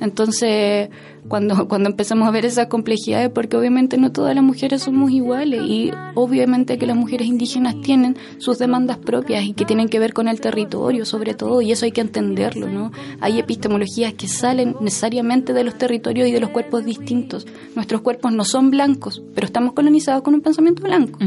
Entonces, 0.00 0.90
cuando, 1.28 1.68
cuando 1.68 1.88
empezamos 1.88 2.26
a 2.26 2.30
ver 2.30 2.44
esas 2.44 2.66
complejidades, 2.66 3.30
porque 3.30 3.56
obviamente 3.56 3.96
no 3.96 4.12
todas 4.12 4.34
las 4.34 4.42
mujeres 4.42 4.82
somos 4.82 5.10
iguales 5.10 5.62
y 5.62 5.90
obviamente 6.14 6.78
que 6.78 6.86
las 6.86 6.96
mujeres 6.96 7.28
indígenas 7.28 7.76
tienen 7.82 8.16
sus 8.38 8.58
demandas 8.58 8.98
propias 8.98 9.44
y 9.44 9.52
que 9.52 9.64
tienen 9.64 9.88
que 9.88 9.98
ver 9.98 10.12
con 10.12 10.28
el 10.28 10.40
territorio 10.40 11.04
sobre 11.04 11.34
todo 11.34 11.62
y 11.62 11.72
eso 11.72 11.84
hay 11.84 11.92
que 11.92 12.00
entenderlo, 12.00 12.68
¿no? 12.68 12.90
Hay 13.20 13.38
epistemologías 13.38 14.14
que 14.14 14.28
salen 14.28 14.76
necesariamente 14.80 15.52
de 15.52 15.64
los 15.64 15.78
territorios 15.78 16.28
y 16.28 16.32
de 16.32 16.40
los 16.40 16.50
cuerpos 16.50 16.84
distintos. 16.84 17.46
Nuestros 17.74 18.00
cuerpos 18.00 18.32
no 18.32 18.44
son 18.44 18.70
blancos, 18.70 19.22
pero 19.34 19.46
estamos 19.46 19.74
colonizados 19.74 20.22
con 20.22 20.34
un 20.34 20.40
pensamiento 20.40 20.82
blanco, 20.82 21.18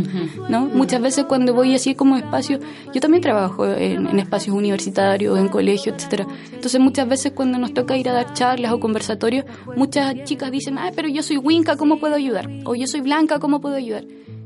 ¿no? 0.49 0.65
Muchas 0.65 1.01
veces 1.01 1.26
cuando 1.26 1.53
voy 1.53 1.73
así 1.73 1.95
como 1.95 2.17
espacio, 2.17 2.59
yo 2.93 2.99
también 2.99 3.22
trabajo 3.22 3.65
en, 3.65 4.07
en 4.07 4.19
espacios 4.19 4.55
universitarios, 4.55 5.39
en 5.39 5.47
colegios, 5.47 5.95
etcétera. 5.95 6.27
Entonces 6.53 6.80
muchas 6.81 7.07
veces 7.07 7.31
cuando 7.34 7.57
nos 7.57 7.73
toca 7.73 7.97
ir 7.97 8.09
a 8.09 8.13
dar 8.13 8.34
charlas 8.34 8.73
o 8.73 8.80
conversatorios, 8.80 9.45
muchas 9.86 10.24
chicas 10.24 10.52
dicen, 10.52 10.80
ay, 10.80 10.91
pero 10.95 11.07
yo 11.07 11.22
soy 11.22 11.38
winca, 11.38 11.78
¿cómo 11.78 11.99
puedo 11.99 12.16
ayudar? 12.16 12.49
O 12.66 12.74
yo 12.74 12.88
soy 12.88 13.02
blanca, 13.02 13.38
¿cómo 13.38 13.62
puedo 13.62 13.76
ayudar? 13.76 14.03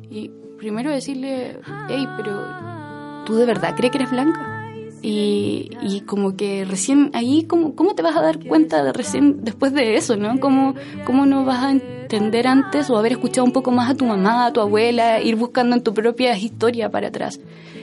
Y 0.09 0.29
primero 0.57 0.91
decirle, 0.91 1.59
hey, 1.87 2.05
pero 2.17 3.23
¿tú 3.25 3.35
de 3.35 3.45
verdad 3.45 3.73
crees 3.77 3.91
que 3.91 3.99
eres 3.99 4.11
blanca? 4.11 4.65
Y, 5.01 5.69
y 5.81 6.01
como 6.01 6.35
que 6.35 6.65
recién 6.65 7.09
ahí, 7.13 7.45
¿cómo, 7.45 7.73
¿cómo 7.73 7.95
te 7.95 8.01
vas 8.01 8.17
a 8.17 8.21
dar 8.21 8.45
cuenta 8.45 8.83
de 8.83 8.91
recién 8.91 9.45
después 9.45 9.73
de 9.73 9.95
eso, 9.95 10.17
no? 10.17 10.41
¿Cómo, 10.41 10.75
¿Cómo 11.05 11.25
no 11.25 11.45
vas 11.45 11.63
a 11.63 11.71
entender 11.71 12.45
antes 12.45 12.89
o 12.89 12.97
haber 12.97 13.13
escuchado 13.13 13.45
un 13.45 13.53
poco 13.53 13.71
más 13.71 13.89
a 13.89 13.95
tu 13.95 14.05
mamá, 14.05 14.47
a 14.47 14.51
tu 14.51 14.59
abuela, 14.59 15.21
ir 15.21 15.37
buscando 15.37 15.73
en 15.73 15.83
tu 15.83 15.93
propia 15.93 16.37
historia 16.37 16.89
para 16.89 17.07
atrás? 17.07 17.39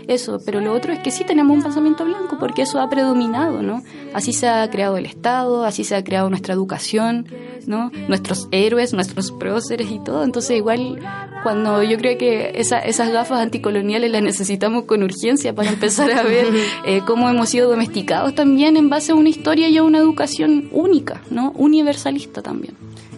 Eso, 0.09 0.39
pero 0.45 0.61
lo 0.61 0.73
otro 0.73 0.93
es 0.93 1.01
que 1.01 1.11
sí 1.11 1.25
tenemos 1.25 1.57
un 1.57 1.63
pensamiento 1.65 2.05
blanco 2.05 2.39
porque 2.39 2.63
eso 2.63 2.81
ha 2.81 2.89
predominado, 2.89 3.61
¿no? 3.61 3.83
Así 4.15 4.33
se 4.33 4.47
ha 4.47 4.69
creado 4.71 4.97
el 4.97 5.05
Estado, 5.05 5.65
así 5.65 5.83
se 5.83 5.97
ha 5.97 6.05
creado 6.05 6.31
nuestra 6.31 6.55
educación, 6.55 7.27
¿no? 7.67 7.91
Nuestros 8.07 8.47
héroes, 8.53 8.93
nuestros 8.93 9.33
próceres 9.33 9.91
y 9.91 9.99
todo. 9.99 10.23
Entonces 10.23 10.57
igual 10.57 11.01
cuando 11.43 11.83
yo 11.83 11.99
creo 11.99 12.17
que 12.19 12.53
esa, 12.55 12.79
esas 12.79 13.11
gafas 13.11 13.41
anticoloniales 13.41 14.11
las 14.13 14.23
necesitamos 14.23 14.85
con 14.85 15.03
urgencia 15.03 15.53
para 15.55 15.71
empezar 15.71 16.13
a 16.13 16.23
ver 16.23 16.47
eh, 16.87 17.01
cómo 17.05 17.29
hemos 17.29 17.49
sido 17.49 17.69
domesticados 17.69 18.35
también 18.35 18.77
en 18.77 18.89
base 18.89 19.11
a 19.11 19.17
una 19.17 19.29
historia 19.29 19.69
y 19.69 19.77
a 19.77 19.83
una 19.83 19.99
educación 19.99 20.69
única, 20.71 21.23
¿no? 21.31 21.51
Universalista 21.57 22.43
también. 22.43 22.75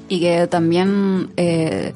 Y 0.09 0.21
que 0.21 0.47
también 0.47 1.29
eh, 1.37 1.93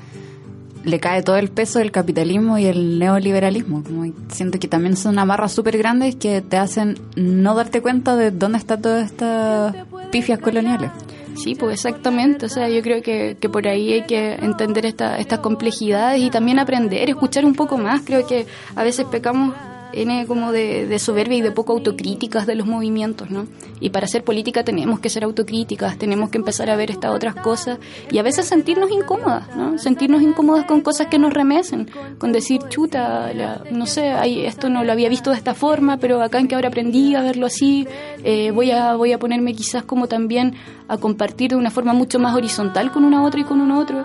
le 0.85 1.01
cae 1.01 1.23
todo 1.23 1.37
el 1.37 1.49
peso 1.49 1.79
del 1.79 1.91
capitalismo 1.91 2.59
y 2.59 2.67
el 2.67 2.99
neoliberalismo. 2.99 3.83
Como 3.83 4.13
siento 4.29 4.59
que 4.59 4.69
también 4.69 4.97
son 4.97 5.19
amarras 5.19 5.53
súper 5.53 5.79
grandes 5.79 6.17
que 6.17 6.41
te 6.41 6.57
hacen 6.57 6.99
no 7.17 7.55
darte 7.55 7.81
cuenta 7.81 8.17
de 8.17 8.31
dónde 8.31 8.59
está 8.59 8.81
todas 8.81 9.11
estas 9.11 9.75
pifias 10.11 10.39
coloniales. 10.39 10.91
Sí, 11.37 11.55
pues 11.55 11.75
exactamente. 11.75 12.47
O 12.47 12.49
sea, 12.49 12.69
yo 12.69 12.83
creo 12.83 13.03
que, 13.03 13.37
que 13.41 13.49
por 13.49 13.67
ahí 13.67 13.93
hay 13.93 14.03
que 14.03 14.35
entender 14.35 14.87
esta, 14.87 15.19
estas 15.19 15.39
complejidades 15.39 16.21
y 16.21 16.31
también 16.31 16.59
aprender, 16.59 17.09
escuchar 17.09 17.45
un 17.45 17.55
poco 17.55 17.79
más. 17.79 18.03
Creo 18.05 18.27
que 18.27 18.47
a 18.75 18.85
veces 18.85 19.07
pecamos 19.07 19.55
en 19.93 20.27
como 20.27 20.53
de, 20.53 20.99
soberbia 20.99 21.39
y 21.39 21.41
de 21.43 21.51
poco 21.53 21.73
autocríticas 21.73 22.47
de 22.47 22.55
los 22.55 22.67
movimientos, 22.67 23.31
¿no? 23.31 23.47
Y 23.81 23.91
para 23.91 24.05
hacer 24.07 24.25
política 24.25 24.65
tenemos 24.65 25.01
que 25.01 25.09
ser 25.11 25.25
autocríticas, 25.25 25.99
tenemos 25.99 26.31
que 26.31 26.39
empezar 26.39 26.71
a 26.71 26.77
ver 26.77 26.91
estas 26.91 27.11
otras 27.13 27.35
cosas 27.35 27.79
y 28.11 28.19
a 28.19 28.23
veces 28.23 28.47
sentirnos 28.47 28.91
incómodas, 28.91 29.55
¿no? 29.57 29.79
Sentirnos 29.79 30.23
incómodas 30.23 30.65
con 30.67 30.81
cosas 30.81 31.09
que 31.09 31.19
nos 31.19 31.33
remesen, 31.33 31.91
con 32.19 32.33
decir, 32.33 32.61
chuta, 32.69 33.33
la- 33.35 33.63
no 33.71 33.87
sé, 33.87 34.13
esto 34.47 34.69
no 34.69 34.85
lo 34.85 34.93
había 34.93 35.09
visto 35.09 35.31
de 35.31 35.37
esta 35.37 35.55
forma, 35.55 35.97
pero 35.99 36.23
acá 36.23 36.39
en 36.39 36.49
que 36.49 36.55
ahora 36.55 36.69
aprendí 36.69 37.15
a 37.15 37.23
verlo 37.23 37.47
así, 37.47 37.87
eh, 38.25 38.51
voy, 38.53 38.71
a, 38.71 38.95
voy 38.97 39.13
a 39.13 39.19
ponerme 39.19 39.55
quizás 39.55 39.83
como 39.85 40.07
también 40.07 40.55
a 40.89 40.97
compartir 40.99 41.51
de 41.51 41.57
una 41.57 41.71
forma 41.71 41.93
mucho 41.93 42.19
más 42.19 42.35
horizontal 42.35 42.93
con 42.93 43.05
una 43.05 43.23
otra 43.25 43.41
y 43.41 43.45
con 43.45 43.61
un 43.61 43.71
otro. 43.73 44.05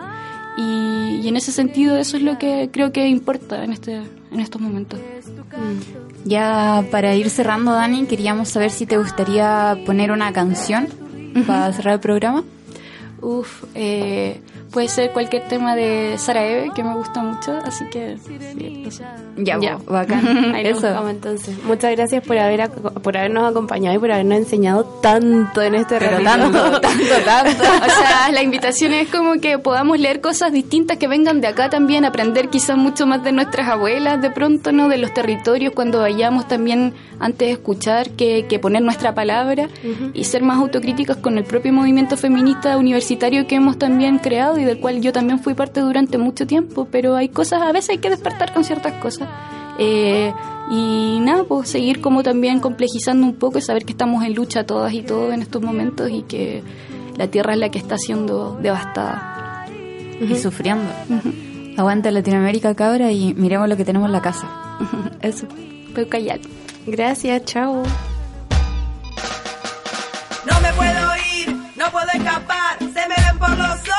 Y, 0.57 1.21
y 1.23 1.27
en 1.27 1.35
ese 1.37 1.51
sentido 1.51 1.97
eso 1.97 2.17
es 2.17 2.23
lo 2.23 2.39
que 2.39 2.69
creo 2.71 2.91
que 2.91 3.07
importa 3.07 3.63
en, 3.63 3.73
este, 3.73 4.01
en 4.31 4.39
estos 4.39 4.59
momentos. 4.59 4.99
Ya 6.25 6.83
para 6.91 7.15
ir 7.15 7.29
cerrando, 7.29 7.71
Dani, 7.71 8.05
queríamos 8.05 8.49
saber 8.49 8.71
si 8.71 8.85
te 8.85 8.97
gustaría 8.97 9.77
poner 9.85 10.11
una 10.11 10.33
canción 10.33 10.87
para 11.45 11.71
cerrar 11.73 11.95
el 11.95 11.99
programa. 11.99 12.43
Uf, 13.21 13.63
eh, 13.73 14.41
puede 14.71 14.87
ser 14.89 15.11
cualquier 15.11 15.47
tema 15.47 15.75
de 15.75 16.15
Sara 16.17 16.43
Eve, 16.45 16.71
que 16.75 16.83
me 16.83 16.93
gusta 16.93 17.21
mucho, 17.21 17.53
así 17.65 17.85
que 17.89 18.17
sí, 18.25 18.83
eso. 18.87 19.03
Ya, 19.37 19.57
Ya. 19.59 19.75
bo, 19.75 19.93
bacán. 19.93 20.25
Ahí 20.55 20.65
Eso. 20.67 20.81
buscamos 20.81 21.11
entonces. 21.11 21.63
Muchas 21.63 21.95
gracias 21.95 22.25
por 22.25 22.37
haber 22.37 22.69
por 22.71 23.15
habernos 23.17 23.49
acompañado 23.49 23.95
y 23.95 23.99
por 23.99 24.11
habernos 24.11 24.37
enseñado 24.39 24.83
tanto 25.01 25.61
en 25.61 25.75
este 25.75 25.97
Pero 25.99 26.11
ratito. 26.19 26.29
tanto, 26.31 26.81
tanto, 26.81 27.15
tanto. 27.25 27.63
O 27.63 27.89
sea, 27.89 28.31
la 28.31 28.41
invitación 28.41 28.93
es 28.93 29.09
como 29.09 29.39
que 29.39 29.59
podamos 29.59 29.99
leer 29.99 30.21
cosas 30.21 30.51
distintas 30.51 30.97
que 30.97 31.07
vengan 31.07 31.39
de 31.41 31.47
acá 31.47 31.69
también, 31.69 32.03
aprender 32.05 32.49
quizás 32.49 32.77
mucho 32.77 33.05
más 33.05 33.23
de 33.23 33.31
nuestras 33.31 33.67
abuelas 33.69 34.21
de 34.21 34.31
pronto, 34.31 34.71
¿no? 34.71 34.89
De 34.89 34.97
los 34.97 35.13
territorios 35.13 35.73
cuando 35.73 35.99
vayamos 35.99 36.47
también 36.47 36.93
antes 37.19 37.47
de 37.47 37.51
escuchar 37.51 38.09
que, 38.11 38.45
que 38.47 38.59
poner 38.59 38.81
nuestra 38.81 39.13
palabra 39.13 39.67
y 40.13 40.23
ser 40.23 40.43
más 40.43 40.57
autocríticas 40.57 41.17
con 41.17 41.37
el 41.37 41.43
propio 41.43 41.73
movimiento 41.73 42.17
feminista 42.17 42.77
universitario 42.77 43.47
que 43.47 43.55
hemos 43.55 43.77
también 43.77 44.17
creado 44.19 44.56
y 44.59 44.63
del 44.63 44.79
cual 44.79 45.01
yo 45.01 45.11
también 45.13 45.39
fui 45.39 45.53
parte 45.53 45.79
durante 45.81 46.17
mucho 46.17 46.45
tiempo, 46.47 46.87
pero 46.91 47.15
hay 47.15 47.29
cosas, 47.29 47.61
a 47.61 47.71
veces 47.71 47.91
hay 47.91 47.97
que 47.99 48.09
despertar 48.09 48.53
con 48.53 48.63
ciertas 48.63 48.93
cosas. 48.93 49.27
Eh, 49.79 50.33
y 50.69 51.19
nada, 51.21 51.43
pues 51.43 51.69
seguir 51.69 52.01
como 52.01 52.23
también 52.23 52.59
complejizando 52.59 53.25
un 53.25 53.35
poco 53.35 53.57
y 53.57 53.61
saber 53.61 53.85
que 53.85 53.93
estamos 53.93 54.23
en 54.25 54.33
lucha 54.33 54.65
todas 54.65 54.93
y 54.93 55.01
todos 55.01 55.33
en 55.33 55.41
estos 55.41 55.61
momentos 55.61 56.09
y 56.09 56.23
que 56.23 56.63
la 57.15 57.27
tierra 57.27 57.53
es 57.53 57.59
la 57.59 57.69
que 57.69 57.79
está 57.79 57.97
siendo 57.97 58.57
devastada. 58.61 59.65
Y 60.19 60.35
sufriendo. 60.35 60.89
Aguanta 61.77 62.09
Latinoamérica, 62.09 62.73
cabra, 62.73 63.11
y 63.11 63.35
miremos 63.35 63.69
lo 63.69 63.77
que 63.77 63.85
tenemos 63.85 64.07
en 64.07 64.13
la 64.13 64.21
casa. 64.21 64.47
Uh 64.79 64.83
-huh. 64.97 65.11
Eso. 65.21 65.47
Pero 65.93 66.09
callar. 66.09 66.39
Gracias, 66.87 67.45
chao. 67.45 67.83
No 70.45 70.61
me 70.61 70.73
puedo 70.73 71.07
ir, 71.35 71.55
no 71.75 71.91
puedo 71.91 72.07
escapar, 72.13 72.79
se 72.79 72.87
me 73.09 73.15
ven 73.25 73.37
por 73.39 73.49
los 73.51 73.79
ojos. 73.89 73.96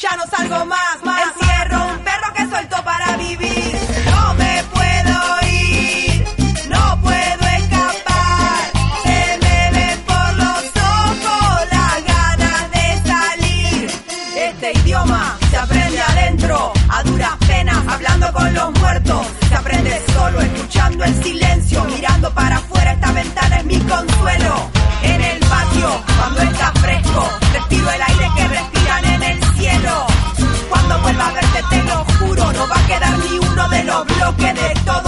ya 0.00 0.16
no 0.16 0.24
salgo 0.26 0.64
más, 0.66 0.98
más. 1.04 1.22
Encierro 1.26 1.86
un 1.86 1.98
perro 1.98 2.32
que 2.34 2.46
suelto 2.48 2.76
para 2.84 3.16
vivir. 3.16 3.78
No 4.06 4.34
me 4.34 4.62
puedo 4.72 5.48
ir, 5.50 6.24
no 6.68 7.00
puedo 7.02 7.44
escapar. 7.58 8.72
Se 9.02 9.38
me 9.42 9.70
ven 9.72 10.00
por 10.06 10.34
los 10.36 10.62
ojos 10.76 11.66
las 11.72 12.04
ganas 12.04 12.70
de 12.70 13.08
salir. 13.08 13.90
Este 14.36 14.72
idioma 14.78 15.36
se 15.50 15.56
aprende 15.56 16.00
adentro, 16.00 16.72
a 16.88 17.02
duras 17.02 17.36
penas, 17.46 17.88
hablando 17.88 18.32
con 18.32 18.54
los 18.54 18.78
muertos. 18.78 19.26
Se 19.48 19.54
aprende 19.56 20.02
solo, 20.12 20.40
escuchando 20.40 21.04
el 21.04 21.22
silencio, 21.22 21.84
mirando 21.84 22.32
para 22.34 22.58
afuera. 22.58 22.92
Esta 22.92 23.12
ventana 23.12 23.56
es 23.58 23.64
mi 23.64 23.80
consuelo. 23.80 24.70
En 25.02 25.20
el 25.22 25.38
patio, 25.40 26.02
cuando 26.18 26.42
está 26.42 26.72
fresco, 26.72 27.28
respiro 27.52 27.90
el 27.90 28.02
aire 28.02 28.17
cuando 30.88 31.02
vuelva 31.02 31.26
a 31.26 31.32
verte 31.32 31.62
te 31.68 31.82
lo 31.84 32.04
juro, 32.04 32.52
no 32.52 32.68
va 32.68 32.76
a 32.76 32.86
quedar 32.86 33.18
ni 33.18 33.38
uno 33.38 33.68
de 33.68 33.84
los 33.84 34.06
bloques 34.06 34.54
de 34.54 34.80
todo 34.86 35.07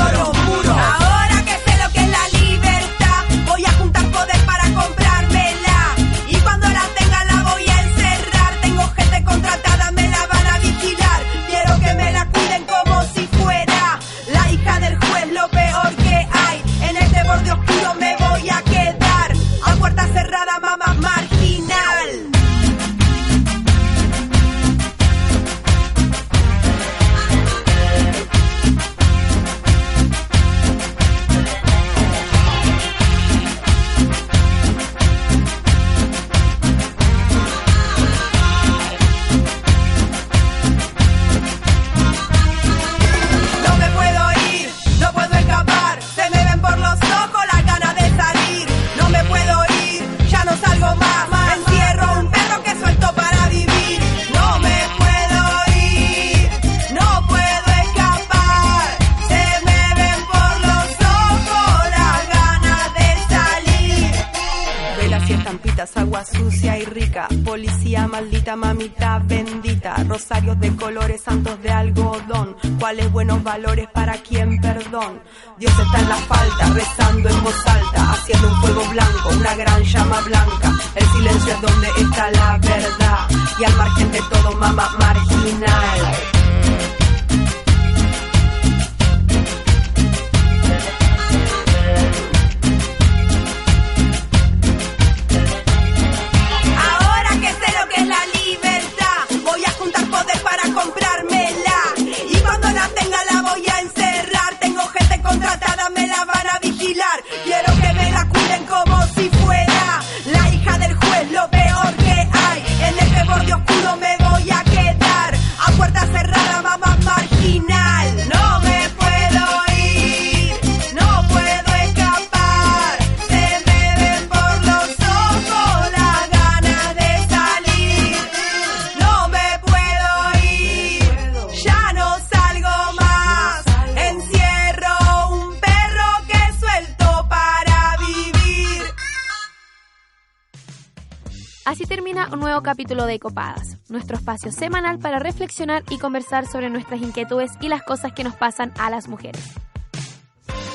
de 143.11 143.21
Copadas, 143.21 143.77
nuestro 143.89 144.17
espacio 144.17 144.53
semanal 144.53 144.99
para 144.99 145.19
reflexionar 145.19 145.83
y 145.91 145.99
conversar 145.99 146.47
sobre 146.47 146.71
nuestras 146.71 147.01
inquietudes 147.01 147.53
y 147.61 147.69
las 147.69 147.83
cosas 147.83 148.13
que 148.13 148.25
nos 148.25 148.35
pasan 148.37 148.73
a 148.79 148.91
las 148.91 149.09
mujeres. 149.09 149.45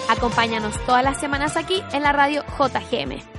Acompáñanos 0.10 0.76
todas 0.86 1.04
las 1.04 1.20
semanas 1.20 1.58
aquí 1.58 1.82
en 1.92 2.04
la 2.04 2.12
radio 2.12 2.44
JGM. 2.58 3.35